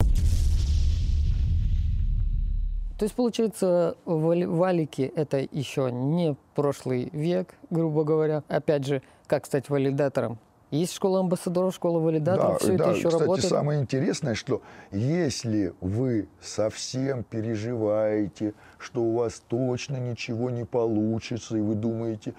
То 2.98 3.06
есть, 3.06 3.14
получается, 3.16 3.96
валики– 4.04 5.12
это 5.16 5.38
еще 5.50 5.90
не 5.90 6.36
прошлый 6.54 7.10
век, 7.12 7.54
грубо 7.68 8.04
говоря. 8.04 8.44
Опять 8.48 8.86
же, 8.86 9.02
как 9.26 9.46
стать 9.46 9.68
валидатором? 9.68 10.38
Есть 10.70 10.94
школа 10.94 11.20
амбассадоров, 11.20 11.74
школа 11.74 12.00
валидаторов, 12.00 12.52
да, 12.52 12.58
все 12.58 12.76
да, 12.76 12.84
это 12.84 12.94
еще 12.94 13.08
кстати, 13.08 13.22
работает. 13.22 13.48
самое 13.48 13.80
интересное, 13.80 14.34
что 14.34 14.62
если 14.90 15.72
вы 15.80 16.28
совсем 16.40 17.22
переживаете, 17.22 18.54
что 18.78 19.02
у 19.02 19.14
вас 19.14 19.42
точно 19.46 19.98
ничего 19.98 20.50
не 20.50 20.64
получится, 20.64 21.56
и 21.56 21.60
вы 21.60 21.74
думаете, 21.76 22.34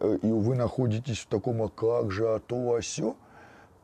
и 0.00 0.30
вы 0.30 0.54
находитесь 0.54 1.18
в 1.18 1.26
таком, 1.26 1.62
а 1.62 1.68
как 1.68 2.10
же, 2.10 2.26
а 2.28 2.38
то, 2.40 2.74
а 2.74 2.80
все, 2.80 3.16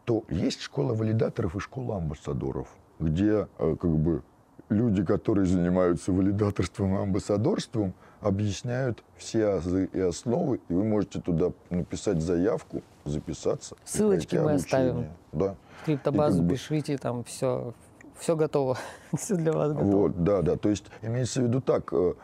то 0.04 0.24
есть 0.28 0.60
школа 0.60 0.94
валидаторов 0.94 1.56
и 1.56 1.60
школа 1.60 1.96
амбассадоров, 1.96 2.68
где 2.98 3.48
э, 3.58 3.76
как 3.80 3.90
бы 3.90 4.22
люди, 4.68 5.04
которые 5.04 5.46
занимаются 5.46 6.12
валидаторством 6.12 6.94
и 6.94 7.02
амбассадорством, 7.02 7.92
объясняют 8.20 9.02
все 9.16 9.46
азы 9.48 9.88
и 9.92 10.00
основы, 10.00 10.60
и 10.68 10.72
вы 10.72 10.84
можете 10.84 11.20
туда 11.20 11.52
написать 11.70 12.20
заявку, 12.22 12.82
записаться. 13.04 13.76
Ссылочки 13.84 14.36
мы 14.36 14.52
оставим. 14.52 15.06
Да. 15.32 15.56
Криптобазу 15.84 16.38
как 16.38 16.46
бы... 16.46 16.54
пишите, 16.54 16.98
там 16.98 17.24
все, 17.24 17.74
все 18.18 18.36
готово, 18.36 18.78
все 19.16 19.36
для 19.36 19.52
вас 19.52 19.72
готово. 19.72 19.90
Вот, 19.90 20.24
да, 20.24 20.42
да. 20.42 20.56
То 20.56 20.68
есть 20.68 20.84
имеется 21.02 21.40
в 21.40 21.44
виду 21.44 21.60
так, 21.60 21.92
э, 21.92 22.14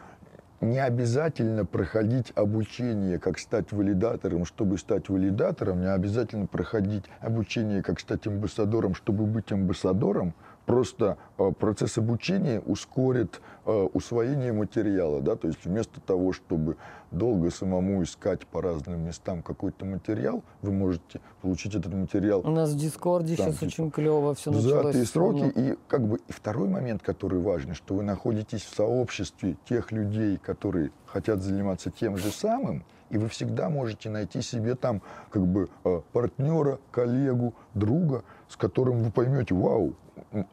не 0.62 0.78
обязательно 0.78 1.66
проходить 1.66 2.32
обучение, 2.36 3.18
как 3.18 3.38
стать 3.38 3.72
валидатором, 3.72 4.44
чтобы 4.44 4.78
стать 4.78 5.08
валидатором, 5.08 5.80
не 5.80 5.92
обязательно 5.92 6.46
проходить 6.46 7.04
обучение, 7.20 7.82
как 7.82 7.98
стать 7.98 8.26
амбассадором, 8.28 8.94
чтобы 8.94 9.26
быть 9.26 9.50
амбассадором. 9.50 10.34
Просто 10.66 11.16
э, 11.38 11.52
процесс 11.58 11.98
обучения 11.98 12.60
ускорит 12.60 13.40
э, 13.66 13.72
усвоение 13.92 14.52
материала. 14.52 15.20
Да? 15.20 15.36
То 15.36 15.48
есть 15.48 15.64
вместо 15.64 16.00
того, 16.00 16.32
чтобы 16.32 16.76
долго 17.10 17.50
самому 17.50 18.02
искать 18.02 18.46
по 18.46 18.62
разным 18.62 19.04
местам 19.04 19.42
какой-то 19.42 19.84
материал, 19.84 20.42
вы 20.62 20.72
можете 20.72 21.20
получить 21.40 21.74
этот 21.74 21.92
материал. 21.92 22.40
У 22.44 22.50
нас 22.50 22.70
в 22.70 22.78
Дискорде 22.78 23.36
там, 23.36 23.46
сейчас 23.46 23.58
типа, 23.58 23.68
очень 23.68 23.90
клево 23.90 24.34
все 24.34 24.50
началось. 24.50 24.96
За 24.96 25.06
сроки. 25.06 25.52
И 25.54 25.76
как 25.88 26.06
бы 26.06 26.18
и 26.28 26.32
второй 26.32 26.68
момент, 26.68 27.02
который 27.02 27.40
важный, 27.40 27.74
что 27.74 27.94
вы 27.94 28.02
находитесь 28.02 28.62
в 28.62 28.74
сообществе 28.74 29.56
тех 29.68 29.92
людей, 29.92 30.38
которые 30.38 30.90
хотят 31.06 31.42
заниматься 31.42 31.90
тем 31.90 32.16
же 32.16 32.30
самым, 32.30 32.84
и 33.10 33.18
вы 33.18 33.28
всегда 33.28 33.68
можете 33.68 34.08
найти 34.08 34.40
себе 34.40 34.74
там 34.74 35.02
как 35.30 35.46
бы 35.46 35.68
э, 35.84 36.00
партнера, 36.12 36.78
коллегу, 36.90 37.54
друга, 37.74 38.24
с 38.48 38.56
которым 38.56 39.02
вы 39.02 39.10
поймете, 39.10 39.54
вау, 39.54 39.94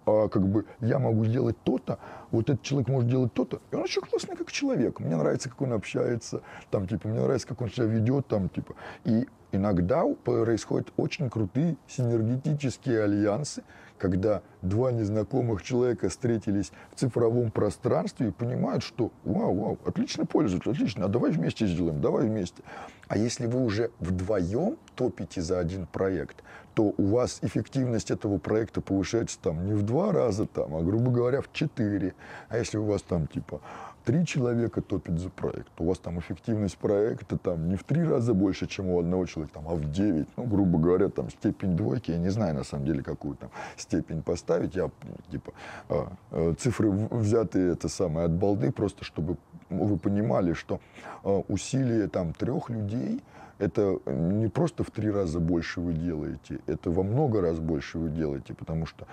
как 0.05 0.47
бы 0.47 0.65
я 0.79 0.99
могу 0.99 1.25
сделать 1.25 1.57
то-то, 1.63 1.99
вот 2.31 2.49
этот 2.49 2.61
человек 2.61 2.89
может 2.89 3.09
делать 3.09 3.33
то-то, 3.33 3.61
и 3.71 3.75
он 3.75 3.83
еще 3.83 4.01
классный 4.01 4.35
как 4.35 4.51
человек. 4.51 4.99
Мне 4.99 5.15
нравится, 5.15 5.49
как 5.49 5.61
он 5.61 5.73
общается, 5.73 6.41
там, 6.69 6.87
типа, 6.87 7.07
мне 7.07 7.19
нравится, 7.19 7.47
как 7.47 7.61
он 7.61 7.69
себя 7.69 7.85
ведет, 7.85 8.27
там, 8.27 8.49
типа. 8.49 8.75
И 9.05 9.27
иногда 9.51 10.05
происходят 10.23 10.91
очень 10.97 11.29
крутые 11.29 11.77
синергетические 11.87 13.03
альянсы, 13.03 13.63
когда 13.97 14.41
два 14.61 14.91
незнакомых 14.91 15.61
человека 15.61 16.07
встретились 16.07 16.71
в 16.91 16.99
цифровом 16.99 17.51
пространстве 17.51 18.29
и 18.29 18.31
понимают, 18.31 18.83
что 18.83 19.11
вау, 19.25 19.53
вау, 19.53 19.79
отлично 19.85 20.25
пользуются, 20.25 20.71
отлично, 20.71 21.05
а 21.05 21.07
давай 21.09 21.31
вместе 21.31 21.67
сделаем, 21.67 21.99
давай 21.99 22.27
вместе. 22.27 22.63
А 23.07 23.17
если 23.17 23.45
вы 23.47 23.61
уже 23.63 23.91
вдвоем 23.99 24.77
топите 24.95 25.41
за 25.41 25.59
один 25.59 25.85
проект, 25.85 26.43
то 26.79 26.93
у 26.95 27.07
вас 27.07 27.39
эффективность 27.41 28.09
этого 28.09 28.37
проекта 28.37 28.79
повышается 28.79 29.37
там 29.41 29.65
не 29.65 29.73
в 29.73 29.83
два 29.83 30.13
раза, 30.13 30.45
там, 30.45 30.73
а, 30.77 30.81
грубо 30.81 31.11
говоря, 31.11 31.41
в 31.41 31.51
четыре. 31.51 32.13
А 32.47 32.57
если 32.57 32.77
у 32.77 32.85
вас 32.85 33.01
там 33.01 33.27
типа 33.27 33.59
три 34.05 34.25
человека 34.25 34.81
топит 34.81 35.19
за 35.19 35.29
проект, 35.29 35.67
у 35.77 35.85
вас 35.87 35.99
там 35.99 36.19
эффективность 36.19 36.77
проекта 36.77 37.37
там 37.37 37.67
не 37.67 37.75
в 37.75 37.83
три 37.83 38.01
раза 38.01 38.33
больше, 38.33 38.65
чем 38.65 38.87
у 38.87 38.97
одного 38.97 39.25
человека, 39.25 39.55
там, 39.55 39.67
а 39.67 39.75
в 39.75 39.91
девять. 39.91 40.29
Ну, 40.37 40.45
грубо 40.45 40.79
говоря, 40.79 41.09
там 41.09 41.29
степень 41.29 41.75
двойки, 41.75 42.11
я 42.11 42.17
не 42.17 42.29
знаю 42.29 42.55
на 42.55 42.63
самом 42.63 42.85
деле, 42.85 43.03
какую 43.03 43.35
там 43.35 43.49
степень 43.75 44.23
поставить. 44.23 44.73
Я 44.73 44.89
типа 45.29 45.51
а, 45.89 46.13
а, 46.31 46.53
цифры 46.53 46.91
взятые 46.91 47.73
это 47.73 47.89
самое 47.89 48.27
от 48.27 48.31
балды, 48.31 48.71
просто 48.71 49.03
чтобы 49.03 49.35
вы 49.69 49.97
понимали, 49.97 50.53
что 50.53 50.79
а, 51.25 51.43
усилия 51.49 52.07
там 52.07 52.31
трех 52.31 52.69
людей 52.69 53.21
это 53.59 53.99
не 54.07 54.47
просто 54.47 54.83
в 54.83 54.91
три 54.91 55.11
раза 55.11 55.39
больше 55.39 55.81
вы 55.81 55.93
делаете, 55.93 56.59
это 56.65 56.89
во 56.89 57.03
много 57.03 57.41
раз 57.41 57.59
больше 57.59 57.99
вы 57.99 58.09
делаете, 58.09 58.53
потому 58.53 58.85
что 58.85 59.05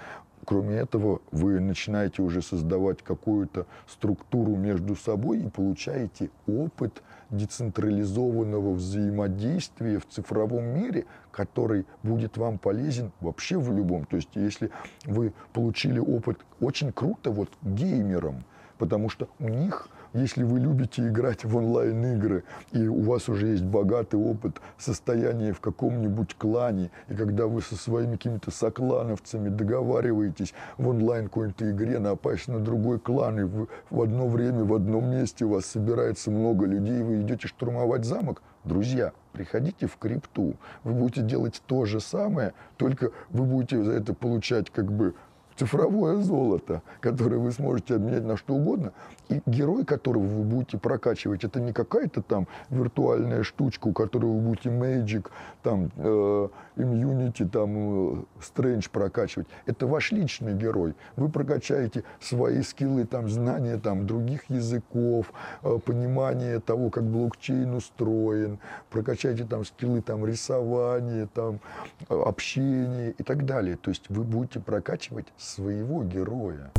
Кроме 0.46 0.76
этого, 0.76 1.22
вы 1.32 1.58
начинаете 1.58 2.22
уже 2.22 2.40
создавать 2.40 3.02
какую-то 3.02 3.66
структуру 3.88 4.54
между 4.54 4.94
собой 4.94 5.40
и 5.40 5.48
получаете 5.48 6.30
опыт 6.46 7.02
децентрализованного 7.30 8.74
взаимодействия 8.74 9.98
в 9.98 10.06
цифровом 10.06 10.66
мире, 10.66 11.06
который 11.32 11.84
будет 12.04 12.36
вам 12.36 12.58
полезен 12.58 13.10
вообще 13.20 13.58
в 13.58 13.74
любом. 13.76 14.04
То 14.04 14.16
есть, 14.16 14.28
если 14.34 14.70
вы 15.04 15.32
получили 15.52 15.98
опыт 15.98 16.38
очень 16.60 16.92
круто 16.92 17.32
вот 17.32 17.50
геймерам, 17.62 18.44
потому 18.78 19.08
что 19.08 19.28
у 19.40 19.48
них 19.48 19.88
если 20.12 20.42
вы 20.42 20.60
любите 20.60 21.06
играть 21.06 21.44
в 21.44 21.56
онлайн-игры, 21.56 22.44
и 22.72 22.86
у 22.86 23.02
вас 23.02 23.28
уже 23.28 23.48
есть 23.48 23.64
богатый 23.64 24.16
опыт 24.16 24.60
состояния 24.78 25.52
в 25.52 25.60
каком-нибудь 25.60 26.34
клане, 26.36 26.90
и 27.08 27.14
когда 27.14 27.46
вы 27.46 27.62
со 27.62 27.76
своими 27.76 28.12
какими-то 28.12 28.50
соклановцами 28.50 29.48
договариваетесь 29.48 30.54
в 30.78 30.88
онлайн 30.88 31.24
какой-то 31.24 31.70
игре 31.70 31.98
напасть 31.98 32.48
на 32.48 32.60
другой 32.60 32.98
клан, 32.98 33.40
и 33.40 33.44
вы 33.44 33.68
в 33.90 34.00
одно 34.00 34.28
время 34.28 34.64
в 34.64 34.74
одном 34.74 35.10
месте 35.10 35.44
у 35.44 35.50
вас 35.50 35.66
собирается 35.66 36.30
много 36.30 36.66
людей, 36.66 37.00
и 37.00 37.02
вы 37.02 37.22
идете 37.22 37.48
штурмовать 37.48 38.04
замок, 38.04 38.42
друзья, 38.64 39.12
приходите 39.32 39.86
в 39.86 39.96
крипту, 39.96 40.54
вы 40.84 40.92
будете 40.92 41.22
делать 41.22 41.62
то 41.66 41.84
же 41.84 42.00
самое, 42.00 42.52
только 42.76 43.10
вы 43.30 43.44
будете 43.44 43.82
за 43.82 43.92
это 43.92 44.14
получать 44.14 44.70
как 44.70 44.90
бы 44.90 45.14
цифровое 45.56 46.16
золото, 46.16 46.82
которое 47.00 47.38
вы 47.38 47.52
сможете 47.52 47.96
обменять 47.96 48.24
на 48.24 48.36
что 48.36 48.54
угодно. 48.54 48.92
И 49.28 49.40
герой, 49.46 49.84
которого 49.84 50.22
вы 50.22 50.42
будете 50.44 50.78
прокачивать, 50.78 51.44
это 51.44 51.60
не 51.60 51.72
какая-то 51.72 52.22
там 52.22 52.46
виртуальная 52.70 53.42
штучка, 53.42 53.88
у 53.88 53.92
которой 53.92 54.26
вы 54.26 54.40
будете 54.40 54.68
Magic, 54.68 55.30
там, 55.62 55.90
э, 55.96 56.48
Immunity, 56.76 57.48
там, 57.48 58.20
э, 58.20 58.22
Strange 58.40 58.88
прокачивать. 58.90 59.48
Это 59.66 59.86
ваш 59.86 60.12
личный 60.12 60.54
герой. 60.54 60.94
Вы 61.16 61.28
прокачаете 61.28 62.04
свои 62.20 62.62
скиллы, 62.62 63.04
там, 63.04 63.28
знания 63.28 63.78
там, 63.78 64.06
других 64.06 64.48
языков, 64.48 65.32
э, 65.62 65.78
понимание 65.84 66.60
того, 66.60 66.90
как 66.90 67.04
блокчейн 67.04 67.74
устроен, 67.74 68.58
прокачаете 68.90 69.44
там 69.44 69.64
скиллы 69.64 70.02
там, 70.02 70.24
рисования, 70.24 71.28
там, 71.34 71.60
общения 72.08 73.10
и 73.10 73.22
так 73.22 73.44
далее. 73.44 73.76
То 73.76 73.90
есть 73.90 74.04
вы 74.08 74.22
будете 74.22 74.60
прокачивать 74.60 75.26
своего 75.46 76.02
героя. 76.02 76.70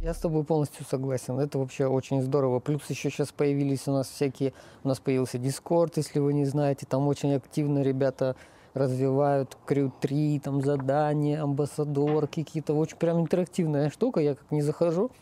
Я 0.00 0.14
с 0.14 0.18
тобой 0.18 0.42
полностью 0.42 0.84
согласен. 0.84 1.38
Это 1.38 1.58
вообще 1.58 1.86
очень 1.86 2.22
здорово. 2.22 2.58
Плюс 2.58 2.82
еще 2.90 3.08
сейчас 3.08 3.30
появились 3.30 3.86
у 3.86 3.92
нас 3.92 4.08
всякие... 4.08 4.52
У 4.82 4.88
нас 4.88 4.98
появился 4.98 5.38
Discord, 5.38 5.92
если 5.96 6.18
вы 6.18 6.32
не 6.32 6.44
знаете. 6.44 6.86
Там 6.88 7.06
очень 7.06 7.34
активно 7.34 7.82
ребята 7.82 8.34
развивают 8.74 9.56
Crew 9.66 9.92
3, 10.00 10.40
там 10.40 10.60
задания, 10.62 11.40
амбассадор, 11.40 12.26
какие-то. 12.26 12.74
Очень 12.74 12.96
прям 12.96 13.20
интерактивная 13.20 13.90
штука. 13.90 14.20
Я 14.20 14.34
как 14.34 14.50
не 14.50 14.62
захожу, 14.62 15.12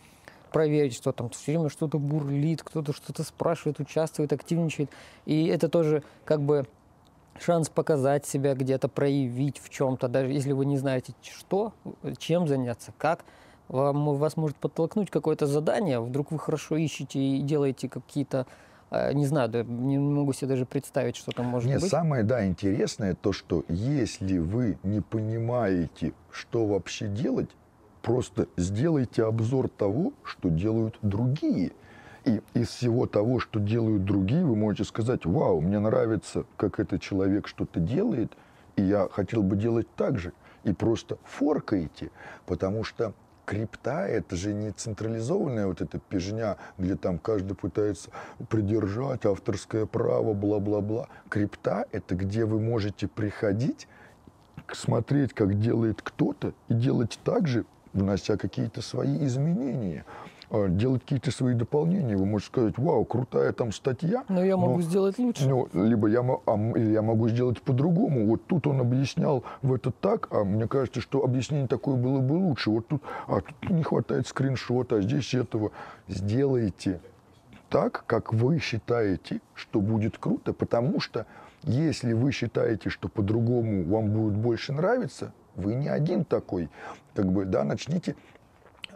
проверить, 0.51 0.95
что 0.95 1.13
там 1.13 1.29
все 1.31 1.53
время 1.53 1.69
что-то 1.69 1.99
бурлит, 1.99 2.63
кто-то 2.63 2.95
что-то 2.95 3.23
спрашивает, 3.23 3.81
участвует, 3.81 4.33
активничает. 4.33 4.91
И 5.27 5.47
это 5.47 5.69
тоже 5.69 6.03
как 6.25 6.41
бы 6.41 6.67
шанс 7.41 7.69
показать 7.69 8.27
себя 8.27 8.55
где-то, 8.55 8.89
проявить 8.89 9.59
в 9.59 9.69
чем-то, 9.71 10.09
даже 10.09 10.33
если 10.33 10.53
вы 10.53 10.67
не 10.67 10.79
знаете, 10.79 11.15
что, 11.23 11.73
чем 12.19 12.47
заняться, 12.49 12.93
как– 12.99 13.25
вам, 13.71 14.17
вас 14.17 14.37
может 14.37 14.57
подтолкнуть 14.57 15.11
какое-то 15.11 15.47
задание, 15.47 16.01
вдруг 16.01 16.33
вы 16.33 16.39
хорошо 16.39 16.77
ищете 16.77 17.21
и 17.21 17.41
делаете 17.41 17.89
какие-то 17.89 18.47
э, 18.91 19.13
не 19.13 19.27
знаю, 19.27 19.49
да, 19.49 19.63
не 19.63 19.99
могу 19.99 20.33
себе 20.33 20.49
даже 20.49 20.67
представить, 20.67 21.17
что 21.17 21.31
там 21.31 21.47
может 21.47 21.69
Нет, 21.69 21.81
быть. 21.81 21.91
самое, 21.91 22.25
да, 22.25 22.45
интересное 22.47 23.15
то, 23.15 23.33
что 23.33 23.65
если 23.69 24.39
вы 24.39 24.77
не 24.83 25.01
понимаете, 25.01 26.13
что 26.33 26.67
вообще 26.67 27.07
делать, 27.07 27.51
просто 28.03 28.49
сделайте 28.57 29.25
обзор 29.25 29.69
того, 29.69 30.13
что 30.25 30.49
делают 30.49 30.99
другие. 31.03 31.73
И 32.25 32.41
из 32.55 32.69
всего 32.69 33.07
того, 33.07 33.41
что 33.41 33.61
делают 33.61 34.05
другие, 34.05 34.45
вы 34.45 34.55
можете 34.55 34.85
сказать, 34.85 35.25
вау, 35.25 35.61
мне 35.61 35.79
нравится, 35.79 36.45
как 36.57 36.79
этот 36.79 37.01
человек 37.01 37.49
что-то 37.49 37.81
делает, 37.81 38.33
и 38.77 38.83
я 38.83 39.09
хотел 39.11 39.43
бы 39.43 39.57
делать 39.57 39.87
так 39.97 40.19
же. 40.19 40.33
И 40.65 40.73
просто 40.73 41.17
форкаете, 41.25 42.11
потому 42.45 42.85
что 42.85 43.15
крипта 43.47 44.07
это 44.07 44.37
же 44.37 44.53
не 44.53 44.71
централизованная 44.71 45.67
вот 45.67 45.81
эта 45.81 45.99
пижня, 45.99 46.57
где 46.79 46.95
там 46.95 47.19
каждый 47.19 47.55
пытается 47.55 48.11
придержать 48.49 49.25
авторское 49.25 49.87
право, 49.87 50.35
бла-бла-бла. 50.35 51.09
Крипта 51.31 51.87
это 51.91 52.15
где 52.15 52.45
вы 52.45 52.61
можете 52.61 53.09
приходить, 53.09 53.89
смотреть, 54.71 55.33
как 55.33 55.59
делает 55.59 56.03
кто-то, 56.03 56.53
и 56.69 56.75
делать 56.75 57.19
так 57.25 57.49
же, 57.49 57.65
внося 57.93 58.37
какие-то 58.37 58.83
свои 58.83 59.25
изменения. 59.25 60.05
А, 60.53 60.69
делать 60.69 61.03
какие-то 61.03 61.31
свои 61.31 61.55
дополнения. 61.55 62.17
Вы 62.17 62.27
можете 62.27 62.51
сказать, 62.51 62.77
вау, 62.77 63.05
крутая 63.05 63.53
там 63.53 63.71
статья. 63.71 64.25
Но 64.29 64.45
я 64.45 64.57
могу 64.57 64.77
но, 64.77 64.83
сделать 64.83 65.19
лучше. 65.19 65.49
Ну, 65.49 65.69
либо 65.73 66.09
я, 66.09 66.21
а, 66.21 66.79
я 66.79 67.03
могу 67.03 67.29
сделать 67.29 67.63
по-другому. 67.63 68.27
Вот 68.27 68.45
тут 68.47 68.67
он 68.67 68.81
объяснял 68.81 69.45
в 69.63 69.73
это 69.73 69.93
так, 69.93 70.27
а 70.33 70.43
мне 70.43 70.67
кажется, 70.67 71.01
что 71.01 71.23
объяснение 71.23 71.69
такое 71.69 71.95
было 71.95 72.19
бы 72.19 72.33
лучше. 72.33 72.71
Вот 72.71 72.89
тут, 72.89 73.03
а 73.29 73.41
тут 73.41 73.71
не 73.71 73.85
хватает 73.85 74.27
скриншота, 74.27 74.97
а 74.97 75.01
здесь 75.03 75.35
этого. 75.35 75.71
Сделайте 76.09 77.01
так, 77.69 78.03
как 78.09 78.33
вы 78.33 78.59
считаете, 78.59 79.41
что 79.55 79.81
будет 79.81 80.19
круто, 80.19 80.53
потому 80.53 80.99
что 80.99 81.27
если 81.63 82.13
вы 82.13 82.33
считаете, 82.33 82.89
что 82.89 83.09
по-другому 83.09 83.85
вам 83.85 84.11
будет 84.11 84.35
больше 84.35 84.73
нравиться, 84.73 85.33
вы 85.55 85.77
не 85.77 85.89
один 85.89 86.25
такой. 86.25 86.69
Как 87.15 87.31
бы, 87.31 87.45
да, 87.45 87.63
начните 87.63 88.17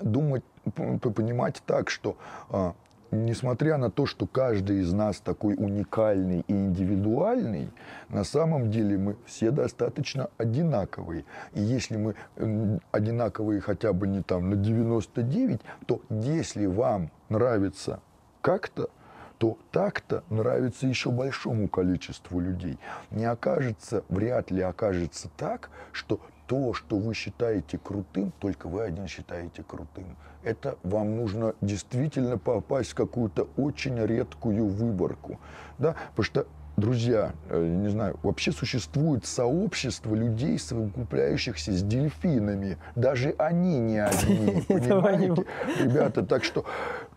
думать 0.00 0.42
понимать 0.72 1.62
так, 1.66 1.90
что 1.90 2.16
а, 2.50 2.74
несмотря 3.10 3.76
на 3.76 3.90
то, 3.90 4.06
что 4.06 4.26
каждый 4.26 4.80
из 4.80 4.92
нас 4.92 5.20
такой 5.20 5.54
уникальный 5.54 6.44
и 6.46 6.52
индивидуальный, 6.52 7.70
на 8.08 8.24
самом 8.24 8.70
деле 8.70 8.98
мы 8.98 9.16
все 9.26 9.50
достаточно 9.50 10.28
одинаковые. 10.36 11.24
И 11.52 11.60
если 11.60 11.96
мы 11.96 12.80
одинаковые 12.90 13.60
хотя 13.60 13.92
бы 13.92 14.06
не 14.06 14.22
там 14.22 14.50
на 14.50 14.56
99, 14.56 15.60
то 15.86 16.00
если 16.10 16.66
вам 16.66 17.10
нравится 17.28 18.00
как-то, 18.40 18.90
то 19.38 19.58
так-то 19.72 20.22
нравится 20.30 20.86
еще 20.86 21.10
большому 21.10 21.68
количеству 21.68 22.40
людей. 22.40 22.78
Не 23.10 23.24
окажется, 23.24 24.04
вряд 24.08 24.50
ли 24.50 24.62
окажется 24.62 25.28
так, 25.36 25.70
что 25.92 26.20
то, 26.46 26.72
что 26.72 26.96
вы 26.96 27.14
считаете 27.14 27.78
крутым, 27.78 28.32
только 28.38 28.68
вы 28.68 28.82
один 28.82 29.08
считаете 29.08 29.62
крутым. 29.62 30.16
Это 30.44 30.76
вам 30.82 31.16
нужно 31.16 31.54
действительно 31.60 32.38
попасть 32.38 32.92
в 32.92 32.94
какую-то 32.94 33.48
очень 33.56 33.98
редкую 33.98 34.66
выборку. 34.66 35.40
Да? 35.78 35.96
Потому 36.10 36.24
что 36.24 36.46
друзья, 36.76 37.32
э, 37.48 37.66
не 37.66 37.88
знаю, 37.88 38.18
вообще 38.22 38.52
существует 38.52 39.26
сообщество 39.26 40.14
людей, 40.14 40.58
совокупляющихся 40.58 41.72
с 41.72 41.82
дельфинами. 41.82 42.78
Даже 42.94 43.34
они 43.38 43.78
не 43.78 43.98
одни, 43.98 44.62
понимаете? 44.68 45.44
Ребята, 45.80 46.24
так 46.24 46.44
что 46.44 46.64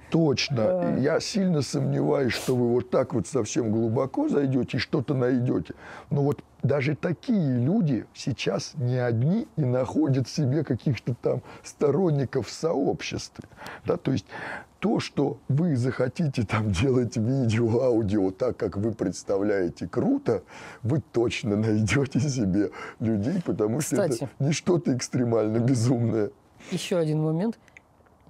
Точно. 0.10 0.97
Я 0.99 1.20
сильно 1.20 1.62
сомневаюсь, 1.62 2.34
что 2.34 2.55
вы 2.55 2.70
вот 2.70 2.89
так 2.89 3.14
вот 3.14 3.28
совсем 3.28 3.72
глубоко 3.72 4.30
зайдете 4.30 4.78
и 4.78 4.80
что-то 4.80 5.14
найдете. 5.14 5.74
Но 6.10 6.24
вот 6.24 6.43
даже 6.64 6.95
такие 6.95 7.60
люди 7.60 8.05
сейчас 8.14 8.74
не 8.76 8.97
одни 8.97 9.47
и 9.58 9.66
находят 9.66 10.28
себе 10.30 10.64
каких-то 10.64 11.14
там 11.14 11.41
сторонников 11.64 12.47
в 12.47 12.51
сообществе. 12.51 13.49
Да? 13.86 13.97
То 13.97 14.12
есть 14.12 14.26
то, 14.80 14.99
что 14.99 15.39
вы 15.49 15.76
захотите 15.76 16.43
там 16.43 16.72
делать 16.72 17.18
видео, 17.18 17.84
аудио 17.84 18.32
так, 18.32 18.55
как 18.55 18.78
вы 18.78 18.93
представляете 18.93 19.88
круто, 19.88 20.43
вы 20.84 21.01
точно 21.12 21.58
найдете 21.58 22.20
себе 22.20 22.72
людей, 22.99 23.41
потому 23.45 23.80
Кстати, 23.80 24.16
что 24.16 24.26
это 24.26 24.34
не 24.39 24.53
что-то 24.53 24.95
экстремально 24.95 25.58
безумное. 25.60 26.32
Еще 26.72 26.97
один 26.97 27.22
момент– 27.22 27.60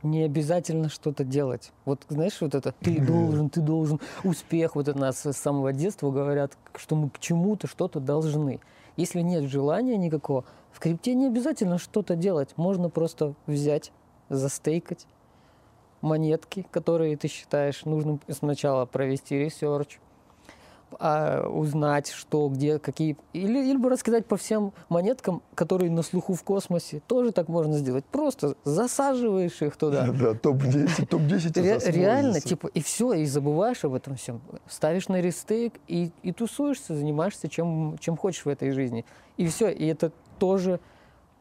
не 0.10 0.24
обязательно 0.24 0.90
что-то 0.90 1.24
делать. 1.24 1.72
Вот 1.86 2.06
знаешь, 2.10 2.40
вот 2.42 2.56
это 2.56 2.74
ты 2.80 3.00
должен, 3.00 3.50
ты 3.50 3.62
должен, 3.62 4.00
успех, 4.24 4.76
вот 4.76 4.88
это 4.88 4.98
нас 4.98 5.26
с 5.26 5.34
самого 5.34 5.74
детства 5.74 6.12
говорят, 6.12 6.58
что 6.76 6.96
мы 6.96 7.10
к 7.10 7.20
чему-то 7.20 7.68
что-то 7.68 8.00
должны. 8.00 8.60
Если 8.96 9.22
нет 9.22 9.44
желания 9.44 9.98
никакого, 9.98 10.44
в 10.72 10.80
крипте 10.80 11.14
не 11.14 11.28
обязательно 11.28 11.78
что-то 11.78 12.16
делать. 12.16 12.50
Можно 12.56 12.90
просто 12.90 13.34
взять, 13.46 13.92
застейкать 14.30 15.08
монетки, 16.02 16.66
которые 16.72 17.18
ты 17.18 17.28
считаешь 17.28 17.86
нужным 17.86 18.20
сначала 18.30 18.86
провести 18.86 19.38
research, 19.38 20.00
а, 21.00 21.48
узнать, 21.48 22.10
что, 22.10 22.48
где, 22.50 22.80
какие... 22.80 23.18
Или, 23.34 23.72
или 23.72 23.88
рассказать 23.88 24.26
по 24.26 24.38
всем 24.38 24.74
монеткам, 24.90 25.42
которые 25.56 25.92
на 25.92 26.02
слуху 26.02 26.34
в 26.34 26.44
космосе. 26.44 27.02
Тоже 27.08 27.32
так 27.32 27.48
можно 27.48 27.78
сделать. 27.78 28.06
Просто 28.06 28.56
засаживаешь 28.64 29.62
их 29.62 29.76
туда. 29.78 30.08
Да, 30.18 30.34
топ-10, 30.34 31.06
топ-10 31.06 31.62
Ре- 31.62 31.92
Реально, 31.92 32.42
типа, 32.42 32.68
и 32.68 32.82
все, 32.82 33.14
и 33.14 33.26
забываешь 33.26 33.84
об 33.86 33.94
этом 33.94 34.16
всем. 34.16 34.42
Ставишь 34.68 35.10
на 35.10 35.22
restake 35.22 35.74
и, 35.88 36.12
и 36.24 36.32
тусуешься, 36.32 36.96
занимаешься 36.96 37.48
чем, 37.50 37.98
чем 38.00 38.18
хочешь 38.18 38.46
в 38.46 38.50
этой 38.50 38.72
жизни. 38.72 39.06
И 39.38 39.48
все, 39.48 39.70
и 39.70 39.86
это 39.86 40.12
тоже 40.40 40.80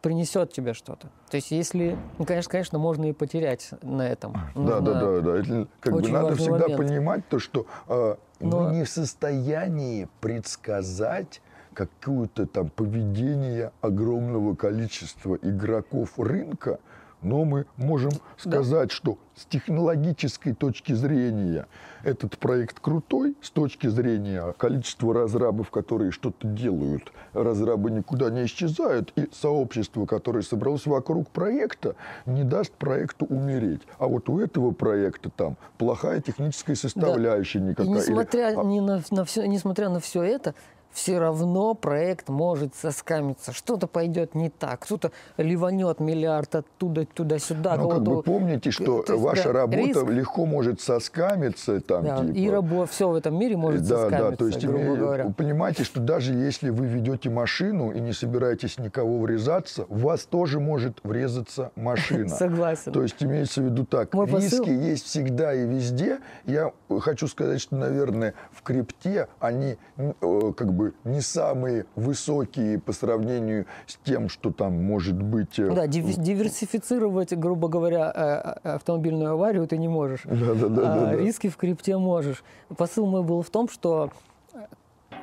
принесет 0.07 0.53
тебе 0.53 0.73
что-то. 0.73 1.09
То 1.31 1.37
есть, 1.37 1.51
если, 1.51 1.99
ну, 2.19 2.25
конечно, 2.25 2.51
конечно, 2.51 2.79
можно 2.79 3.07
и 3.07 3.13
потерять 3.13 3.71
на 3.83 4.09
этом. 4.09 4.35
Да, 4.55 4.79
да, 4.79 5.01
да, 5.01 5.21
да. 5.21 5.37
Это, 5.39 5.67
как 5.81 5.95
бы 5.95 6.09
надо 6.09 6.37
всегда 6.37 6.69
момент. 6.69 6.77
понимать 6.77 7.29
то, 7.29 7.41
что 7.41 7.67
э, 7.89 8.15
Но... 8.41 8.65
вы 8.65 8.75
не 8.77 8.85
в 8.85 8.89
состоянии 8.89 10.09
предсказать 10.21 11.41
какое-то 11.75 12.47
там 12.47 12.71
поведение 12.71 13.71
огромного 13.81 14.55
количества 14.55 15.39
игроков 15.43 16.19
рынка, 16.19 16.79
но 17.23 17.45
мы 17.45 17.67
можем 17.77 18.13
сказать, 18.37 18.89
да. 18.89 18.95
что 18.95 19.19
с 19.35 19.45
технологической 19.45 20.55
точки 20.55 20.93
зрения 20.93 21.67
этот 22.03 22.39
проект 22.39 22.81
крутой, 22.81 23.37
с 23.43 23.51
точки 23.51 23.89
зрения 23.89 24.55
количества 24.57 25.13
разрабов, 25.13 25.71
которые 25.71 26.11
что-то 26.11 26.47
делают. 26.47 27.13
Разрабы 27.33 27.91
никуда 27.91 28.31
не 28.31 28.47
исчезают, 28.47 29.13
и 29.17 29.29
сообщество, 29.33 30.07
которое 30.07 30.43
собралось 30.43 30.87
вокруг 30.87 31.29
проекта, 31.29 31.97
не 32.25 32.45
даст 32.45 32.73
проекту 32.73 33.27
умереть. 33.27 33.83
А 33.99 34.07
вот 34.07 34.29
у 34.29 34.39
этого 34.39 34.71
проекта 34.71 35.31
там 35.31 35.57
плохая 35.79 36.21
техническая 36.21 36.77
составляющая 36.77 37.59
да. 37.59 37.67
никакая. 37.67 37.87
И 37.87 37.91
несмотря, 37.91 38.53
Или... 38.53 38.65
не 38.65 38.81
на, 38.81 39.03
на 39.11 39.25
все, 39.25 39.47
несмотря 39.47 39.89
на 39.89 40.01
все 40.01 40.23
это, 40.23 40.55
все 40.97 41.19
равно 41.19 41.75
проект 41.75 42.31
может 42.31 42.75
соскамиться. 42.75 43.53
Что-то 43.53 43.87
пойдет 43.87 44.35
не 44.35 44.49
так, 44.49 44.81
кто-то 44.81 45.13
ливанет 45.37 46.01
миллиард 46.01 46.55
оттуда, 46.55 47.05
туда-сюда. 47.05 47.77
Ну, 47.77 47.91
как 47.91 48.03
бы 48.03 48.23
помните, 48.23 48.71
что 48.71 49.03
То 49.03 49.13
есть, 49.13 49.23
ваша 49.25 49.45
да, 49.45 49.53
работа 49.53 49.79
риск. 49.79 50.05
легко 50.09 50.47
может 50.47 50.81
соскамиться 50.81 51.83
там, 51.83 52.03
Да, 52.03 52.21
типа. 52.25 52.33
и 52.39 52.49
рабо, 52.49 52.87
все 52.87 53.11
в 53.11 53.15
этом 53.15 53.39
мире 53.39 53.59
может 53.59 53.83
да, 53.83 53.89
соскамиться, 53.89 54.31
да, 54.31 54.37
то 54.37 54.47
есть 54.47 54.65
грубо 54.65 54.79
име- 54.85 54.97
говоря. 54.97 55.25
вы 55.27 55.33
понимаете, 55.35 55.85
что 55.85 56.01
даже 56.01 56.33
если 56.33 56.71
вы 56.71 56.87
ведете 56.87 57.29
машину 57.29 57.91
и 57.91 58.01
не 58.01 58.15
собираетесь 58.15 58.79
никого 58.79 59.19
врезаться, 59.21 59.85
в 59.91 60.01
вас 60.01 60.25
тоже 60.25 60.61
может 60.61 61.01
врезаться 61.03 61.73
машина. 61.77 62.29
Согласен. 62.35 62.93
То 62.93 63.03
есть 63.03 63.23
имеется 63.23 63.61
в 63.61 63.67
виду 63.67 63.85
так, 63.85 64.15
Мой 64.15 64.27
посыл- 64.27 64.65
риски 64.65 64.71
есть 64.71 65.05
всегда 65.05 65.53
и 65.53 65.67
везде. 65.67 66.21
Я 66.47 66.73
хочу 67.01 67.29
сказать, 67.29 67.61
что, 67.61 67.77
наверное, 67.77 68.33
в 68.51 68.63
крипте 68.63 69.29
они 69.41 69.77
э, 69.99 70.13
как 70.57 70.73
бы 70.73 70.86
не 71.05 71.21
самые 71.21 71.87
высокие 71.95 72.79
по 72.79 72.93
сравнению 72.93 73.67
с 73.87 73.97
тем, 74.05 74.29
что 74.29 74.51
там 74.53 74.83
может 74.83 75.21
быть. 75.21 75.59
э, 75.59 75.71
Да, 75.75 75.87
див- 75.87 76.17
диверсифицировать, 76.17 77.33
грубо 77.37 77.69
говоря, 77.69 78.13
э, 78.15 78.69
э, 78.69 78.75
автомобильную 78.75 79.33
аварию 79.33 79.67
ты 79.67 79.77
не 79.79 79.89
можешь. 79.89 80.23
Да-да-да, 80.25 80.83
А 80.93 80.95
да-да. 81.07 81.17
риски 81.17 81.49
в 81.49 81.57
крипте 81.57 81.97
можешь. 81.99 82.43
Посыл 82.77 83.07
мой 83.07 83.23
был 83.23 83.43
в 83.43 83.51
том, 83.51 83.69
что 83.69 84.11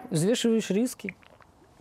взвешиваешь 0.10 0.70
риски, 0.70 1.16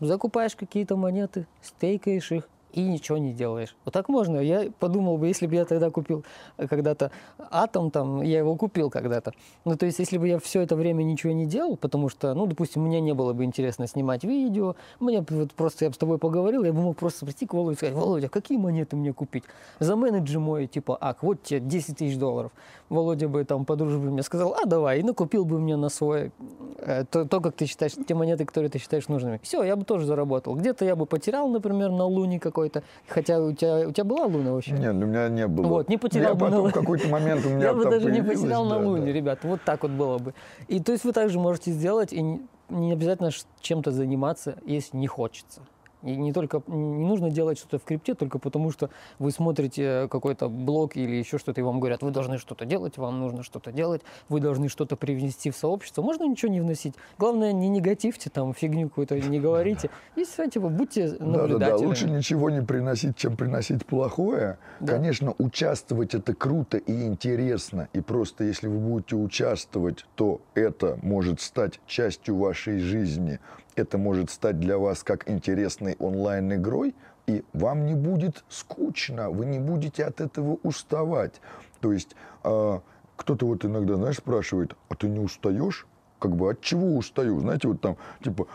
закупаешь 0.01 0.57
какие-то 0.57 0.97
монеты, 0.97 1.47
стейкаешь 1.63 2.33
их 2.33 2.49
и 2.73 2.83
ничего 2.83 3.19
не 3.19 3.33
делаешь. 3.33 3.77
Вот 3.85 3.95
так 3.95 4.09
можно. 4.09 4.39
Я 4.39 4.71
подумал 4.79 5.19
бы, 5.19 5.29
если 5.29 5.47
бы 5.47 5.55
я 5.55 5.65
тогда 5.65 5.91
купил 5.91 6.25
э, 6.57 6.67
когда-то 6.67 7.11
атом, 7.51 7.91
там, 7.91 8.23
я 8.23 8.39
его 8.39 8.57
купил 8.57 8.91
когда-то. 8.91 9.33
Ну, 9.65 9.77
то 9.77 9.87
есть, 9.87 9.99
если 9.99 10.19
бы 10.19 10.29
я 10.29 10.39
все 10.39 10.63
это 10.63 10.77
время 10.77 11.03
ничего 11.03 11.33
не 11.33 11.47
делал, 11.47 11.77
потому 11.77 12.09
что, 12.09 12.35
ну, 12.35 12.47
допустим, 12.47 12.83
мне 12.83 13.01
не 13.01 13.15
было 13.15 13.33
бы 13.33 13.45
интересно 13.45 13.87
снимать 13.87 14.25
видео, 14.25 14.77
мне 15.01 15.25
вот 15.29 15.53
просто 15.53 15.85
я 15.85 15.91
бы 15.91 15.95
с 15.95 15.99
тобой 15.99 16.19
поговорил, 16.19 16.65
я 16.65 16.73
бы 16.73 16.81
мог 16.81 16.97
просто 16.97 17.27
прийти 17.27 17.47
к 17.47 17.55
Володе 17.55 17.75
и 17.75 17.77
сказать, 17.77 17.95
Володя, 17.95 18.29
какие 18.29 18.59
монеты 18.59 18.97
мне 18.97 19.13
купить? 19.13 19.45
За 19.79 19.97
менеджер 19.97 20.41
мой, 20.41 20.67
типа, 20.67 20.97
ак, 21.01 21.23
вот 21.23 21.43
тебе 21.43 21.61
10 21.61 21.99
тысяч 21.99 22.17
долларов. 22.17 22.53
Володя 22.89 23.29
бы 23.29 23.45
там 23.45 23.65
по 23.65 23.77
дружбе 23.77 24.11
мне 24.11 24.23
сказал, 24.23 24.55
а 24.55 24.67
давай, 24.67 25.01
и 25.01 25.03
накупил 25.03 25.45
бы 25.45 25.59
мне 25.59 25.77
на 25.77 25.89
свой, 25.89 26.31
э, 26.79 27.05
то, 27.11 27.25
то, 27.25 27.41
как 27.41 27.55
ты 27.55 27.67
считаешь, 27.67 27.93
те 27.93 28.15
монеты, 28.15 28.45
которые 28.45 28.71
ты 28.71 28.79
считаешь 28.79 29.09
нужными. 29.09 29.41
Все, 29.43 29.63
я 29.63 29.77
бы 29.77 29.85
тоже 29.85 30.07
заработал. 30.07 30.55
Где-то 30.55 30.85
я 30.85 30.95
бы 30.95 31.07
потерял, 31.07 31.49
например, 31.49 31.91
на 31.91 32.05
луне 32.05 32.39
какой-то, 32.63 32.83
хотя 33.09 33.41
у 33.41 33.53
тебя, 33.53 33.89
у 33.89 33.93
тебя 33.93 34.05
была 34.05 34.27
луна 34.27 34.53
вообще? 34.53 34.73
Нет, 34.73 34.95
у 34.95 35.07
меня 35.07 35.29
не 35.29 35.47
было. 35.47 35.67
Вот, 35.67 35.89
не 35.89 35.97
потерял 35.97 36.31
Я 36.31 36.35
бы 36.35 36.47
потом 36.47 36.69
в 36.69 36.73
какой-то 36.73 37.09
момент 37.09 37.45
у 37.45 37.49
меня 37.51 37.67
Я 37.67 37.75
бы 37.75 37.85
даже 37.85 38.11
не 38.11 38.23
потерял 38.23 38.65
на 38.65 38.79
Луне, 38.79 39.07
да. 39.07 39.13
ребят. 39.13 39.41
Вот 39.43 39.61
так 39.65 39.83
вот 39.83 39.93
было 39.93 40.19
бы. 40.19 40.35
И 40.69 40.81
то 40.81 40.93
есть 40.93 41.05
вы 41.05 41.13
также 41.13 41.39
можете 41.39 41.71
сделать, 41.73 42.13
и 42.13 42.23
не, 42.69 42.93
обязательно 42.93 43.31
чем-то 43.61 43.91
заниматься, 43.91 44.57
если 44.65 44.97
не 44.97 45.07
хочется. 45.07 45.63
И 46.03 46.17
не 46.17 46.33
только 46.33 46.63
не 46.67 47.05
нужно 47.05 47.31
делать 47.31 47.59
что-то 47.59 47.79
в 47.79 47.85
крипте 47.85 48.15
только 48.15 48.39
потому, 48.39 48.71
что 48.71 48.91
вы 49.19 49.31
смотрите 49.31 50.09
какой-то 50.09 50.49
блог 50.49 50.97
или 50.97 51.17
еще 51.17 51.39
что-то, 51.39 51.61
и 51.61 51.65
вам 51.65 51.81
говорят, 51.81 52.03
вы 52.03 52.11
должны 52.11 52.39
что-то 52.39 52.65
делать, 52.65 52.99
вам 52.99 53.21
нужно 53.21 53.43
что-то 53.43 53.73
делать, 53.73 54.03
вы 54.29 54.41
должны 54.41 54.69
что-то 54.69 54.97
привнести 54.97 55.51
в 55.51 55.57
сообщество. 55.57 56.03
Можно 56.03 56.25
ничего 56.25 56.51
не 56.53 56.61
вносить. 56.61 56.95
Главное, 57.19 57.53
не 57.53 57.69
негативьте, 57.69 58.31
там 58.31 58.55
фигню 58.55 58.89
какую-то 58.89 59.19
не 59.21 59.41
говорите. 59.41 59.91
И 60.17 60.25
все, 60.25 60.49
типа, 60.49 60.69
будьте 60.69 61.17
наблюдателями. 61.19 61.87
лучше 61.87 62.11
ничего 62.11 62.51
не 62.51 62.63
приносить, 62.63 63.17
чем 63.17 63.37
приносить 63.37 63.85
плохое. 63.87 64.59
Да. 64.81 64.95
Конечно, 64.95 65.35
участвовать 65.39 66.15
это 66.15 66.35
круто 66.35 66.79
и 66.79 67.07
интересно. 67.07 67.89
И 67.93 68.01
просто 68.01 68.45
если 68.45 68.69
вы 68.69 68.79
будете 68.79 69.17
участвовать, 69.17 70.07
то 70.15 70.41
это 70.55 70.99
может 71.03 71.41
стать 71.41 71.81
частью 71.87 72.37
вашей 72.37 72.79
жизни. 72.79 73.39
Это 73.75 73.99
может 73.99 74.31
стать 74.31 74.61
для 74.61 74.77
вас 74.79 75.03
как 75.03 75.31
интересной 75.31 75.97
онлайн-игрой, 75.99 76.95
и 77.27 77.45
вам 77.53 77.87
не 77.87 77.95
будет 77.95 78.45
скучно, 78.49 79.31
вы 79.31 79.47
не 79.47 79.59
будете 79.59 80.05
от 80.05 80.21
этого 80.21 80.59
уставать. 80.63 81.41
То 81.81 81.93
есть 81.93 82.15
а, 82.43 82.83
кто-то 83.17 83.47
вот 83.47 83.65
иногда, 83.65 83.95
знаешь, 83.97 84.17
спрашивает, 84.17 84.77
а 84.89 84.95
ты 84.95 85.09
не 85.09 85.21
устаешь? 85.21 85.87
Как 86.19 86.37
бы 86.37 86.51
от 86.51 86.61
чего 86.61 86.97
устаю? 86.97 87.41
Знаете, 87.41 87.69
вот 87.69 87.81
там, 87.81 87.97
типа, 88.23 88.47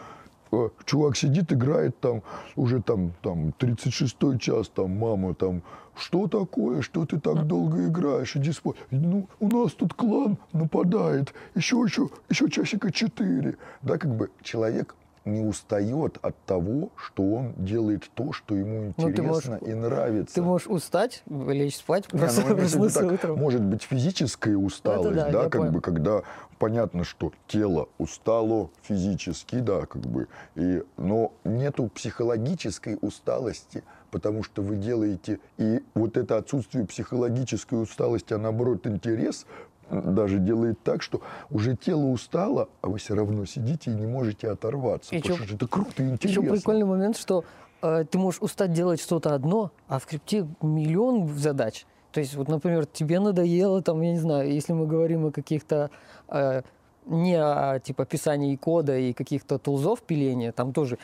э, 0.52 0.70
чувак 0.86 1.18
сидит, 1.18 1.52
играет 1.52 2.00
там, 2.00 2.24
уже 2.56 2.82
там, 2.82 3.14
там 3.22 3.54
36 3.54 4.40
час, 4.40 4.70
там, 4.70 4.92
мама, 4.98 5.34
там, 5.34 5.64
что 5.96 6.28
такое, 6.28 6.82
что 6.82 7.06
ты 7.06 7.20
так 7.20 7.46
долго 7.48 7.88
играешь, 7.88 8.36
иди 8.36 8.52
спать. 8.52 8.76
Ну, 8.92 9.28
у 9.40 9.48
нас 9.50 9.74
тут 9.74 9.94
клан 9.94 10.38
нападает, 10.54 11.34
еще, 11.56 11.78
еще, 11.78 12.10
еще 12.30 12.50
часика 12.50 12.92
4. 12.92 13.58
Да, 13.82 13.98
как 13.98 14.16
бы 14.16 14.30
человек 14.44 14.96
не 15.28 15.42
устает 15.42 16.18
от 16.22 16.36
того, 16.46 16.90
что 16.96 17.24
он 17.24 17.54
делает 17.58 18.10
то, 18.14 18.32
что 18.34 18.56
ему 18.56 18.94
Ну, 18.98 19.14
ты 19.14 19.22
можешь- 19.22 19.46
интересно 19.46 19.66
и 19.68 19.74
нравится. 19.74 20.36
Ты 20.36 20.42
можешь 20.42 20.68
устать, 20.68 21.24
лечь 21.28 21.78
спать, 21.78 22.12
Не, 22.12 22.20
просто 22.20 22.42
ну, 22.42 22.54
имеется 22.56 22.78
в 22.78 22.82
виду 22.82 22.90
проснуться 22.90 23.00
так, 23.02 23.12
утром. 23.12 23.40
Может 23.40 23.62
быть 23.62 23.84
физическая 23.84 24.56
усталость, 24.56 25.16
да, 25.16 25.30
да, 25.30 25.44
я 25.44 25.50
как 25.50 25.62
понял. 25.62 25.72
бы, 25.74 25.82
когда 25.82 26.22
понятно, 26.58 27.04
что 27.04 27.32
тело 27.48 27.90
устало 27.98 28.70
физически, 28.82 29.58
да, 29.60 29.86
как 29.86 30.02
бы, 30.02 30.28
и, 30.56 30.84
но 30.98 31.34
нету 31.44 31.88
психологической 31.94 32.98
усталости, 33.02 33.84
потому 34.12 34.42
что 34.44 34.62
вы 34.62 34.78
делаете, 34.78 35.40
и 35.58 35.84
вот 35.94 36.18
это 36.18 36.38
отсутствие 36.38 36.86
психологической 36.86 37.82
усталости, 37.82 38.34
а 38.34 38.38
наоборот 38.38 38.88
интерес, 38.88 39.46
даже 39.90 40.40
делает 40.40 40.82
так, 40.84 41.02
что 41.02 41.22
уже 41.50 41.76
тело 41.76 42.06
устало, 42.06 42.70
а 42.82 42.90
вы 42.90 42.98
все 42.98 43.16
равно 43.16 43.46
сидите 43.46 43.92
и 43.92 43.94
не 43.94 44.06
можете 44.06 44.50
оторваться. 44.50 45.16
И 45.16 45.22
потому 45.22 45.40
что 45.40 45.56
это 45.56 45.68
круто 45.68 46.04
и 46.04 46.06
Еще 46.06 46.14
интересно. 46.14 46.52
прикольный 46.52 46.86
момент, 46.86 47.18
что 47.18 47.46
э, 47.82 48.06
ты 48.10 48.18
можешь 48.18 48.42
устать 48.42 48.74
делать 48.74 49.02
что-то 49.02 49.34
одно, 49.34 49.72
а 49.88 50.00
в 50.00 50.06
крипте 50.06 50.48
миллион 50.62 51.28
задач. 51.38 51.86
То 52.12 52.20
есть, 52.20 52.36
вот, 52.36 52.48
например, 52.48 52.86
тебе 52.86 53.20
надоело, 53.20 53.82
там, 53.82 54.02
я 54.02 54.12
не 54.12 54.20
знаю, 54.20 54.52
если 54.52 54.74
мы 54.74 54.88
говорим 54.88 55.28
о 55.28 55.32
каких-то 55.32 55.92
э, 56.30 56.62
не 57.06 57.36
о 57.36 57.80
типа 57.80 58.06
писании 58.06 58.56
кода 58.56 58.98
и 58.98 59.14
каких-то 59.14 59.58
тулзов 59.58 60.02
пиления, 60.02 60.52
там 60.52 60.74
тоже 60.74 60.98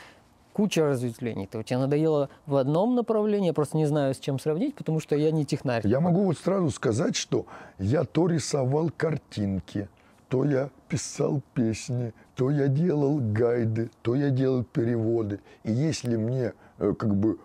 куча 0.54 0.86
разветвлений. 0.86 1.48
То 1.48 1.64
тебе 1.64 1.80
надоело 1.80 2.30
в 2.46 2.56
одном 2.56 2.96
направлении, 2.96 3.48
я 3.48 3.54
просто 3.54 3.78
не 3.78 3.86
знаю, 3.86 4.14
с 4.14 4.20
чем 4.20 4.40
сравнить, 4.40 4.76
потому 4.76 5.00
что 5.00 5.16
я 5.16 5.32
не 5.32 5.46
технарь. 5.46 5.86
Я 5.86 6.00
могу 6.00 6.24
вот 6.24 6.38
сразу 6.38 6.70
сказать, 6.70 7.16
что 7.16 7.46
я 7.80 8.06
то 8.06 8.28
рисовал 8.28 8.92
картинки, 8.96 9.90
то 10.30 10.46
я 10.46 10.70
писал 10.88 11.42
песни, 11.54 12.14
то 12.36 12.50
я 12.50 12.68
делал 12.68 13.20
гайды, 13.20 13.90
то 14.02 14.16
я 14.16 14.30
делал 14.30 14.64
переводы. 14.64 15.40
И 15.64 15.72
если 15.72 16.16
мне 16.16 16.54
э, 16.78 16.94
как 16.98 17.16
бы 17.16 17.40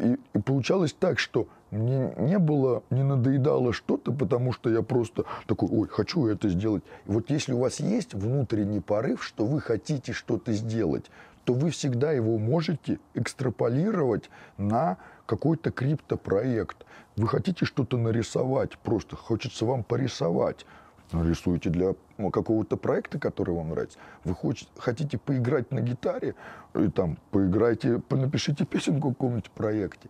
и, 0.00 0.16
и 0.34 0.38
получалось 0.40 0.94
так, 0.98 1.18
что 1.18 1.48
мне 1.72 2.12
не 2.18 2.38
было, 2.38 2.82
не 2.90 3.02
надоедало 3.02 3.72
что-то, 3.72 4.12
потому 4.12 4.52
что 4.52 4.70
я 4.70 4.82
просто 4.82 5.24
такой, 5.46 5.68
ой, 5.70 5.88
хочу 5.88 6.26
это 6.26 6.48
сделать. 6.48 6.82
И 7.06 7.10
вот 7.10 7.30
если 7.30 7.54
у 7.54 7.60
вас 7.60 7.80
есть 7.80 8.14
внутренний 8.14 8.80
порыв, 8.80 9.24
что 9.24 9.46
вы 9.46 9.60
хотите 9.60 10.12
что-то 10.12 10.52
сделать, 10.52 11.10
то 11.44 11.54
вы 11.54 11.70
всегда 11.70 12.12
его 12.12 12.38
можете 12.38 12.98
экстраполировать 13.14 14.30
на 14.58 14.96
какой-то 15.26 15.70
криптопроект. 15.70 16.84
Вы 17.16 17.28
хотите 17.28 17.64
что-то 17.64 17.96
нарисовать, 17.96 18.78
просто 18.78 19.16
хочется 19.16 19.64
вам 19.64 19.84
порисовать. 19.84 20.66
Нарисуйте 21.12 21.68
для 21.68 21.94
ну, 22.16 22.30
какого-то 22.30 22.78
проекта, 22.78 23.18
который 23.18 23.54
вам 23.54 23.70
нравится. 23.70 23.98
Вы 24.24 24.34
хотите 24.78 25.18
поиграть 25.18 25.70
на 25.70 25.80
гитаре, 25.80 26.34
и 26.74 26.88
там 26.88 27.18
поиграйте, 27.30 27.98
по- 27.98 28.16
напишите 28.16 28.64
песенку 28.64 29.10
в 29.10 29.12
каком-нибудь 29.12 29.50
проекте. 29.50 30.08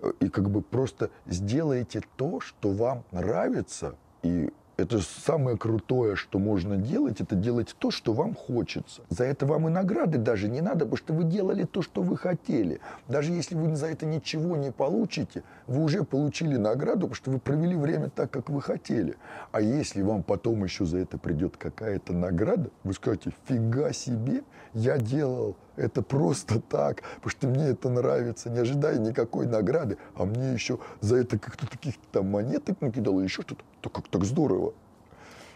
Э, 0.00 0.12
И 0.20 0.28
как 0.28 0.48
бы 0.50 0.62
просто 0.62 1.10
сделайте 1.26 2.02
то, 2.16 2.38
что 2.38 2.70
вам 2.70 3.02
нравится, 3.10 3.96
и 4.22 4.52
это 4.76 5.00
самое 5.00 5.56
крутое, 5.56 6.16
что 6.16 6.38
можно 6.38 6.76
делать, 6.76 7.20
это 7.20 7.36
делать 7.36 7.74
то, 7.78 7.90
что 7.90 8.12
вам 8.12 8.34
хочется. 8.34 9.02
За 9.08 9.24
это 9.24 9.46
вам 9.46 9.68
и 9.68 9.70
награды 9.70 10.18
даже 10.18 10.48
не 10.48 10.60
надо, 10.60 10.80
потому 10.80 10.96
что 10.96 11.12
вы 11.14 11.24
делали 11.24 11.64
то, 11.64 11.82
что 11.82 12.02
вы 12.02 12.16
хотели. 12.16 12.80
Даже 13.08 13.32
если 13.32 13.54
вы 13.54 13.76
за 13.76 13.86
это 13.86 14.06
ничего 14.06 14.56
не 14.56 14.72
получите, 14.72 15.44
вы 15.66 15.84
уже 15.84 16.02
получили 16.02 16.56
награду, 16.56 17.08
потому 17.08 17.14
что 17.14 17.30
вы 17.30 17.38
провели 17.38 17.76
время 17.76 18.10
так, 18.10 18.30
как 18.30 18.50
вы 18.50 18.60
хотели. 18.60 19.16
А 19.52 19.60
если 19.60 20.02
вам 20.02 20.22
потом 20.22 20.64
еще 20.64 20.84
за 20.84 20.98
это 20.98 21.18
придет 21.18 21.56
какая-то 21.56 22.12
награда, 22.12 22.70
вы 22.82 22.94
скажете, 22.94 23.32
фига 23.46 23.92
себе, 23.92 24.42
я 24.74 24.98
делал 24.98 25.56
это 25.76 26.02
просто 26.02 26.60
так, 26.60 27.02
потому 27.16 27.30
что 27.30 27.46
мне 27.48 27.64
это 27.68 27.88
нравится, 27.88 28.50
не 28.50 28.58
ожидая 28.58 28.98
никакой 28.98 29.46
награды, 29.46 29.98
а 30.14 30.24
мне 30.24 30.52
еще 30.52 30.78
за 31.00 31.16
это 31.16 31.38
как-то 31.38 31.68
таких 31.68 31.94
там 32.12 32.30
монеток 32.30 32.80
накидал 32.80 33.18
или 33.18 33.24
еще 33.24 33.42
что-то. 33.42 33.62
То 33.80 33.90
как 33.90 34.08
так 34.08 34.24
здорово. 34.24 34.74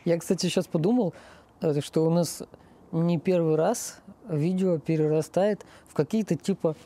Я, 0.04 0.18
кстати, 0.18 0.46
сейчас 0.46 0.66
подумал, 0.66 1.14
э, 1.60 1.80
что 1.80 2.06
у 2.06 2.10
нас 2.10 2.42
не 2.92 3.18
первый 3.18 3.56
раз 3.56 4.00
видео 4.28 4.78
перерастает 4.78 5.64
в 5.88 5.94
какие-то 5.94 6.34
типа 6.36 6.76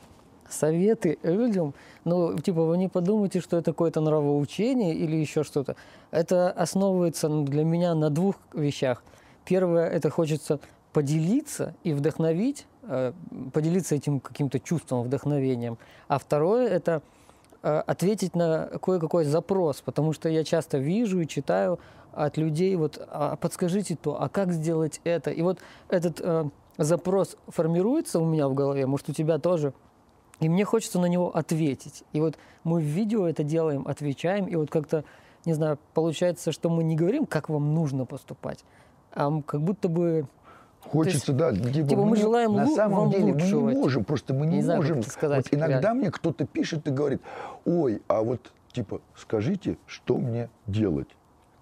советы 0.49 1.19
людям. 1.23 1.75
Ну, 2.05 2.39
типа, 2.39 2.65
вы 2.65 2.77
не 2.79 2.89
подумайте, 2.89 3.41
что 3.41 3.57
это 3.57 3.73
какое-то 3.73 4.01
нравоучение 4.01 4.95
или 4.95 5.17
еще 5.17 5.45
что-то. 5.45 5.77
Это 6.11 6.51
основывается 6.51 7.29
ну, 7.29 7.45
для 7.45 7.65
меня 7.65 7.95
на 7.95 8.11
двух 8.11 8.37
вещах. 8.53 9.03
Первое, 9.45 9.89
это 9.89 10.11
хочется 10.11 10.61
поделиться 10.93 11.75
и 11.85 11.93
вдохновить 11.93 12.67
э, 12.83 13.13
поделиться 13.53 13.95
этим 13.95 14.21
каким-то 14.21 14.61
чувством, 14.61 15.03
вдохновением. 15.03 15.79
А 16.09 16.19
второе– 16.19 16.69
это 16.71 17.03
э, 17.63 17.83
ответить 17.87 18.37
на 18.37 18.67
кое-какой 18.83 19.25
запрос, 19.25 19.81
потому 19.81 20.13
что 20.13 20.29
я 20.29 20.45
часто 20.45 20.79
вижу 20.79 21.21
и 21.21 21.27
читаю 21.27 21.79
от 22.13 22.37
людей, 22.37 22.77
вот, 22.77 23.03
а 23.11 23.37
подскажите 23.37 23.97
то, 23.97 24.21
а 24.21 24.29
как 24.29 24.53
сделать 24.53 25.01
это? 25.05 25.31
И 25.31 25.43
вот 25.43 25.59
этот 25.89 26.21
э, 26.21 26.45
запрос 26.77 27.37
формируется 27.49 28.19
у 28.21 28.27
меня 28.27 28.49
в 28.49 28.55
голове, 28.55 28.87
может, 28.87 29.09
у 29.09 29.13
тебя 29.13 29.39
тоже, 29.39 29.73
и 30.41 30.49
мне 30.49 30.65
хочется 30.65 30.99
на 30.99 31.07
него 31.07 31.35
ответить. 31.35 32.05
И 32.13 32.21
вот 32.21 32.37
мы 32.65 32.81
в 32.81 32.85
видео 32.85 33.27
это 33.27 33.45
делаем, 33.45 33.87
отвечаем, 33.87 34.47
и 34.47 34.57
вот 34.57 34.71
как-то, 34.71 35.05
не 35.47 35.55
знаю, 35.55 35.79
получается, 35.95 36.53
что 36.53 36.69
мы 36.69 36.85
не 36.85 36.97
говорим, 36.97 37.25
как 37.25 37.49
вам 37.49 37.75
нужно 37.75 38.05
поступать, 38.05 38.65
а 39.15 39.41
как 39.43 39.63
будто 39.63 39.89
бы 39.89 40.27
Хочется, 40.83 41.33
да. 41.33 41.53
Типа, 41.55 41.89
типа 41.89 42.05
мы 42.05 42.17
желаем 42.17 42.55
на 42.55 42.65
лу- 42.65 42.75
самом 42.75 43.11
деле 43.11 43.33
лучшего. 43.33 43.61
мы 43.61 43.73
не 43.75 43.79
можем, 43.79 44.05
просто 44.05 44.35
мы 44.35 44.47
не, 44.47 44.57
Не 44.57 44.63
знаю, 44.63 44.81
можем. 44.81 44.99
это 44.99 45.11
сказать, 45.11 45.47
вот 45.51 45.59
иногда 45.59 45.81
реально. 45.81 45.95
мне 46.01 46.11
кто-то 46.11 46.47
пишет 46.47 46.87
и 46.87 46.91
говорит, 46.91 47.23
ой, 47.65 48.03
а 48.09 48.23
вот 48.23 48.53
типа 48.73 49.01
скажите, 49.17 49.79
что 49.87 50.19
мне 50.19 50.49
делать? 50.67 51.09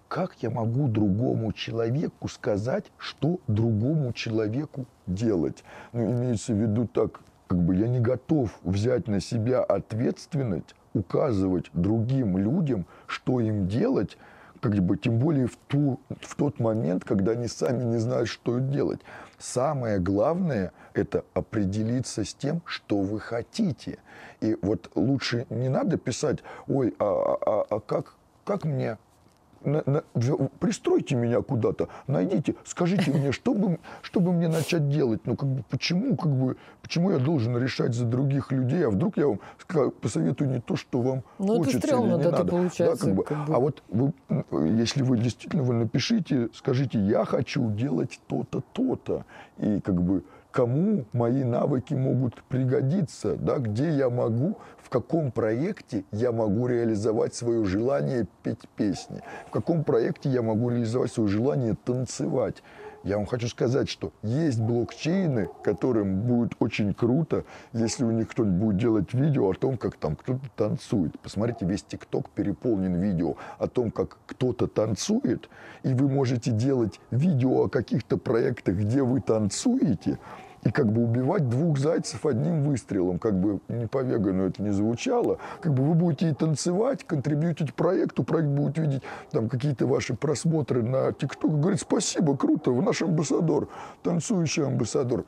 Как 0.09 0.35
я 0.41 0.51
могу 0.51 0.89
другому 0.89 1.53
человеку 1.53 2.27
сказать, 2.29 2.91
что 2.99 3.39
другому 3.47 4.13
человеку 4.13 4.87
делать? 5.07 5.63
Ну, 5.93 6.11
имеется 6.11 6.53
в 6.53 6.57
виду 6.57 6.89
так, 6.89 7.21
как 7.47 7.59
бы 7.63 7.77
я 7.77 7.87
не 7.87 8.01
готов 8.01 8.59
взять 8.65 9.07
на 9.07 9.21
себя 9.21 9.61
ответственность, 9.63 10.75
указывать 10.95 11.67
другим 11.75 12.37
людям, 12.39 12.87
что 13.07 13.39
им 13.39 13.69
делать, 13.69 14.19
как 14.61 14.75
бы, 14.75 14.97
тем 14.97 15.19
более 15.19 15.47
в, 15.47 15.57
ту, 15.57 16.01
в 16.21 16.35
тот 16.37 16.61
момент, 16.61 17.05
когда 17.05 17.33
они 17.33 17.49
сами 17.49 17.83
не 17.85 17.99
знают, 17.99 18.29
что 18.29 18.59
делать. 18.59 19.01
Самое 19.39 19.99
главное– 19.99 20.73
это 20.95 21.25
определиться 21.35 22.25
с 22.25 22.35
тем, 22.35 22.63
что 22.65 22.99
вы 22.99 23.21
хотите. 23.21 23.99
И 24.41 24.57
вот 24.63 24.91
лучше 24.95 25.47
не 25.51 25.69
надо 25.69 25.97
писать, 25.97 26.41
ой, 26.69 26.95
а, 26.99 27.05
а- 27.05 27.39
а- 27.47 27.67
а 27.77 27.81
как, 27.81 28.15
как 28.45 28.65
мне 28.65 28.99
на- 29.65 29.83
на- 29.87 30.03
пристройте 30.59 31.15
меня 31.17 31.43
куда-то, 31.43 31.89
найдите, 32.07 32.55
скажите 32.65 33.11
мне, 33.11 33.33
что 33.33 33.55
бы, 33.55 33.79
что 34.03 34.21
бы 34.21 34.33
мне 34.33 34.49
начать 34.49 34.89
делать, 34.89 35.21
ну, 35.27 35.37
как 35.37 35.49
бы, 35.49 35.63
почему, 35.71 36.17
как 36.17 36.33
бы, 36.33 36.57
почему 36.83 37.11
я 37.11 37.19
должен 37.19 37.57
решать 37.57 37.95
за 37.95 38.05
других 38.07 38.53
людей, 38.53 38.87
а 38.87 38.91
вдруг 38.91 39.17
я 39.19 39.27
вам 39.29 39.41
посоветую 40.01 40.51
не 40.51 40.61
то, 40.61 40.77
что 40.77 41.01
вам 41.01 41.23
Ну, 41.39 41.55
это 41.55 41.65
хочется 41.65 41.79
стрёмно, 41.87 42.07
или 42.13 42.17
не 42.19 42.23
да, 42.25 42.31
надо. 42.31 42.45
получается, 42.51 43.07
как 43.07 43.15
бы. 43.15 43.23
как 43.25 43.47
бы- 43.47 43.55
А 43.55 43.59
вот 43.59 43.83
вы, 43.89 44.13
если 44.79 45.03
вы 45.03 45.19
действительно, 45.19 45.63
вы 45.63 45.75
напишите, 45.75 46.49
скажите, 46.55 46.99
я 46.99 47.25
хочу 47.25 47.71
делать 47.71 48.21
то-то, 48.27 48.63
то-то, 48.73 49.25
и 49.59 49.81
как 49.81 50.01
бы 50.03 50.23
кому 50.51 51.05
мои 51.13 51.45
навыки 51.45 51.95
могут 51.95 52.43
пригодиться, 52.45 53.37
да, 53.37 53.59
где 53.59 53.91
я 53.91 54.11
могу, 54.11 54.59
в 54.83 54.89
каком 54.89 55.31
проекте 55.31 56.05
я 56.11 56.33
могу 56.33 56.67
реализовать 56.67 57.35
свое 57.35 57.65
желание 57.65 58.27
петь 58.43 58.69
песни, 58.77 59.23
в 59.47 59.51
каком 59.51 59.85
проекте 59.85 60.29
я 60.29 60.43
могу 60.43 60.71
реализовать 60.71 61.13
свое 61.13 61.29
желание 61.29 61.77
танцевать. 61.85 62.63
Я 63.03 63.17
вам 63.17 63.25
хочу 63.25 63.49
сказать, 63.49 63.89
что 63.89 64.13
есть 64.23 64.61
блокчейны, 64.61 65.49
которым 65.65 66.21
будет 66.21 66.53
очень 66.59 66.93
круто, 66.93 67.45
если 67.73 68.05
у 68.05 68.11
них 68.11 68.29
кто-нибудь 68.29 68.59
будет 68.59 68.77
делать 68.77 69.15
видео 69.15 69.51
о 69.51 69.55
том, 69.55 69.79
как 69.79 69.97
там 69.97 70.17
кто-то 70.17 70.45
танцует. 70.55 71.19
Посмотрите, 71.21 71.65
весь 71.65 71.83
ТикТок 71.83 72.29
переполнен 72.29 73.01
видео 73.01 73.37
о 73.59 73.69
том, 73.69 73.91
как 73.91 74.19
кто-то 74.27 74.67
танцует, 74.67 75.49
и 75.83 75.95
вы 75.95 76.09
можете 76.09 76.51
делать 76.51 77.01
видео 77.11 77.65
о 77.65 77.69
каких-то 77.69 78.19
проектах, 78.19 78.77
где 78.77 79.03
вы 79.03 79.23
танцуете, 79.23 80.19
и 80.65 80.71
как 80.71 80.93
бы 80.93 81.05
убивать 81.05 81.49
двух 81.49 81.79
зайцев 81.79 82.27
одним 82.27 82.65
выстрелом, 82.65 83.19
как 83.19 83.39
бы 83.39 83.61
не 83.69 83.87
по 83.87 84.03
вегану 84.03 84.49
это 84.49 84.63
не 84.63 84.71
звучало, 84.71 85.39
как 85.61 85.75
бы 85.75 85.83
вы 85.85 85.95
будете 85.95 86.31
и 86.31 86.35
танцевать, 86.35 87.05
контрибьютить 87.05 87.75
проекту, 87.75 88.25
проект 88.25 88.49
будет 88.49 88.79
видеть 88.79 89.03
там 89.31 89.49
какие-то 89.49 89.87
ваши 89.87 90.15
просмотры 90.15 90.83
на 90.83 91.13
ТикТок, 91.13 91.59
говорит, 91.61 91.81
спасибо, 91.81 92.37
круто, 92.37 92.71
вы 92.71 92.83
наш 92.83 93.03
амбассадор, 93.03 93.69
танцующий 94.03 94.67
амбассадор. 94.67 95.25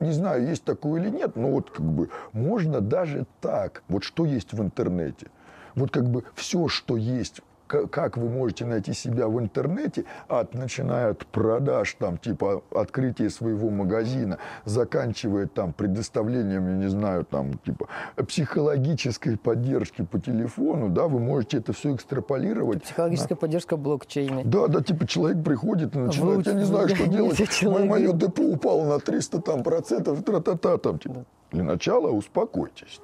Не 0.00 0.12
знаю, 0.12 0.46
есть 0.46 0.64
такое 0.64 1.00
или 1.00 1.08
нет, 1.08 1.36
но 1.36 1.50
вот 1.50 1.70
как 1.70 1.86
бы 1.86 2.10
можно 2.32 2.80
даже 2.80 3.26
так. 3.40 3.82
Вот 3.88 4.02
что 4.02 4.24
есть 4.24 4.52
в 4.52 4.60
интернете. 4.60 5.28
Вот 5.76 5.90
как 5.90 6.04
бы 6.10 6.24
все, 6.34 6.68
что 6.68 6.96
есть 6.96 7.40
как 7.90 8.16
вы 8.16 8.28
можете 8.28 8.64
найти 8.64 8.92
себя 8.92 9.28
в 9.28 9.38
интернете, 9.38 10.04
от, 10.28 10.54
начиная 10.54 11.10
от 11.10 11.26
продаж, 11.26 11.96
там, 11.98 12.18
типа 12.18 12.62
открытия 12.74 13.30
своего 13.30 13.70
магазина, 13.70 14.38
заканчивая 14.64 15.46
там 15.46 15.72
предоставлением, 15.72 16.66
я 16.68 16.76
не 16.76 16.88
знаю, 16.88 17.24
там, 17.24 17.54
типа 17.64 17.88
психологической 18.26 19.36
поддержки 19.36 20.02
по 20.02 20.18
телефону, 20.18 20.88
да, 20.88 21.06
вы 21.08 21.20
можете 21.20 21.58
это 21.58 21.72
все 21.72 21.94
экстраполировать. 21.94 22.82
Психологическая 22.82 23.36
поддержка 23.36 23.76
блокчейна. 23.76 24.42
Да, 24.44 24.68
да, 24.68 24.82
типа 24.82 25.06
человек 25.06 25.44
приходит 25.44 25.94
и 25.96 25.98
начинает, 25.98 26.46
я 26.46 26.54
не 26.54 26.64
знаю, 26.64 26.88
что 26.88 27.06
делать, 27.08 27.48
человека. 27.50 27.90
мое 27.90 28.12
депо 28.12 28.42
упало 28.42 28.84
на 28.84 28.98
300 28.98 29.40
там, 29.42 29.62
процентов, 29.62 30.22
тра-та-та, 30.22 30.78
там, 30.78 30.98
типа. 30.98 31.24
Для 31.52 31.62
начала 31.62 32.10
успокойтесь. 32.10 33.00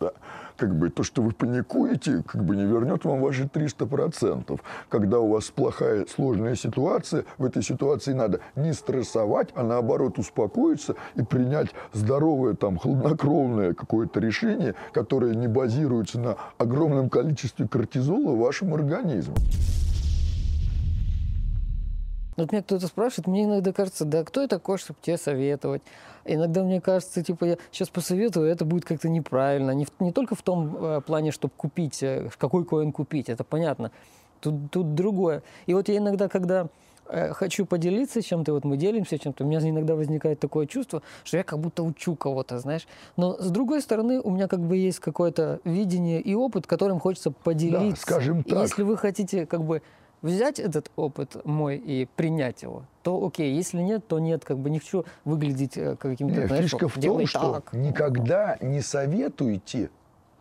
Да. 0.00 0.12
Как 0.56 0.74
бы 0.74 0.90
то, 0.90 1.02
что 1.02 1.22
вы 1.22 1.32
паникуете, 1.32 2.22
как 2.26 2.44
бы 2.44 2.56
не 2.56 2.64
вернет 2.64 3.04
вам 3.04 3.20
ваши 3.20 3.48
300 3.48 3.86
процентов. 3.86 4.60
Когда 4.88 5.20
у 5.20 5.28
вас 5.28 5.44
плохая, 5.44 6.06
сложная 6.06 6.54
ситуация, 6.54 7.24
в 7.38 7.44
этой 7.44 7.62
ситуации 7.62 8.12
надо 8.12 8.40
не 8.56 8.72
стрессовать, 8.72 9.50
а 9.54 9.62
наоборот 9.62 10.18
успокоиться 10.18 10.96
и 11.14 11.22
принять 11.22 11.68
здоровое, 11.92 12.54
там, 12.54 12.78
хладнокровное 12.78 13.74
какое-то 13.74 14.20
решение, 14.20 14.74
которое 14.92 15.34
не 15.34 15.48
базируется 15.48 16.18
на 16.18 16.36
огромном 16.58 17.08
количестве 17.08 17.68
кортизола 17.68 18.32
в 18.32 18.38
вашем 18.38 18.74
организме. 18.74 19.34
Вот 22.40 22.52
меня 22.52 22.62
кто-то 22.62 22.86
спрашивает, 22.86 23.26
мне 23.26 23.44
иногда 23.44 23.72
кажется, 23.72 24.04
да 24.04 24.24
кто 24.24 24.40
я 24.40 24.48
такой, 24.48 24.78
чтобы 24.78 24.98
тебе 25.02 25.18
советовать? 25.18 25.82
Иногда 26.24 26.62
мне 26.62 26.80
кажется, 26.80 27.22
типа, 27.22 27.44
я 27.44 27.56
сейчас 27.70 27.88
посоветую, 27.88 28.46
это 28.46 28.64
будет 28.64 28.84
как-то 28.84 29.08
неправильно. 29.08 29.72
Не, 29.72 29.86
не 29.98 30.12
только 30.12 30.34
в 30.34 30.42
том 30.42 30.76
э, 30.76 31.00
плане, 31.00 31.32
чтобы 31.32 31.52
купить, 31.56 32.02
э, 32.02 32.28
какой 32.38 32.64
коин 32.64 32.92
купить, 32.92 33.28
это 33.28 33.44
понятно. 33.44 33.90
Тут, 34.40 34.70
тут 34.70 34.94
другое. 34.94 35.42
И 35.66 35.74
вот 35.74 35.88
я 35.88 35.98
иногда, 35.98 36.28
когда 36.28 36.68
э, 37.08 37.32
хочу 37.32 37.66
поделиться 37.66 38.22
чем-то, 38.22 38.52
вот 38.52 38.64
мы 38.64 38.76
делимся 38.76 39.18
чем-то, 39.18 39.44
у 39.44 39.46
меня 39.46 39.60
иногда 39.60 39.94
возникает 39.94 40.40
такое 40.40 40.66
чувство, 40.66 41.02
что 41.24 41.36
я 41.36 41.42
как 41.42 41.58
будто 41.58 41.82
учу 41.82 42.16
кого-то, 42.16 42.58
знаешь. 42.58 42.86
Но 43.16 43.36
с 43.36 43.50
другой 43.50 43.82
стороны, 43.82 44.20
у 44.20 44.30
меня 44.30 44.48
как 44.48 44.60
бы 44.60 44.76
есть 44.76 45.00
какое-то 45.00 45.60
видение 45.64 46.20
и 46.20 46.34
опыт, 46.34 46.66
которым 46.66 47.00
хочется 47.00 47.30
поделиться. 47.30 48.02
скажем 48.02 48.40
И 48.40 48.50
так. 48.50 48.62
если 48.62 48.82
вы 48.82 48.96
хотите 48.96 49.46
как 49.46 49.62
бы 49.64 49.82
взять 50.22 50.58
этот 50.58 50.90
опыт 50.96 51.44
мой 51.44 51.76
и 51.76 52.08
принять 52.16 52.62
его, 52.62 52.84
то 53.02 53.24
окей. 53.24 53.54
Если 53.54 53.78
нет, 53.78 54.06
то 54.06 54.18
нет. 54.18 54.44
Как 54.44 54.58
бы 54.58 54.70
не 54.70 54.78
хочу 54.78 55.04
выглядеть 55.24 55.76
э, 55.76 55.96
каким-то, 55.96 56.46
знаешь, 56.46 56.64
фишка 56.64 56.88
в 56.88 56.94
том, 56.94 57.02
«Делай 57.02 57.26
что 57.26 57.54
так». 57.54 57.72
никогда 57.72 58.56
не 58.60 58.80
советуйте 58.80 59.90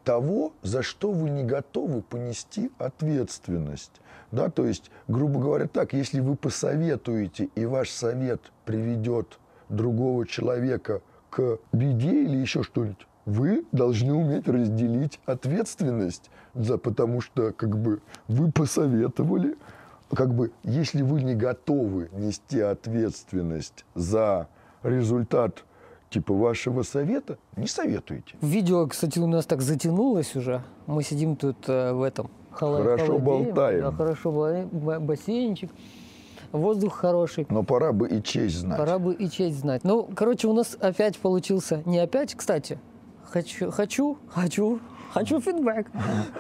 того, 0.04 0.54
за 0.64 0.82
что 0.82 1.12
вы 1.12 1.30
не 1.30 1.44
готовы 1.44 2.02
понести 2.02 2.72
ответственность. 2.78 4.02
Да, 4.32 4.50
то 4.50 4.66
есть, 4.66 4.92
грубо 5.08 5.40
говоря, 5.40 5.68
так, 5.68 5.94
если 5.94 6.20
вы 6.20 6.36
посоветуете, 6.36 7.50
и 7.56 7.66
ваш 7.66 7.90
совет 7.90 8.42
приведет 8.66 9.40
другого 9.70 10.26
человека 10.28 11.02
к 11.30 11.60
беде 11.72 12.24
или 12.24 12.38
еще 12.38 12.64
что-нибудь, 12.64 13.08
вы 13.26 13.66
должны 13.72 14.14
уметь 14.14 14.48
разделить 14.48 15.20
ответственность, 15.26 16.32
за, 16.56 16.78
потому 16.78 17.22
что 17.22 17.52
как 17.54 17.78
бы 17.78 18.02
вы 18.28 18.52
посоветовали, 18.52 19.56
как 20.14 20.34
бы 20.34 20.52
если 20.64 21.02
вы 21.02 21.22
не 21.22 21.36
готовы 21.36 22.10
нести 22.14 22.60
ответственность 22.60 23.86
за 23.96 24.48
результат 24.84 25.64
типа 26.10 26.34
вашего 26.34 26.82
совета, 26.84 27.38
не 27.56 27.68
советуйте. 27.68 28.36
Видео, 28.42 28.88
кстати, 28.88 29.20
у 29.20 29.28
нас 29.28 29.46
так 29.46 29.62
затянулось 29.62 30.36
уже. 30.36 30.64
Мы 30.88 31.04
сидим 31.04 31.36
тут 31.36 31.58
э, 31.68 31.94
в 31.94 32.02
этом 32.02 32.32
холо- 32.52 32.82
Хорошо 32.82 33.06
холодеем. 33.06 33.24
болтаем. 33.46 33.82
Да, 33.82 33.92
хорошо 33.92 34.32
болтаем. 34.32 34.70
Ба- 34.70 35.00
бассейнчик. 35.00 35.70
Воздух 36.52 36.96
хороший. 36.96 37.46
Но 37.50 37.62
пора 37.62 37.94
бы 37.94 38.08
и 38.10 38.24
честь 38.24 38.56
знать. 38.58 38.80
Пора 38.80 38.98
бы 38.98 39.14
и 39.14 39.30
честь 39.30 39.60
знать. 39.60 39.84
Ну, 39.84 40.10
короче, 40.16 40.48
у 40.48 40.54
нас 40.54 40.76
опять 40.82 41.20
получился... 41.20 41.84
Не 41.86 42.00
опять, 42.00 42.34
кстати. 42.34 42.80
Хочу, 43.24 43.70
хочу, 43.70 44.18
хочу, 44.30 44.80
хочу 45.14 45.40
фидбэк. 45.40 45.88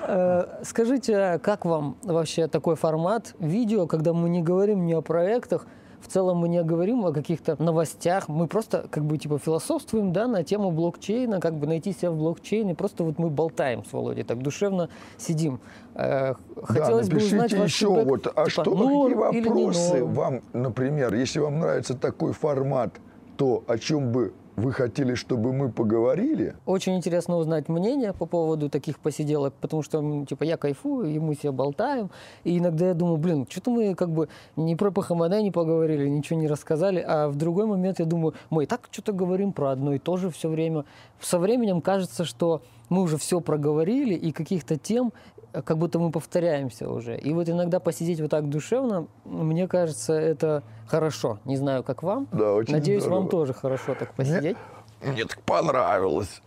Э, 0.07 0.45
Скажите, 0.63 1.39
как 1.43 1.65
вам 1.65 1.97
вообще 2.03 2.47
такой 2.47 2.76
формат 2.76 3.36
видео, 3.39 3.88
когда 3.88 4.13
мы 4.13 4.30
не 4.30 4.41
говорим 4.41 4.86
ни 4.86 4.93
о 4.93 5.01
проектах, 5.01 5.67
в 6.01 6.07
целом 6.07 6.38
мы 6.38 6.49
не 6.49 6.63
говорим 6.63 7.05
о 7.05 7.11
каких-то 7.11 7.61
новостях, 7.61 8.30
мы 8.30 8.47
просто 8.47 8.88
как 8.89 9.03
бы 9.03 9.17
типа 9.17 9.38
философствуем, 9.38 10.13
да, 10.13 10.28
на 10.28 10.43
тему 10.43 10.72
блокчейна, 10.72 11.39
как 11.39 11.55
бы 11.55 11.67
найти 11.67 11.91
себя 11.91 12.11
в 12.11 12.17
блокчейне, 12.17 12.74
просто 12.74 13.03
вот 13.03 13.20
мы 13.20 13.30
болтаем 13.30 13.84
с 13.84 13.91
Володей, 13.91 14.24
так 14.24 14.41
душевно 14.41 14.89
сидим. 15.17 15.59
Э, 15.95 16.36
Хотелось 16.63 17.09
бы 17.09 17.15
напишите 17.15 17.36
узнать 17.36 17.53
ваш 17.53 17.70
еще, 17.70 17.88
фидбэк, 17.88 18.07
вот, 18.07 18.28
а 18.28 18.45
типа, 18.45 18.49
что, 18.49 18.63
какие 18.63 19.41
не 19.41 19.49
вопросы 19.49 20.05
вам, 20.05 20.41
например, 20.53 21.13
если 21.13 21.39
вам 21.39 21.59
нравится 21.59 21.95
такой 21.95 22.32
формат, 22.34 22.93
то 23.36 23.63
о 23.67 23.78
чем 23.78 24.11
бы 24.11 24.34
Вы 24.60 24.74
хотели, 24.74 25.16
чтобы 25.16 25.53
мы 25.53 25.72
поговорили? 25.72 26.53
Очень 26.66 26.97
интересно 26.97 27.38
узнать 27.38 27.70
мнение 27.70 28.12
по 28.12 28.26
поводу 28.26 28.70
таких 28.70 28.99
посиделок, 28.99 29.53
потому 29.53 29.84
что, 29.84 30.26
типа, 30.28 30.43
я 30.43 30.57
кайфую, 30.57 31.07
и 31.07 31.18
мы 31.18 31.36
все 31.36 31.53
болтаем, 31.53 32.10
и 32.43 32.57
иногда 32.57 32.88
я 32.88 32.93
думаю, 32.93 33.16
блин, 33.16 33.47
что-то 33.49 33.72
мы 33.72 33.95
как 33.95 34.10
бы 34.10 34.28
ни 34.57 34.76
про 34.76 34.91
Пахамада 34.91 35.41
не 35.41 35.51
поговорили, 35.51 36.10
ничего 36.10 36.38
не 36.38 36.47
рассказали, 36.47 37.01
а 37.07 37.30
в 37.30 37.38
другой 37.38 37.68
момент 37.68 37.99
я 37.99 38.05
думаю, 38.05 38.34
мы 38.49 38.64
и 38.64 38.66
так 38.66 38.82
что-то 38.91 39.14
говорим 39.14 39.53
про 39.53 39.72
одно 39.72 39.93
и 39.93 39.97
то 39.97 40.18
же 40.18 40.30
все 40.30 40.49
время. 40.49 40.84
Со 41.22 41.39
временем 41.39 41.82
кажется, 41.82 42.26
что 42.26 42.61
мы 42.89 43.01
уже 43.01 43.17
все 43.17 43.39
проговорили, 43.39 44.13
и 44.13 44.32
каких-то 44.32 44.78
тем 44.78 45.13
э, 45.53 45.61
как 45.61 45.78
будто 45.78 45.99
мы 45.99 46.11
повторяемся 46.11 46.89
уже. 46.89 47.17
И 47.17 47.34
вот 47.34 47.49
иногда 47.49 47.80
посидеть 47.80 48.20
вот 48.22 48.32
так 48.32 48.49
душевно, 48.49 49.07
мне 49.26 49.67
кажется, 49.67 50.13
это 50.13 50.63
хорошо. 50.88 51.39
Не 51.45 51.57
знаю, 51.57 51.84
как 51.84 52.03
вам. 52.03 52.28
Да, 52.32 52.53
очень 52.53 52.74
Надеюсь, 52.74 53.03
здорово. 53.03 53.20
вам 53.22 53.30
тоже 53.30 53.53
хорошо 53.53 53.95
так 53.95 54.13
посидеть. 54.13 54.57
Мне 55.01 55.26
так 55.26 55.41
понравилось. 55.41 56.41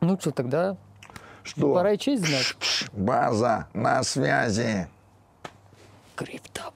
Ну 0.00 0.18
что, 0.20 0.32
тогда 0.32 0.76
Что? 1.42 1.72
пора 1.72 1.92
и 1.92 1.98
честь 1.98 2.26
знать. 2.26 2.90
База 2.92 3.68
на 3.72 4.02
связи. 4.02 4.86
Крипто 6.14 6.72